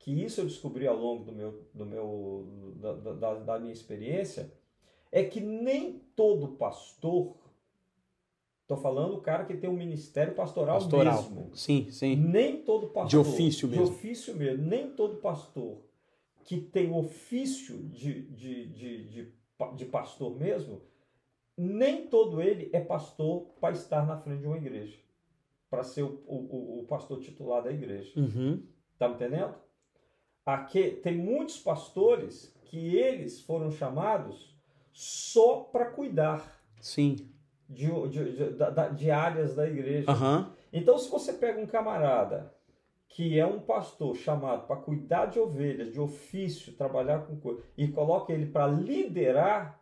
[0.00, 4.52] que isso eu descobri ao longo do meu, do meu, da, da, da minha experiência,
[5.12, 7.36] é que nem todo pastor,
[8.62, 11.22] estou falando o cara que tem um ministério pastoral, Pastoral.
[11.22, 12.16] mesmo, Sim, sim.
[12.16, 13.84] nem todo pastor, De ofício mesmo.
[13.84, 15.85] de ofício mesmo, nem todo pastor
[16.46, 19.32] que tem ofício de, de, de, de,
[19.74, 20.80] de pastor mesmo,
[21.56, 24.96] nem todo ele é pastor para estar na frente de uma igreja,
[25.68, 28.12] para ser o, o, o pastor titular da igreja.
[28.18, 28.62] Uhum.
[28.96, 29.54] Tá me entendendo?
[30.44, 34.56] Aqui tem muitos pastores que eles foram chamados
[34.92, 37.16] só para cuidar Sim.
[37.68, 40.08] de, de, de, de áreas da igreja.
[40.10, 40.54] Aham.
[40.72, 42.54] Então, se você pega um camarada
[43.16, 47.88] que é um pastor chamado para cuidar de ovelhas, de ofício, trabalhar com coisa, e
[47.88, 49.80] coloca ele para liderar,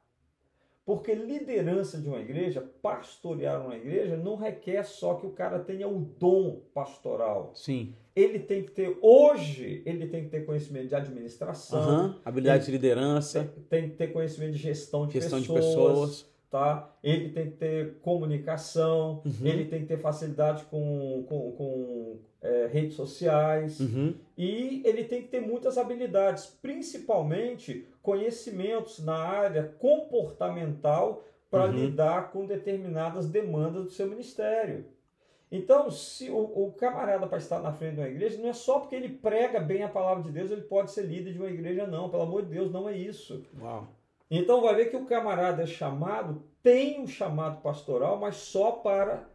[0.86, 5.88] Porque liderança de uma igreja, pastorear uma igreja, não requer só que o cara tenha
[5.88, 7.52] o dom pastoral.
[7.54, 7.94] Sim.
[8.14, 11.80] Ele tem que ter, hoje, ele tem que ter conhecimento de administração.
[11.80, 12.20] Aham.
[12.24, 15.62] Habilidade de liderança, Tem, tem que ter conhecimento de gestão de gestão pessoas.
[15.62, 16.33] de pessoas.
[16.50, 16.88] Tá?
[17.02, 19.46] Ele tem que ter comunicação, Uhum.
[19.46, 23.80] ele tem que ter facilidade com, com, com é, redes sociais.
[23.80, 24.14] Uhum.
[24.38, 31.72] E ele tem que ter muitas habilidades, principalmente conhecimentos na área comportamental para Uhum.
[31.72, 34.84] lidar com determinadas demandas do seu ministério.
[35.52, 38.80] Então, se o, o camarada para estar na frente de uma igreja, não é só
[38.80, 41.86] porque ele prega bem a palavra de Deus, ele pode ser líder de uma igreja,
[41.86, 42.08] não.
[42.10, 43.44] Pelo amor de Deus, não é isso.
[43.60, 43.86] Uau.
[44.38, 49.28] Então vai ver que o camarada é chamado, tem um chamado pastoral, mas só para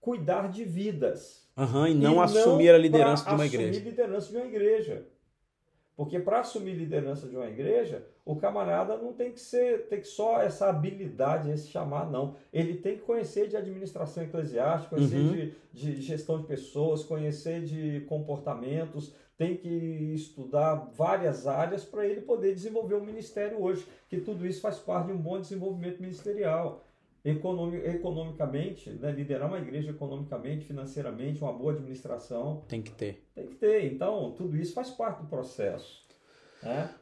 [0.00, 1.48] cuidar de vidas.
[1.56, 3.84] Aham, e não assumir a liderança de uma assumir igreja.
[3.84, 5.06] liderança de uma igreja.
[5.94, 10.06] Porque para assumir liderança de uma igreja, o camarada não tem que ser, tem que
[10.08, 12.34] só essa habilidade, esse chamar, não.
[12.50, 15.32] Ele tem que conhecer de administração eclesiástica, conhecer Uhum.
[15.72, 19.68] de, de gestão de pessoas, conhecer de comportamentos, tem que
[20.14, 25.06] estudar várias áreas para ele poder desenvolver o ministério hoje, que tudo isso faz parte
[25.06, 26.84] de um bom desenvolvimento ministerial.
[27.24, 33.24] Economi- economicamente, né, liderar uma igreja economicamente, financeiramente, uma boa administração, Tem que ter.
[33.34, 33.92] tem que ter.
[33.92, 36.02] Então, tudo isso faz parte do processo.
[36.62, 36.92] Né?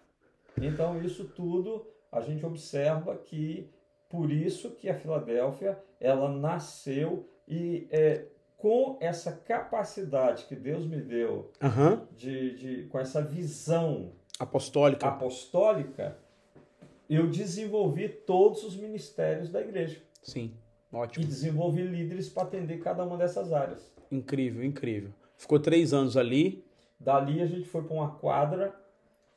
[0.60, 3.70] Então, isso tudo a gente observa que,
[4.10, 8.26] por isso que a Filadélfia, ela nasceu e é,
[8.60, 12.06] com essa capacidade que Deus me deu, Aham.
[12.14, 15.06] de, de, com essa visão Apostólica.
[15.08, 16.18] apostólica,
[17.08, 20.02] eu desenvolvi todos os ministérios da igreja.
[20.22, 20.52] Sim.
[20.92, 21.24] E Ótimo.
[21.24, 23.90] desenvolvi líderes para atender cada uma dessas áreas.
[24.12, 25.10] Incrível, incrível.
[25.38, 26.62] Ficou três anos ali.
[26.98, 28.74] Dali a gente foi para uma quadra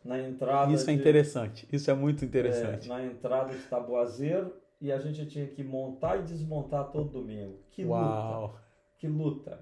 [0.04, 1.66] na entrada Isso é de- interessante.
[1.72, 2.90] Isso é muito é, interessante.
[2.90, 7.58] na entrada de Taboazeiro e a gente tinha que montar e desmontar todo domingo.
[7.72, 8.60] Que luta, Uau.
[9.04, 9.60] Que luta.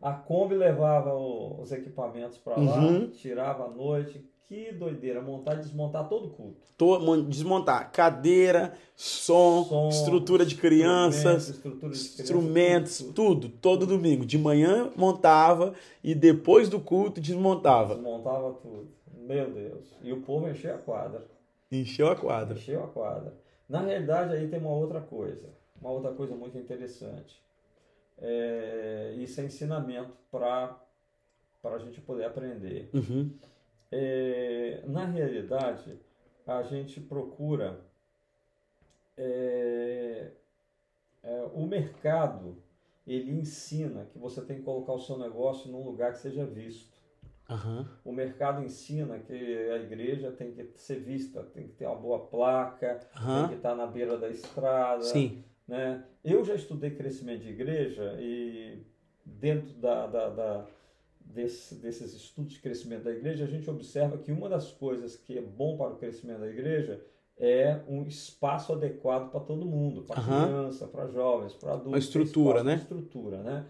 [0.00, 3.08] A Kombi levava o- os equipamentos para lá, Uhum.
[3.08, 4.22] tirava à noite.
[4.46, 6.60] Que doideira, montar e desmontar todo o culto.
[6.76, 13.14] Tô- mon- desmontar cadeira, som, Som, estrutura de crianças, Instrumentos, estrutura de criança, instrumentos, tudo,
[13.14, 14.26] tudo, todo domingo.
[14.26, 15.72] De manhã montava
[16.04, 17.94] e depois do culto desmontava.
[17.94, 18.88] Desmontava tudo.
[19.16, 19.86] Meu Deus.
[20.02, 21.24] E o povo encheu a quadra.
[21.70, 22.58] Encheu a quadra.
[22.58, 23.32] Encheu a quadra.
[23.66, 25.48] Na realidade, aí tem uma outra coisa.
[25.80, 27.40] Uma outra coisa muito interessante.
[28.18, 30.78] É, isso é ensinamento para
[31.64, 32.90] a gente poder aprender.
[32.92, 33.32] Uhum.
[33.90, 35.98] É, na realidade,
[36.46, 37.80] a gente procura.
[39.16, 40.30] é,
[41.22, 42.56] é, o mercado
[43.06, 46.92] ele ensina que você tem que colocar o seu negócio num lugar que seja visto.
[47.50, 47.86] Aham.
[48.04, 49.34] O mercado ensina que
[49.70, 53.74] a igreja tem que ser vista, tem que ter uma boa placa, tem que estar
[53.74, 55.02] na beira da estrada.
[55.02, 55.44] Sim.
[55.72, 56.04] Né?
[56.22, 58.82] Eu já estudei crescimento de igreja e
[59.24, 60.66] dentro da, da, da-
[61.18, 65.38] desse- desses estudos de crescimento da igreja, a gente observa que uma das coisas que
[65.38, 67.02] é bom para o crescimento da igreja
[67.38, 70.44] é um espaço adequado para todo mundo, para Aham.
[70.44, 71.92] criança, para jovens, para adultos.
[71.92, 72.72] Uma estrutura, né?
[72.74, 73.64] Uma estrutura, né?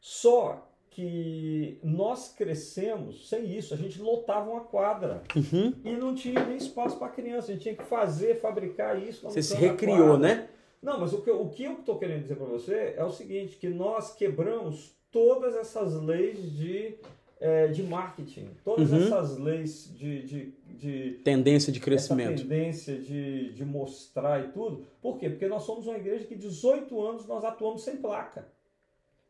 [0.00, 5.74] Só que nós crescemos sem isso, a gente lotava uma quadra Uhum.
[5.84, 9.24] e não tinha nem espaço para criança, a gente tinha que fazer, fabricar isso.
[9.28, 10.48] Você se recriou, né?
[10.82, 13.10] Não, mas o que, eu- o que eu estou querendo dizer para você é o
[13.10, 16.94] seguinte, que nós quebramos todas essas leis de,
[17.40, 18.98] eh, de marketing, todas Uhum.
[19.04, 22.42] essas leis de, de, de Tendência de crescimento.
[22.42, 24.86] tendência de, de mostrar e tudo.
[25.02, 25.28] Por quê?
[25.30, 28.46] Porque nós somos uma igreja que 18 anos nós atuamos sem placa.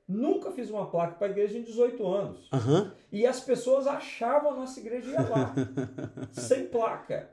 [0.07, 2.49] Nunca fiz uma placa para a igreja em 18 anos.
[2.53, 2.93] Aham.
[3.13, 5.55] E as pessoas achavam a nossa igreja ia lá,
[6.33, 7.31] sem placa.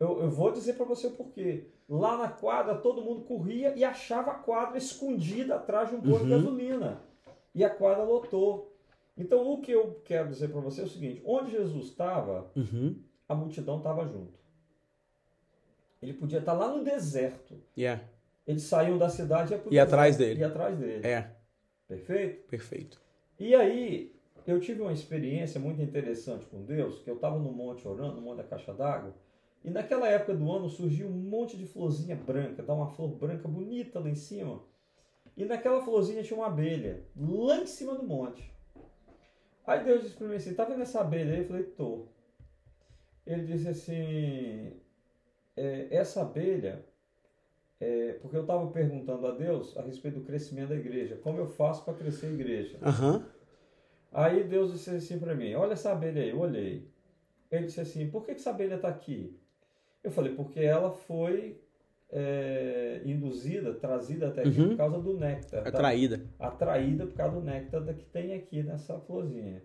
[0.00, 1.68] Eu, eu vou dizer para você o porquê.
[1.88, 6.24] Lá na quadra, todo mundo corria e achava a quadra escondida atrás de um posto
[6.26, 6.38] de Uhum.
[6.42, 7.00] gasolina.
[7.54, 8.74] E a quadra lotou.
[9.16, 13.00] Então, o que eu quero dizer para você é o seguinte: onde Jesus estava, Uhum.
[13.28, 14.38] a multidão estava junto.
[16.02, 17.54] Ele podia estar lá no deserto.
[17.76, 18.02] Yeah.
[18.46, 20.40] Eles saíam da cidade e ia pro E atrás dele.
[20.40, 21.06] ia atrás dele.
[21.06, 21.30] É.
[21.88, 22.48] Perfeito?
[22.48, 23.00] Perfeito.
[23.38, 24.14] E aí,
[24.46, 28.20] eu tive uma experiência muito interessante com Deus, que eu estava no monte orando, no
[28.22, 29.14] monte da caixa d'água,
[29.64, 33.48] e naquela época do ano surgiu um monte de florzinha branca, dá uma flor branca
[33.48, 34.62] bonita lá em cima.
[35.34, 38.52] E naquela florzinha tinha uma abelha, lá em cima do monte.
[39.66, 41.40] Aí Deus disse para mim assim, tá vendo essa abelha aí?
[41.40, 42.06] Eu falei, tô.
[43.26, 44.72] Ele disse assim,
[45.56, 46.84] "É, essa abelha,
[47.80, 51.46] é, porque eu estava perguntando a Deus a respeito do crescimento da igreja, como eu
[51.46, 52.78] faço para crescer a igreja?
[52.82, 53.26] Aham.
[54.12, 56.30] Aí Deus disse assim para mim: Olha essa abelha aí.
[56.30, 56.88] Eu olhei.
[57.50, 59.36] Ele disse assim: Por que que essa abelha está aqui?
[60.04, 61.58] Eu falei: Porque ela foi
[62.16, 64.68] é, induzida, trazida até aqui Uhum.
[64.68, 65.62] por causa do néctar.
[65.64, 65.68] tá?
[65.68, 66.20] Atraída.
[66.38, 69.62] Atraída por causa do néctar da- que tem aqui nessa florzinha.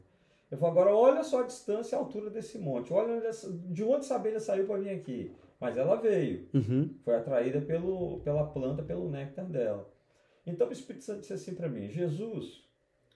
[0.49, 2.91] Eu falo, agora olha só a distância e a altura desse monte.
[2.91, 5.31] Olha onde essa- de onde essa abelha saiu para vir aqui.
[5.59, 6.47] Mas ela veio.
[6.53, 6.89] Uhum.
[7.03, 9.87] Foi atraída pelo, pela planta, pelo néctar dela.
[10.47, 12.63] Então o Espírito Santo disse assim para mim: Jesus,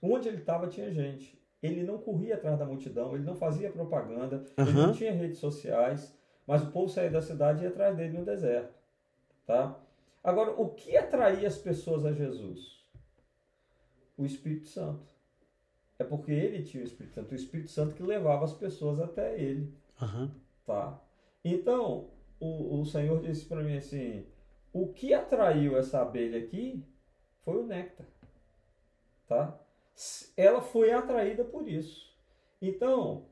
[0.01, 1.41] onde ele estava tinha gente.
[1.63, 4.87] Ele não corria atrás da multidão, ele não fazia propaganda, ele Aham.
[4.87, 6.13] não tinha redes sociais,
[6.45, 8.73] mas o povo saía da cidade e ia atrás dele no deserto.
[9.45, 9.79] Tá?
[10.23, 12.83] Agora, o que atraía as pessoas a Jesus?
[14.17, 15.11] O Espírito Santo.
[15.99, 19.39] É porque ele tinha o Espírito Santo, o Espírito Santo que levava as pessoas até
[19.39, 19.73] ele.
[20.01, 20.31] Aham.
[20.65, 20.99] Tá?
[21.43, 22.09] Então,
[22.39, 24.25] o, o Senhor disse para mim assim:
[24.71, 26.83] o que atraiu essa abelha aqui
[27.43, 28.07] foi o néctar.
[29.27, 29.59] Tá?
[30.35, 32.11] Ela foi atraída por isso.
[32.61, 33.25] Então,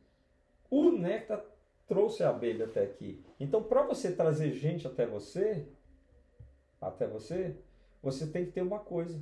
[0.69, 1.43] o néctar
[1.91, 3.21] trouxe a abelha até aqui.
[3.37, 5.67] Então, para você trazer gente até você,
[6.79, 7.57] até você,
[8.01, 9.21] você tem que ter uma coisa,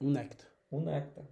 [0.00, 0.48] Um néctar.
[0.70, 1.24] o néctar,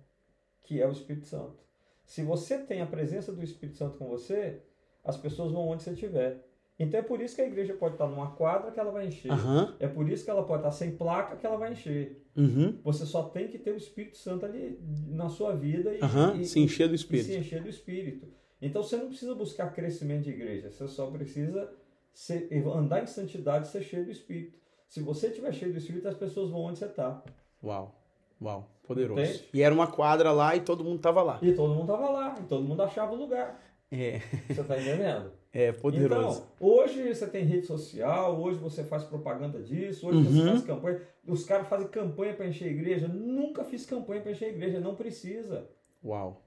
[0.64, 1.56] que é o Espírito Santo.
[2.04, 4.60] Se você tem a presença do Espírito Santo com você,
[5.02, 6.46] as pessoas vão onde você estiver.
[6.78, 9.32] Então é por isso que a igreja pode estar numa quadra que ela vai encher.
[9.32, 9.74] Aham.
[9.80, 12.22] É por isso que ela pode estar sem placa que ela vai encher.
[12.36, 12.78] Uhum.
[12.84, 14.78] Você só tem que ter o Espírito Santo ali
[15.08, 16.36] na sua vida e, Aham.
[16.38, 17.30] e- Se encher do e se espírito.
[17.32, 18.26] encher do Espírito.
[18.62, 21.68] Então você não precisa buscar crescimento de igreja, você só precisa
[22.14, 24.58] ser- andar em santidade e ser cheio do Espírito.
[24.88, 27.22] Se você estiver cheio do Espírito, as pessoas vão onde você está.
[27.62, 27.98] Uau.
[28.40, 28.68] Uau.
[28.86, 29.20] Poderoso.
[29.20, 29.48] Entende?
[29.54, 31.38] E era uma quadra lá e todo mundo tava lá.
[31.42, 33.60] E todo mundo estava lá, e todo mundo achava o lugar.
[33.90, 34.20] É.
[34.48, 35.32] Você está entendendo?
[35.54, 36.46] É poderoso.
[36.56, 40.48] Então, hoje você tem rede social, hoje você faz propaganda disso, hoje você Uhum.
[40.48, 41.02] faz campanha.
[41.26, 43.06] Os caras fazem campanha para encher a igreja.
[43.06, 45.68] Nunca fiz campanha para encher a igreja, não precisa.
[46.02, 46.41] Uau.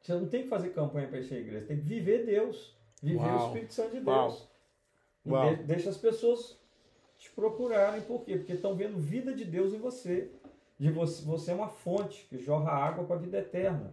[0.00, 3.18] Você não tem que fazer campanha para encher a igreja, tem que viver Deus, viver
[3.18, 3.44] Uau.
[3.44, 4.00] o Espírito Santo de.
[4.00, 4.48] Deus.
[5.26, 5.56] Uau.
[5.56, 6.58] de- deixa as pessoas
[7.18, 8.36] te procurarem, por quê?
[8.36, 10.30] Porque estão vendo vida de Deus em você.
[10.78, 13.90] De você, você é uma fonte que jorra água para a vida eterna.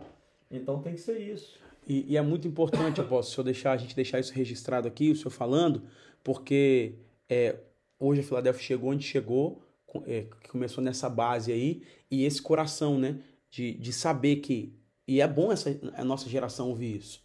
[0.49, 1.59] Então tem que ser isso.
[1.85, 5.11] E, e é muito importante, apóstolo, o senhor deixar, a gente deixar isso registrado aqui,
[5.11, 5.83] o senhor falando,
[6.23, 6.95] porque
[7.29, 7.57] é,
[7.99, 9.61] hoje a Filadélfia chegou onde chegou,
[10.05, 13.19] é, começou nessa base aí, e esse coração, né,
[13.49, 14.73] de, de saber que.
[15.07, 17.23] E é bom essa, a nossa geração ouvir isso,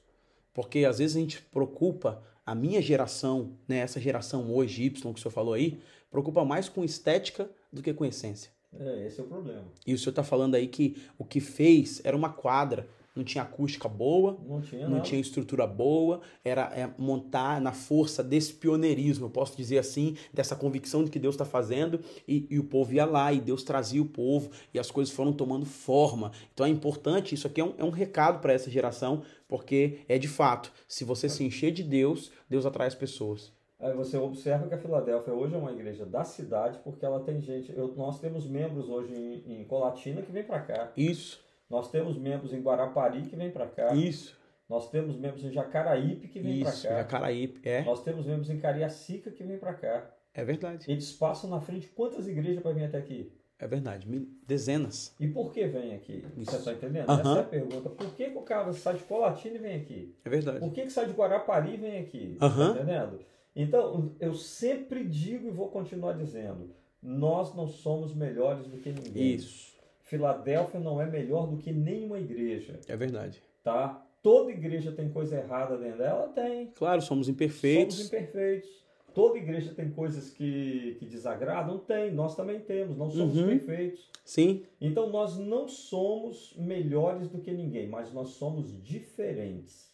[0.55, 5.19] porque às vezes a gente preocupa, a minha geração, né, essa geração hoje, Y, que
[5.19, 5.81] o senhor falou aí,
[6.11, 8.51] preocupa mais com estética do que com essência.
[8.79, 9.65] É, esse é o problema.
[9.87, 13.43] E o senhor está falando aí que o que fez era uma quadra, não tinha
[13.43, 19.27] acústica boa, Não tinha não tinha estrutura boa, era é, montar na força desse pioneirismo,
[19.27, 22.93] eu posso dizer assim, dessa convicção de que Deus está fazendo, e, e o povo
[22.95, 26.33] ia lá, e Deus trazia o povo, e as coisas foram tomando forma.
[26.55, 30.19] Então é importante, isso aqui é um, é um recado para essa geração, porque é
[30.19, 33.53] de fato, se você se encher de Deus, Deus atrai as pessoas.
[33.79, 37.41] Aí você observa que a Filadélfia hoje é uma igreja da cidade, porque ela tem
[37.41, 37.73] gente.
[37.77, 40.93] eu- nós temos membros hoje em, em Colatina que vem para cá.
[40.97, 41.42] Isso,
[41.73, 43.95] Nós temos membros em Guarapari que vem para cá.
[43.95, 44.39] isso,
[44.69, 46.97] Nós temos membros em Jacaraípe que vem para isso, cá.
[46.99, 50.15] Jacaraípe, é, Nós temos membros em Cariacica que vem para cá.
[50.35, 53.33] é verdade, Eles passam na frente quantas igrejas para vir até aqui?
[53.59, 54.07] é verdade,
[54.47, 55.15] dezenas.
[55.21, 56.25] E por que vem aqui?
[56.37, 56.51] Isso.
[56.51, 57.09] Você está entendendo?
[57.09, 57.21] Aham.
[57.31, 57.89] Essa é a pergunta.
[57.91, 60.15] Por que, que o cara sai de Colatina e vem aqui?
[60.25, 60.59] É verdade.
[60.59, 62.37] Por que, que sai de Guarapari e vem aqui?
[62.43, 62.75] Aham.
[62.75, 63.21] Tá entendendo?
[63.55, 69.35] Então, eu sempre digo e vou continuar dizendo: nós não somos melhores do que ninguém.
[69.37, 69.72] Isso,
[70.17, 73.43] Filadélfia não é melhor do que nenhuma igreja, é verdade.
[73.63, 74.07] tá?
[74.23, 76.29] Toda igreja tem coisa errada dentro dela?
[76.29, 76.67] Tem.
[76.75, 77.97] Claro, somos imperfeitos.
[77.97, 78.69] Somos imperfeitos.
[79.15, 81.79] Toda igreja tem coisas que, que desagradam?
[81.79, 82.13] Tem.
[82.13, 82.97] Nós também temos.
[82.97, 83.47] Não somos Uhum.
[83.49, 84.11] perfeitos.
[84.25, 89.91] Sim, Então, nós não somos melhores do que ninguém, mas nós somos diferentes.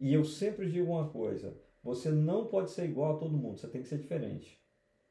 [0.00, 3.68] E eu sempre digo uma coisa: você não pode ser igual a todo mundo, você
[3.68, 4.58] tem que ser diferente.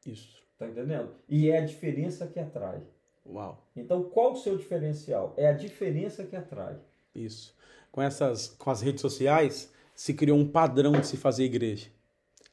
[0.06, 0.42] isso.
[0.58, 1.10] Tá entendendo?
[1.28, 2.80] E é a diferença que atrai.
[3.26, 5.32] Uau, Então, qual o seu diferencial?
[5.36, 6.76] É a diferença que atrai.
[7.14, 7.54] isso.
[7.90, 11.88] Com essas, com as redes sociais, se criou um padrão de se fazer igreja.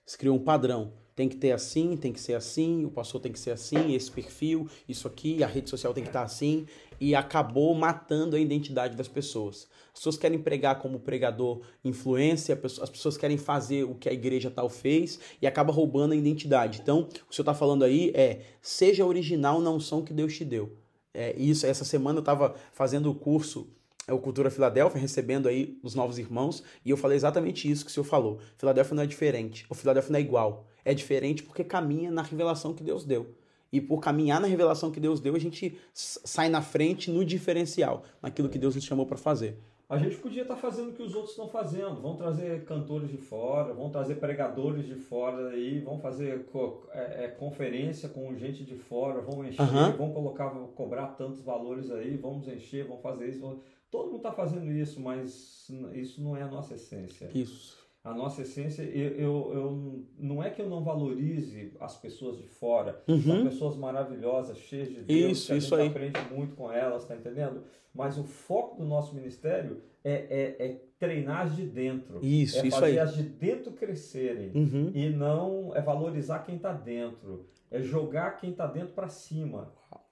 [0.05, 0.93] Se criou um padrão.
[1.21, 4.09] Tem que ter assim, tem que ser assim, o pastor tem que ser assim, esse
[4.09, 6.65] perfil, isso aqui, a rede social tem que estar assim,
[6.99, 9.67] e acabou matando a identidade das pessoas.
[9.93, 14.49] As pessoas querem pregar como pregador influência, as pessoas querem fazer o que a igreja
[14.49, 16.79] tal fez e acaba roubando a identidade.
[16.81, 20.35] Então, o que o senhor está falando aí é: seja original na unção que Deus
[20.35, 20.75] te deu.
[21.13, 23.69] É, isso, essa semana eu estava fazendo o curso
[24.07, 27.91] é o Cultura Filadélfia, recebendo aí os novos irmãos, e eu falei exatamente isso que
[27.91, 28.39] o senhor falou.
[28.57, 30.67] Filadélfia não é diferente, o Filadélfia não é igual.
[30.83, 33.35] É diferente porque caminha na revelação que Deus deu.
[33.71, 38.03] E por caminhar na revelação que Deus deu, a gente sai na frente no diferencial,
[38.21, 39.57] naquilo que Deus nos chamou para fazer.
[39.87, 42.01] A gente podia estar fazendo o que os outros estão fazendo.
[42.01, 47.25] Vão trazer cantores de fora, vão trazer pregadores de fora aí, vão fazer co é,
[47.25, 49.91] é, conferência com gente de fora, vão encher, Aham.
[49.97, 53.41] vão colocar, vão cobrar tantos valores aí, vamos encher, vão fazer isso.
[53.41, 53.59] vão-
[53.89, 57.29] Todo mundo está fazendo isso, mas isso não é a nossa essência.
[57.35, 57.80] Isso.
[58.03, 62.47] A nossa essência, eu, eu, eu- não é que eu não valorize as pessoas de
[62.47, 63.21] fora, Uhum.
[63.21, 65.87] são pessoas maravilhosas, cheias de Deus, Isso, que a isso gente aí.
[65.89, 67.61] aprende muito com elas, tá entendendo?
[67.93, 70.13] Mas o foco do nosso ministério é,
[70.59, 72.19] é, é treinar as de dentro.
[72.25, 72.99] Isso, é isso fazer aí.
[72.99, 74.51] as de dentro crescerem.
[74.55, 74.91] Uhum.
[74.95, 77.45] E não é valorizar quem está dentro.
[77.69, 79.71] É jogar quem está dentro para cima.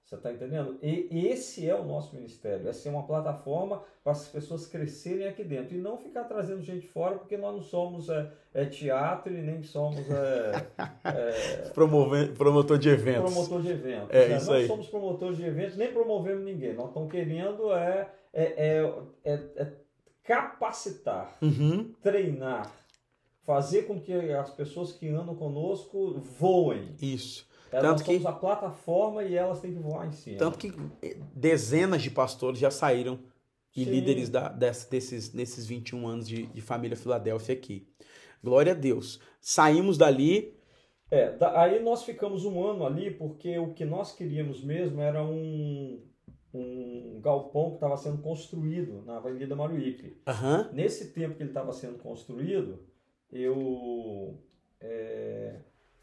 [0.10, 0.80] Você está entendendo?
[0.82, 2.68] E esse é o nosso ministério.
[2.68, 5.76] É ser uma plataforma para as pessoas crescerem aqui dentro.
[5.76, 9.62] E não ficar trazendo gente fora, porque nós não somos é, é teatro e nem
[9.62, 10.66] somos é,
[11.06, 13.32] é, Promover, promotor de eventos.
[13.32, 14.10] promotor de eventos.
[14.10, 14.38] É, né?
[14.38, 14.66] isso aí.
[14.66, 16.74] somos promotores de eventos, nem promovemos ninguém.
[16.74, 19.72] Nós estamos querendo é, é, é, é, é
[20.24, 21.94] capacitar Uhum.
[22.02, 22.72] treinar,
[23.44, 26.96] fazer com que as pessoas que andam conosco voem.
[27.00, 27.48] Isso.
[27.72, 30.38] Elas Tanto nós que- somos a plataforma e elas têm que voar em cima.
[30.38, 30.72] Tanto que
[31.02, 33.20] eh, dezenas de pastores já saíram
[33.76, 33.92] e Sim.
[33.92, 37.88] líderes da, dess- desses, nesses 21 anos de, de família Filadélfia aqui.
[38.44, 39.20] Glória a Deus.
[39.40, 40.58] Saímos dali.
[41.12, 45.24] É, da- aí nós ficamos um ano ali porque o que nós queríamos mesmo era
[45.24, 46.02] um,
[46.54, 50.20] um galpão que estava sendo construído na Avenida Maruípe.
[50.28, 50.70] Aham.
[50.74, 52.80] Nesse tempo que ele estava sendo construído,
[53.32, 54.40] eu,
[54.82, 55.60] é,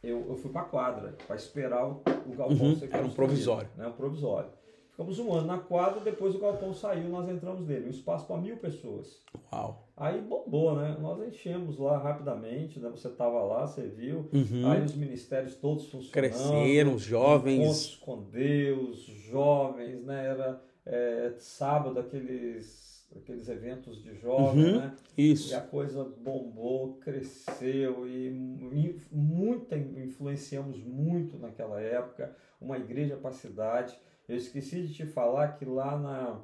[0.08, 3.10] eu, eu fui para a quadra para esperar o, o galpão Uhum, ser era um
[3.10, 3.68] provisório.
[3.76, 4.50] Né, um provisório.
[4.96, 7.88] Ficamos um ano na quadra, depois o galpão saiu, nós entramos nele.
[7.88, 9.20] Um espaço para mil pessoas.
[9.52, 9.86] Uau.
[9.94, 10.96] Aí bombou, né?
[10.98, 12.88] Nós enchemos lá rapidamente, né?
[12.88, 14.26] Você estava lá, você viu.
[14.32, 14.70] Uhum.
[14.70, 16.12] Aí os ministérios todos funcionando.
[16.12, 17.60] Cresceram, os jovens.
[17.60, 20.28] Encontros com Deus, jovens, né?
[20.28, 24.78] Era é, sábado aqueles, aqueles eventos de jovens, Uhum.
[24.80, 24.96] né?
[25.16, 25.52] Isso.
[25.52, 28.70] E a coisa bombou, cresceu e mu-
[29.12, 33.98] muita influenciamos muito naquela época, uma igreja para a cidade.
[34.28, 36.40] Eu esqueci de te falar que lá na,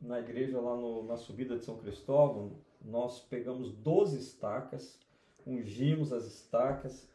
[0.00, 2.52] na igreja, lá no- na subida de São Cristóvão,
[2.84, 4.98] nós pegamos 12 estacas,
[5.46, 7.08] ungimos as estacas,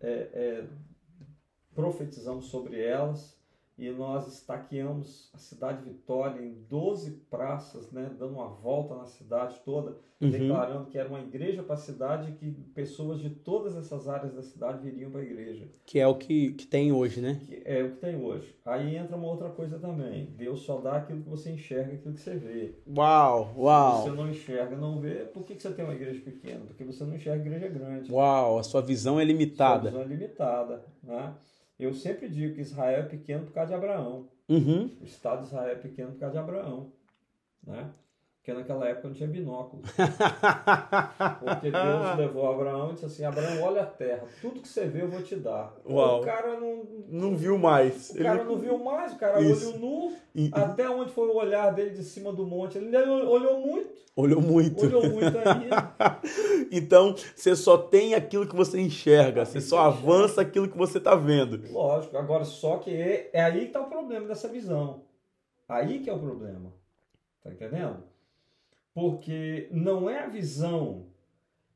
[0.00, 0.66] é, é,
[1.74, 3.36] profetizamos sobre elas
[3.78, 9.06] e nós estaqueamos a cidade de Vitória em 12 praças, né, dando uma volta na
[9.06, 10.30] cidade toda, Uhum.
[10.30, 14.32] declarando que era uma igreja para a cidade e que pessoas de todas essas áreas
[14.32, 15.68] da cidade viriam para a igreja.
[15.84, 17.38] Que é o que, que tem hoje, né?
[17.46, 18.56] Que é o que tem hoje.
[18.64, 20.24] Aí entra uma outra coisa também.
[20.34, 22.74] Deus só dá aquilo que você enxerga, aquilo que você vê.
[22.96, 24.02] Uau, Se uau.
[24.04, 26.60] você não enxerga, não vê, por que, que você tem uma igreja pequena?
[26.66, 28.10] Porque você não enxerga igreja grande.
[28.10, 29.90] Uau, a sua visão é Sua limitada.
[29.90, 30.82] visão é limitada.
[31.02, 31.34] Né?
[31.78, 34.28] Eu sempre digo que Israel é pequeno por causa de Abraão.
[34.48, 34.96] Uhum.
[35.00, 36.92] O Estado de Israel é pequeno por causa de Abraão.
[37.62, 37.92] Né?
[38.46, 39.82] Porque naquela época não tinha binóculo.
[41.40, 45.02] Porque Deus levou Abraão e disse assim: Abraão, olha a terra, tudo que você vê
[45.02, 45.74] eu vou te dar.
[45.84, 46.20] Uau.
[46.20, 48.10] O cara não, Não viu mais.
[48.10, 49.70] o cara não viu mais, o cara Isso.
[49.70, 52.78] olhou nu, E- até onde foi o olhar dele de cima do monte.
[52.78, 54.86] Ele olhou muito, Olhou muito.
[54.86, 55.68] olhou muito aí.
[56.70, 59.44] Então, você só tem aquilo que você enxerga.
[59.44, 61.60] Você só avança aquilo que você tá vendo.
[61.72, 65.02] Lógico, agora só que é, é aí que está o problema dessa visão.
[65.68, 66.72] Aí que é o problema.
[67.42, 68.02] Tá entendendo?
[68.96, 71.12] Porque não é a visão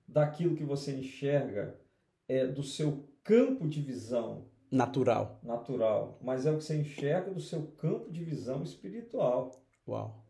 [0.09, 1.79] daquilo que você enxerga,
[2.27, 5.39] é do seu campo de visão Natural.
[5.43, 9.63] natural, mas é o que você enxerga do seu campo de visão espiritual.
[9.87, 10.25] Uau.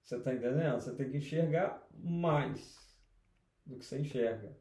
[0.00, 0.80] Você está entendendo?
[0.80, 2.96] Você tem que enxergar mais
[3.66, 4.56] do que você enxerga.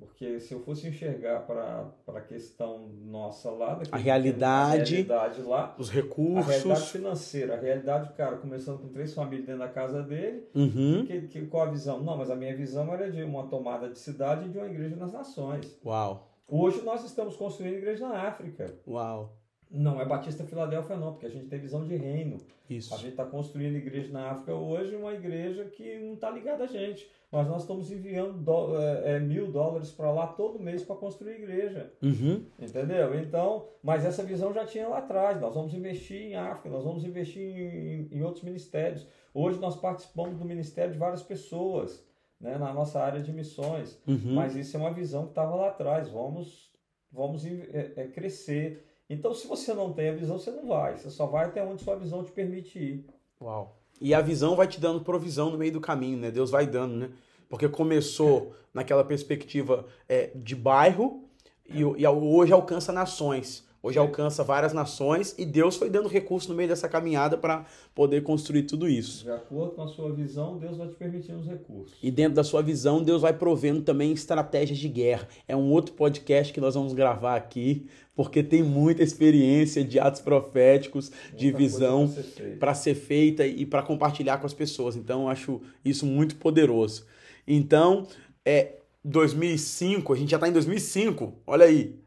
[0.00, 4.80] Porque se eu fosse enxergar para a questão nossa lá, A realidade.
[4.82, 6.08] a realidade lá, Os a realidade
[6.56, 6.90] recursos.
[6.90, 11.04] financeira, a realidade cara começando com três famílias dentro da casa dele, Uhum.
[11.06, 12.00] que, que, qual a visão?
[12.02, 14.96] Não, mas a minha visão era de uma tomada de cidade e de uma igreja
[14.96, 15.78] nas nações.
[15.84, 16.28] Uau.
[16.48, 18.74] Hoje nós estamos construindo igreja na África.
[18.88, 19.36] Uau.
[19.70, 22.38] Não é Batista Filadélfia não, porque a gente tem visão de reino.
[22.68, 22.96] A Isso.
[22.98, 27.08] gente está construindo igreja na África hoje, uma igreja que não está ligada a gente.
[27.30, 31.34] Mas nós estamos enviando dó- é, é, mil dólares para lá todo mês para construir
[31.34, 31.92] igreja.
[32.02, 32.44] Uhum.
[32.58, 33.14] Entendeu?
[33.20, 35.40] Então, mas essa visão já tinha lá atrás.
[35.40, 39.06] Nós vamos investir em África, nós vamos investir em, em outros ministérios.
[39.32, 42.04] Hoje nós participamos do ministério de várias pessoas,
[42.40, 43.96] né, na nossa área de missões.
[44.08, 44.34] Uhum.
[44.34, 46.08] Mas isso é uma visão que estava lá atrás.
[46.08, 46.72] Vamos,
[47.12, 48.84] vamos é, é, crescer.
[49.10, 50.96] Então, se você não tem a visão, você não vai.
[50.96, 53.04] Você só vai até onde sua visão te permite ir.
[53.42, 53.76] Uau.
[54.00, 56.30] E a visão vai te dando provisão no meio do caminho, né?
[56.30, 57.10] Deus vai dando, né?
[57.48, 61.24] Porque começou naquela perspectiva é, de bairro
[61.68, 63.68] e, e hoje alcança nações.
[63.82, 68.22] Hoje alcança várias nações e Deus foi dando recurso no meio dessa caminhada para poder
[68.22, 69.24] construir tudo isso.
[69.24, 71.96] De acordo com a sua visão, Deus vai te permitindo os recursos.
[72.02, 75.26] E dentro da sua visão, Deus vai provendo também estratégias de guerra.
[75.48, 80.20] É um outro podcast que nós vamos gravar aqui, porque tem muita experiência de atos
[80.20, 82.12] proféticos, muita de visão
[82.58, 84.94] para ser, ser feita e para compartilhar com as pessoas.
[84.94, 87.06] Então, eu acho isso muito poderoso.
[87.48, 88.06] Então,
[88.44, 91.98] é 2005, a gente já está em 2005, olha aí.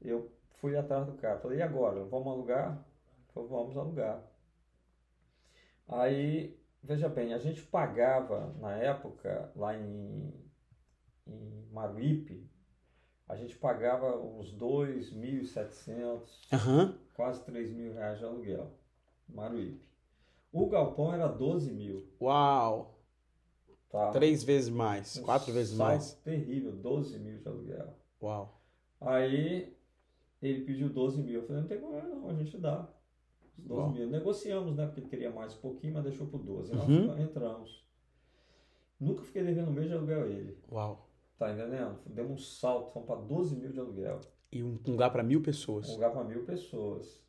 [0.00, 0.30] eu
[0.60, 1.40] fui atrás do cara.
[1.40, 2.04] Falei, e agora?
[2.04, 2.86] Vamos alugar?
[3.34, 4.22] Falei, vamos alugar.
[5.88, 10.32] Aí, veja bem, a gente pagava na época, lá em,
[11.26, 12.53] em Maruípe,
[13.28, 16.20] a gente pagava uns 2.700,
[16.52, 16.94] uhum.
[17.14, 18.70] quase 3 mil reais de aluguel,
[19.28, 19.82] Maruípe.
[20.52, 22.06] O galpão era 12 mil.
[22.20, 23.00] Uau!
[23.90, 24.10] Tá.
[24.10, 26.14] Três vezes mais, um quatro vezes mais.
[26.24, 27.94] terrível, 12 mil de aluguel.
[28.22, 28.60] Uau!
[29.00, 29.74] Aí
[30.42, 31.40] ele pediu 12 mil.
[31.40, 32.88] Eu falei, não tem problema não, a gente dá.
[33.56, 33.90] Os 12 Uau.
[33.90, 34.10] mil.
[34.10, 34.86] Negociamos, né?
[34.86, 36.72] Porque ele queria mais um pouquinho, mas deixou por 12.
[36.72, 37.06] Uhum.
[37.06, 37.84] Nós entramos.
[38.98, 40.58] Nunca fiquei devendo um mês de aluguel a ele.
[40.70, 41.08] Uau!
[41.38, 41.98] Tá entendendo?
[42.06, 44.20] Demos um salto, fomos para 12 mil de aluguel.
[44.52, 45.88] E um lugar para mil pessoas.
[45.88, 47.22] Um lugar para mil pessoas.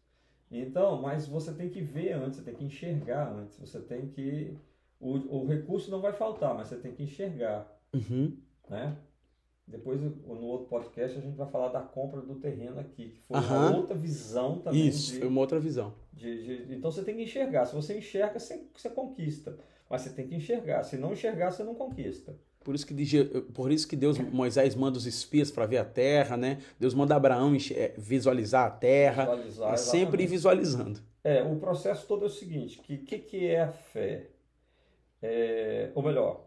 [0.52, 4.56] Então, mas você tem que ver antes, você tem que enxergar antes, você tem que.
[5.00, 7.68] O, o recurso não vai faltar, mas você tem que enxergar.
[7.94, 8.38] Uhum.
[8.70, 8.96] Né?
[9.68, 13.38] Depois, no outro podcast, a gente vai falar da compra do terreno aqui, que foi
[13.38, 13.46] uhum.
[13.48, 14.88] uma outra visão também.
[14.88, 15.94] Isso, de, foi uma outra visão.
[16.14, 17.66] De, de, então você tem que enxergar.
[17.66, 19.58] Se você enxerga, você, você conquista.
[19.90, 20.84] Mas você tem que enxergar.
[20.84, 22.38] Se não enxergar, você não conquista.
[22.66, 23.24] Por isso que,
[23.54, 26.58] por isso que Deus, Moisés manda os espias para ver a terra, né?
[26.80, 29.26] Deus manda Abraão é, visualizar a terra.
[29.26, 31.00] Visualizar, é sempre visualizando.
[31.24, 34.32] É, o processo todo é o seguinte: que que, que é a fé?
[35.22, 36.38] É, ou melhor,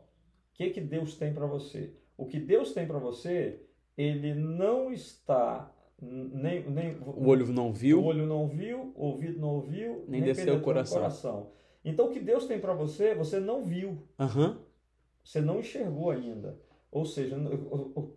[0.52, 1.92] o que, que Deus tem para você?
[2.16, 3.60] O que Deus tem para você,
[3.96, 5.72] ele não está
[6.02, 10.20] nem, nem o olho não viu, o olho não viu, o ouvido não ouviu, nem,
[10.20, 10.98] nem desceu o coração.
[10.98, 11.50] coração.
[11.84, 14.02] Então o que Deus tem para você, você não viu.
[14.18, 14.56] Uhum.
[15.28, 16.58] Você não enxergou ainda.
[16.90, 17.36] Ou seja,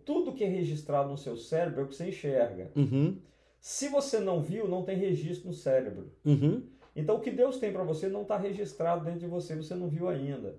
[0.02, 2.72] tudo que é registrado no seu cérebro é o que você enxerga.
[2.74, 3.20] Uhum.
[3.60, 6.10] Se você não viu, não tem registro no cérebro.
[6.24, 6.66] Uhum.
[6.96, 9.90] Então, o que Deus tem para você não está registrado dentro de você, você não
[9.90, 10.58] viu ainda.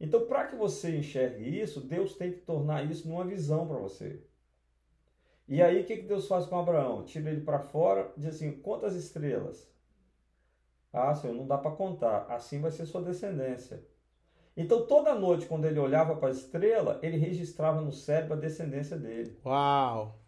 [0.00, 4.20] Então, para que você enxergue isso, Deus tem que tornar isso numa visão para você.
[5.46, 7.04] E aí, o que, que Deus faz com Abraão?
[7.04, 9.70] Tira ele para fora, diz assim: quantas estrelas?
[10.92, 12.26] Ah, Senhor, não dá para contar.
[12.28, 13.93] Assim vai ser sua descendência.
[14.56, 18.96] Então, toda noite, quando ele olhava para a estrela, ele registrava no cérebro a descendência
[18.96, 19.36] dele.
[19.44, 20.18] Uau!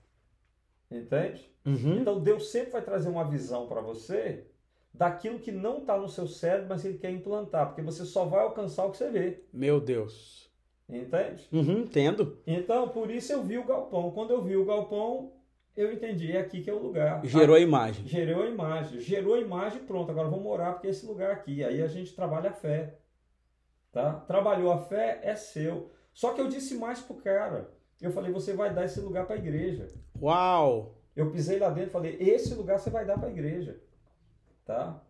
[0.91, 1.49] Entende?
[1.65, 2.01] Uhum.
[2.01, 4.47] Então, Deus sempre vai trazer uma visão para você
[4.93, 8.43] daquilo que não está no seu cérebro, mas ele quer implantar, porque você só vai
[8.43, 9.43] alcançar o que você vê.
[9.53, 10.51] Meu Deus.
[10.89, 11.49] Entende?
[11.53, 12.39] Uhum, entendo.
[12.47, 14.11] Então, por isso eu vi o galpão.
[14.13, 15.33] Quando eu vi o galpão,
[15.77, 17.25] eu entendi, é aqui que é o lugar.
[17.25, 18.07] Gerou a imagem.
[18.07, 19.01] Gerou a imagem.
[19.01, 20.11] Gerou a imagem pronto.
[20.11, 21.63] Agora vamos orar porque é esse lugar aqui.
[21.65, 22.95] Aí a gente trabalha a fé.
[23.97, 24.13] Tá?
[24.27, 25.91] Trabalhou a fé, é seu.
[26.13, 27.71] Só que eu disse mais pro cara.
[27.99, 29.89] Eu falei, você vai dar esse lugar para a igreja.
[30.21, 30.99] Uau!
[31.17, 33.81] Eu pisei lá dentro e falei, esse lugar você vai dar para a igreja.
[34.67, 35.01] Tá?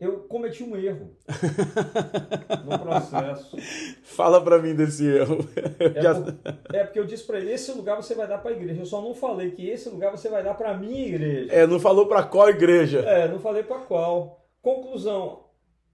[0.00, 1.14] Eu cometi um erro
[2.64, 3.58] no processo.
[4.02, 5.36] Fala para mim desse erro.
[5.78, 6.14] É, Já...
[6.14, 8.80] por, é, porque eu disse para ele, esse lugar você vai dar para a igreja.
[8.80, 11.52] Eu só não falei que esse lugar você vai dar para minha igreja.
[11.52, 13.00] É, não falou para qual igreja.
[13.00, 14.48] É, não falei para qual.
[14.62, 15.47] Conclusão,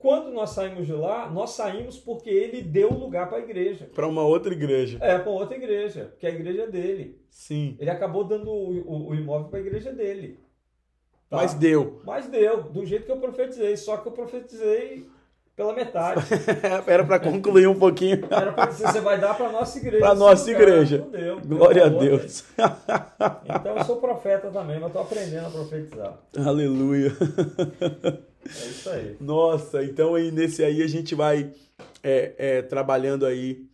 [0.04, 3.88] Quando nós saímos de lá, nós saímos porque ele deu lugar para a igreja.
[3.94, 4.98] Para uma outra igreja.
[5.00, 7.18] É, para outra igreja, porque a igreja é dele.
[7.30, 7.74] Sim.
[7.80, 10.38] Ele acabou dando o, o, o imóvel para a igreja dele.
[11.30, 11.38] Tá?
[11.38, 12.02] Mas deu.
[12.04, 13.78] Mas deu, do jeito que eu profetizei.
[13.78, 15.06] Só que eu profetizei
[15.56, 16.22] pela metade.
[16.86, 18.26] Era para concluir um pouquinho.
[18.30, 20.04] Era para dizer, você vai dar para nossa igreja.
[20.04, 20.98] Para nossa igreja.
[20.98, 22.44] Não deu, Glória a Deus.
[23.48, 26.18] Então eu sou profeta também, mas estou aprendendo a profetizar.
[26.36, 27.10] Aleluia.
[28.46, 29.16] É isso aí.
[29.20, 31.52] Nossa, então aí nesse aí a gente vai
[32.02, 33.66] é, é, trabalhando aí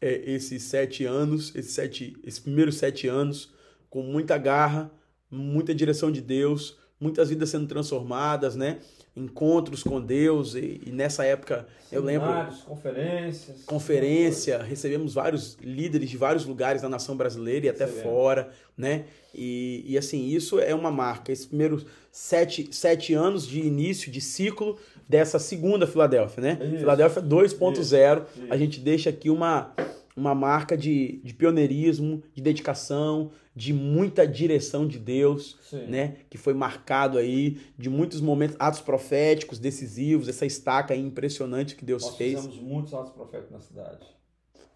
[0.00, 3.52] é, esses sete anos, esses, sete, esses primeiros sete anos,
[3.88, 4.90] com muita garra,
[5.30, 8.78] muita direção de Deus, muitas vidas sendo transformadas, né?
[9.16, 12.28] encontros com Deus e, e nessa época eu lembro
[12.66, 13.64] conferências.
[13.64, 19.06] conferência recebemos vários líderes de vários lugares da nação brasileira e até fora né?
[19.34, 21.32] E, e assim isso é uma marca.
[21.32, 24.78] Esses primeiros sete, sete anos de início de ciclo
[25.08, 26.58] dessa segunda Filadélfia né?
[26.62, 26.80] Isso.
[26.80, 29.72] Filadélfia 2.0 a gente deixa aqui uma
[30.14, 35.86] uma marca de, de pioneirismo, de dedicação, de muita direção de Deus, Sim.
[35.86, 36.18] né?
[36.28, 41.82] Que foi marcado aí de muitos momentos, atos proféticos decisivos, essa estaca aí impressionante que
[41.82, 42.34] Deus Nós fez.
[42.34, 44.06] Nós fizemos muitos atos proféticos na cidade,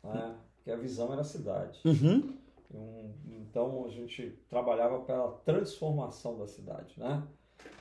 [0.02, 0.34] né?
[0.56, 1.78] Porque a visão era a cidade.
[1.84, 2.32] Uhum.
[3.28, 7.22] Então a gente trabalhava pela transformação da cidade, né?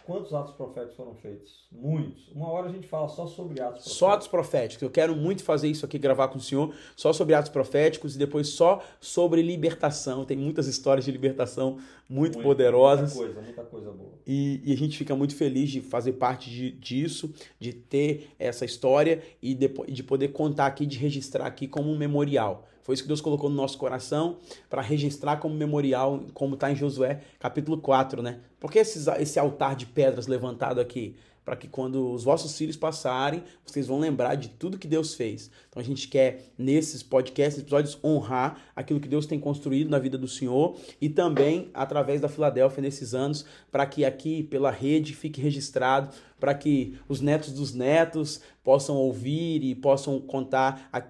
[0.10, 1.68] Quantos atos proféticos foram feitos?
[1.72, 2.30] Muitos.
[2.34, 3.94] Uma hora a gente fala só sobre atos proféticos.
[3.94, 4.82] Só atos proféticos.
[4.82, 8.18] Eu quero muito fazer isso aqui, gravar com o senhor, só sobre atos proféticos e
[8.18, 10.26] depois só sobre libertação.
[10.26, 11.78] Tem muitas histórias de libertação
[12.10, 13.14] muito, muito poderosas.
[13.14, 14.14] Muita coisa, muita coisa boa.
[14.26, 18.66] E, e, a gente fica muito feliz de fazer parte de, disso, de ter essa
[18.66, 22.68] história e de, de poder contar aqui, de registrar aqui como um memorial.
[22.84, 24.38] Foi isso que Deus colocou no nosso coração
[24.70, 28.40] para registrar como memorial, como está em Josué capítulo 4, né?
[28.60, 31.16] Porque esses, esse altar de pedras levantado aqui?
[31.46, 35.50] Para que quando os vossos filhos passarem, vocês vão lembrar de tudo que Deus fez.
[35.68, 40.16] Então a gente quer, nesses podcasts, episódios, honrar aquilo que Deus tem construído na vida
[40.16, 45.42] do Senhor e também através da Filadélfia nesses anos, para que aqui pela rede fique
[45.42, 51.02] registrado, para que os netos dos netos possam ouvir e possam contar a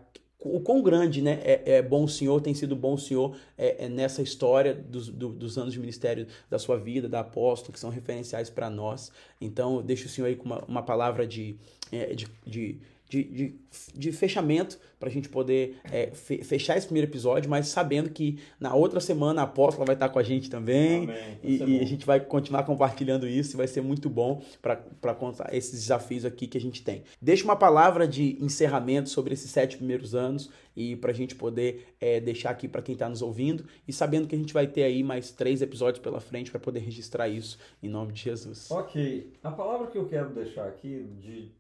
[0.42, 3.86] o quão grande né, é, é bom o Senhor, tem sido bom o Senhor é,
[3.86, 7.80] é nessa história dos, do, dos anos de ministério da sua vida, da apóstolo, que
[7.80, 9.12] são referenciais para nós.
[9.42, 11.58] Então, deixa o Senhor aí com uma, uma palavra de,
[11.92, 12.80] é, de, de
[13.10, 13.56] de, de,
[13.96, 18.76] de fechamento para a gente poder é, fechar esse primeiro episódio, mas sabendo que na
[18.76, 21.10] outra semana a apóstola vai estar com a gente também
[21.44, 25.54] e, e, a gente vai continuar compartilhando isso e vai ser muito bom para contar
[25.56, 27.04] esses desafios aqui que a gente tem.
[27.20, 31.96] Deixa uma palavra de encerramento sobre esses sete primeiros anos e para a gente poder
[32.00, 34.84] é, deixar aqui para quem está nos ouvindo e sabendo que a gente vai ter
[34.84, 38.70] aí mais três episódios pela frente para poder registrar isso em nome de Jesus.
[38.70, 41.52] Ok, a palavra que eu quero deixar aqui de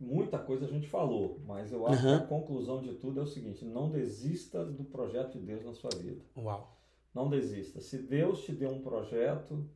[0.00, 2.18] muita coisa a gente falou, mas eu acho uhum.
[2.18, 5.74] que a conclusão de tudo é o seguinte: não desista do projeto de Deus na
[5.74, 6.22] sua vida.
[6.36, 6.76] Uau.
[7.14, 7.80] Não desista.
[7.80, 9.68] Se Deus te deu um projeto,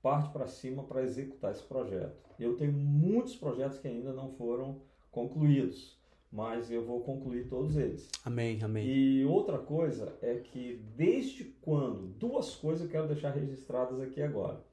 [0.00, 2.16] parte para cima para executar esse projeto.
[2.38, 4.80] Eu tenho muitos projetos que ainda não foram
[5.10, 5.98] concluídos,
[6.30, 8.10] mas eu vou concluir todos eles.
[8.24, 8.86] Amém, amém.
[8.86, 14.64] E outra coisa é que desde quando, duas coisas eu quero deixar registradas aqui agora.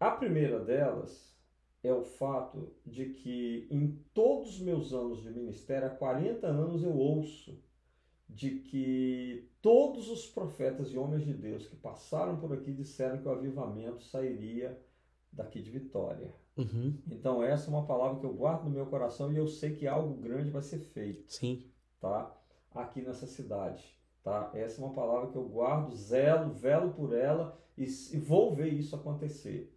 [0.00, 1.37] A primeira delas
[1.88, 6.82] é o fato de que em todos os meus anos de ministério, há 40 anos
[6.82, 7.58] eu ouço
[8.28, 13.26] de que todos os profetas e homens de Deus que passaram por aqui disseram que
[13.26, 14.78] o avivamento sairia
[15.32, 16.32] daqui de Vitória.
[16.56, 16.94] Uhum.
[17.10, 19.86] Então essa é uma palavra que eu guardo no meu coração e eu sei que
[19.86, 21.32] algo grande vai ser feito.
[21.32, 21.64] Sim.
[22.00, 22.36] Tá?
[22.74, 23.96] Aqui nessa cidade.
[24.22, 24.50] Tá?
[24.52, 28.72] Essa é uma palavra que eu guardo, zelo, velo por ela e, e vou ver
[28.72, 29.74] isso acontecer.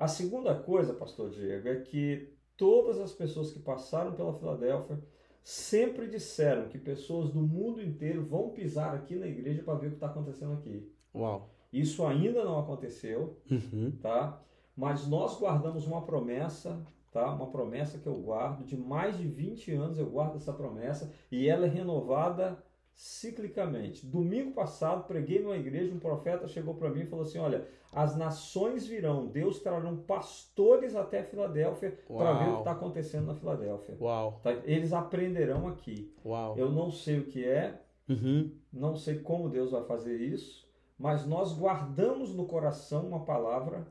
[0.00, 4.98] A segunda coisa, pastor Diego, é que todas as pessoas que passaram pela Filadélfia
[5.42, 9.90] sempre disseram que pessoas do mundo inteiro vão pisar aqui na igreja para ver o
[9.90, 10.90] que está acontecendo aqui.
[11.14, 11.50] Uau.
[11.70, 13.92] Isso ainda não aconteceu, uhum.
[14.00, 14.42] tá?
[14.74, 16.82] Mas nós guardamos uma promessa,
[17.12, 17.30] tá?
[17.34, 21.46] Uma promessa que eu guardo de mais de 20 anos eu guardo essa promessa e
[21.46, 22.56] ela é renovada
[22.94, 24.06] ciclicamente.
[24.06, 28.16] Domingo passado, preguei numa igreja, um profeta chegou para mim e falou assim: Olha, as
[28.16, 33.96] nações virão, Deus trarão pastores até Filadélfia para ver o que está acontecendo na Filadélfia.
[34.00, 34.40] Uau.
[34.42, 34.52] Tá?
[34.64, 36.14] Eles aprenderão aqui.
[36.24, 36.56] Uau.
[36.56, 38.52] Eu não sei o que é, uhum.
[38.72, 40.68] não sei como Deus vai fazer isso,
[40.98, 43.86] mas nós guardamos no coração uma palavra.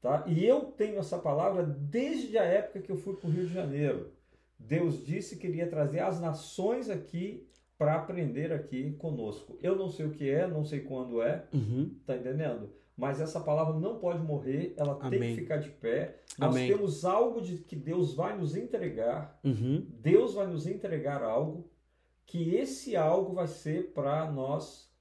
[0.00, 0.24] Tá?
[0.26, 3.52] E eu tenho essa palavra desde a época que eu fui para o Rio de
[3.52, 4.10] Janeiro.
[4.58, 7.46] Deus disse que iria trazer as nações aqui
[7.80, 9.56] para aprender aqui conosco.
[9.62, 11.96] Eu não sei o que é, não sei quando é, uhum.
[12.04, 12.68] tá entendendo?
[12.94, 15.34] mas essa palavra não pode morrer, ela tem Amém.
[15.34, 16.20] que ficar de pé.
[16.38, 16.68] Nós Amém.
[16.68, 19.40] temos algo de que Deus vai nos entregar.
[19.42, 19.86] Uhum.
[19.88, 21.66] Deus vai nos entregar algo
[22.26, 24.92] que esse algo vai ser para nós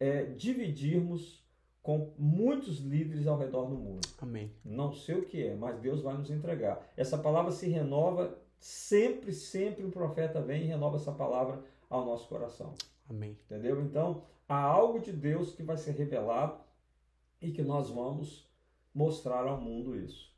[0.00, 1.46] é, dividirmos
[1.82, 4.08] com muitos líderes ao redor do mundo.
[4.22, 4.50] Amém.
[4.64, 6.90] Não sei o que é, mas Deus vai nos entregar.
[6.96, 11.62] Essa palavra se renova sempre, sempre o profeta vem e renova essa palavra
[11.92, 12.72] ao nosso coração.
[13.08, 13.36] Amém.
[13.44, 13.82] Entendeu?
[13.82, 16.58] Então, há algo de Deus que vai ser revelado
[17.40, 18.50] e que nós vamos
[18.94, 20.32] mostrar ao mundo isso.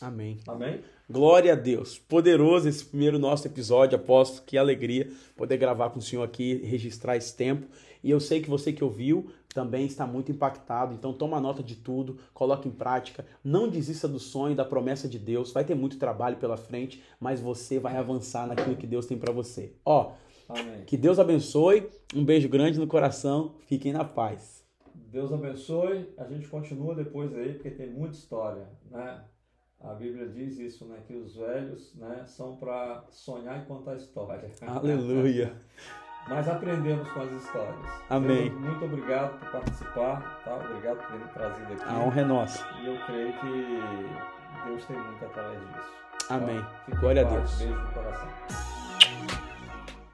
[0.00, 0.38] Amém.
[0.46, 0.82] Amém?
[1.10, 1.98] Glória a Deus.
[1.98, 4.44] Poderoso esse primeiro nosso episódio, apóstolo.
[4.46, 7.66] Que alegria poder gravar com o senhor aqui, registrar esse tempo.
[8.02, 10.94] E eu sei que você que ouviu também está muito impactado.
[10.94, 13.26] Então toma nota de tudo, coloque em prática.
[13.44, 15.52] Não desista do sonho, da promessa de Deus.
[15.52, 19.32] Vai ter muito trabalho pela frente, mas você vai avançar naquilo que Deus tem para
[19.32, 19.72] você.
[19.84, 20.12] Ó,
[20.60, 20.84] Amém.
[20.86, 21.88] que Deus abençoe.
[22.14, 23.54] Um beijo grande no coração.
[23.66, 24.64] Fiquem na paz.
[24.94, 26.12] Deus abençoe.
[26.16, 29.22] A gente continua depois aí, porque tem muita história, né?
[29.80, 30.98] A Bíblia diz isso, né?
[31.06, 34.50] Que os velhos, né, são para sonhar e contar história.
[34.66, 35.52] Aleluia.
[36.28, 37.86] Mas aprendemos com as histórias.
[38.08, 38.48] Amém.
[38.48, 40.54] Deus, muito obrigado por participar, tá?
[40.54, 41.84] Obrigado por ter me trazido aqui.
[41.84, 42.64] A honra é nossa.
[42.80, 45.92] E eu creio que Deus tem muito através disso.
[46.30, 46.64] Amém.
[46.88, 47.30] Em Glória a.
[47.30, 47.58] Deus.
[47.58, 48.71] Beijo no coração.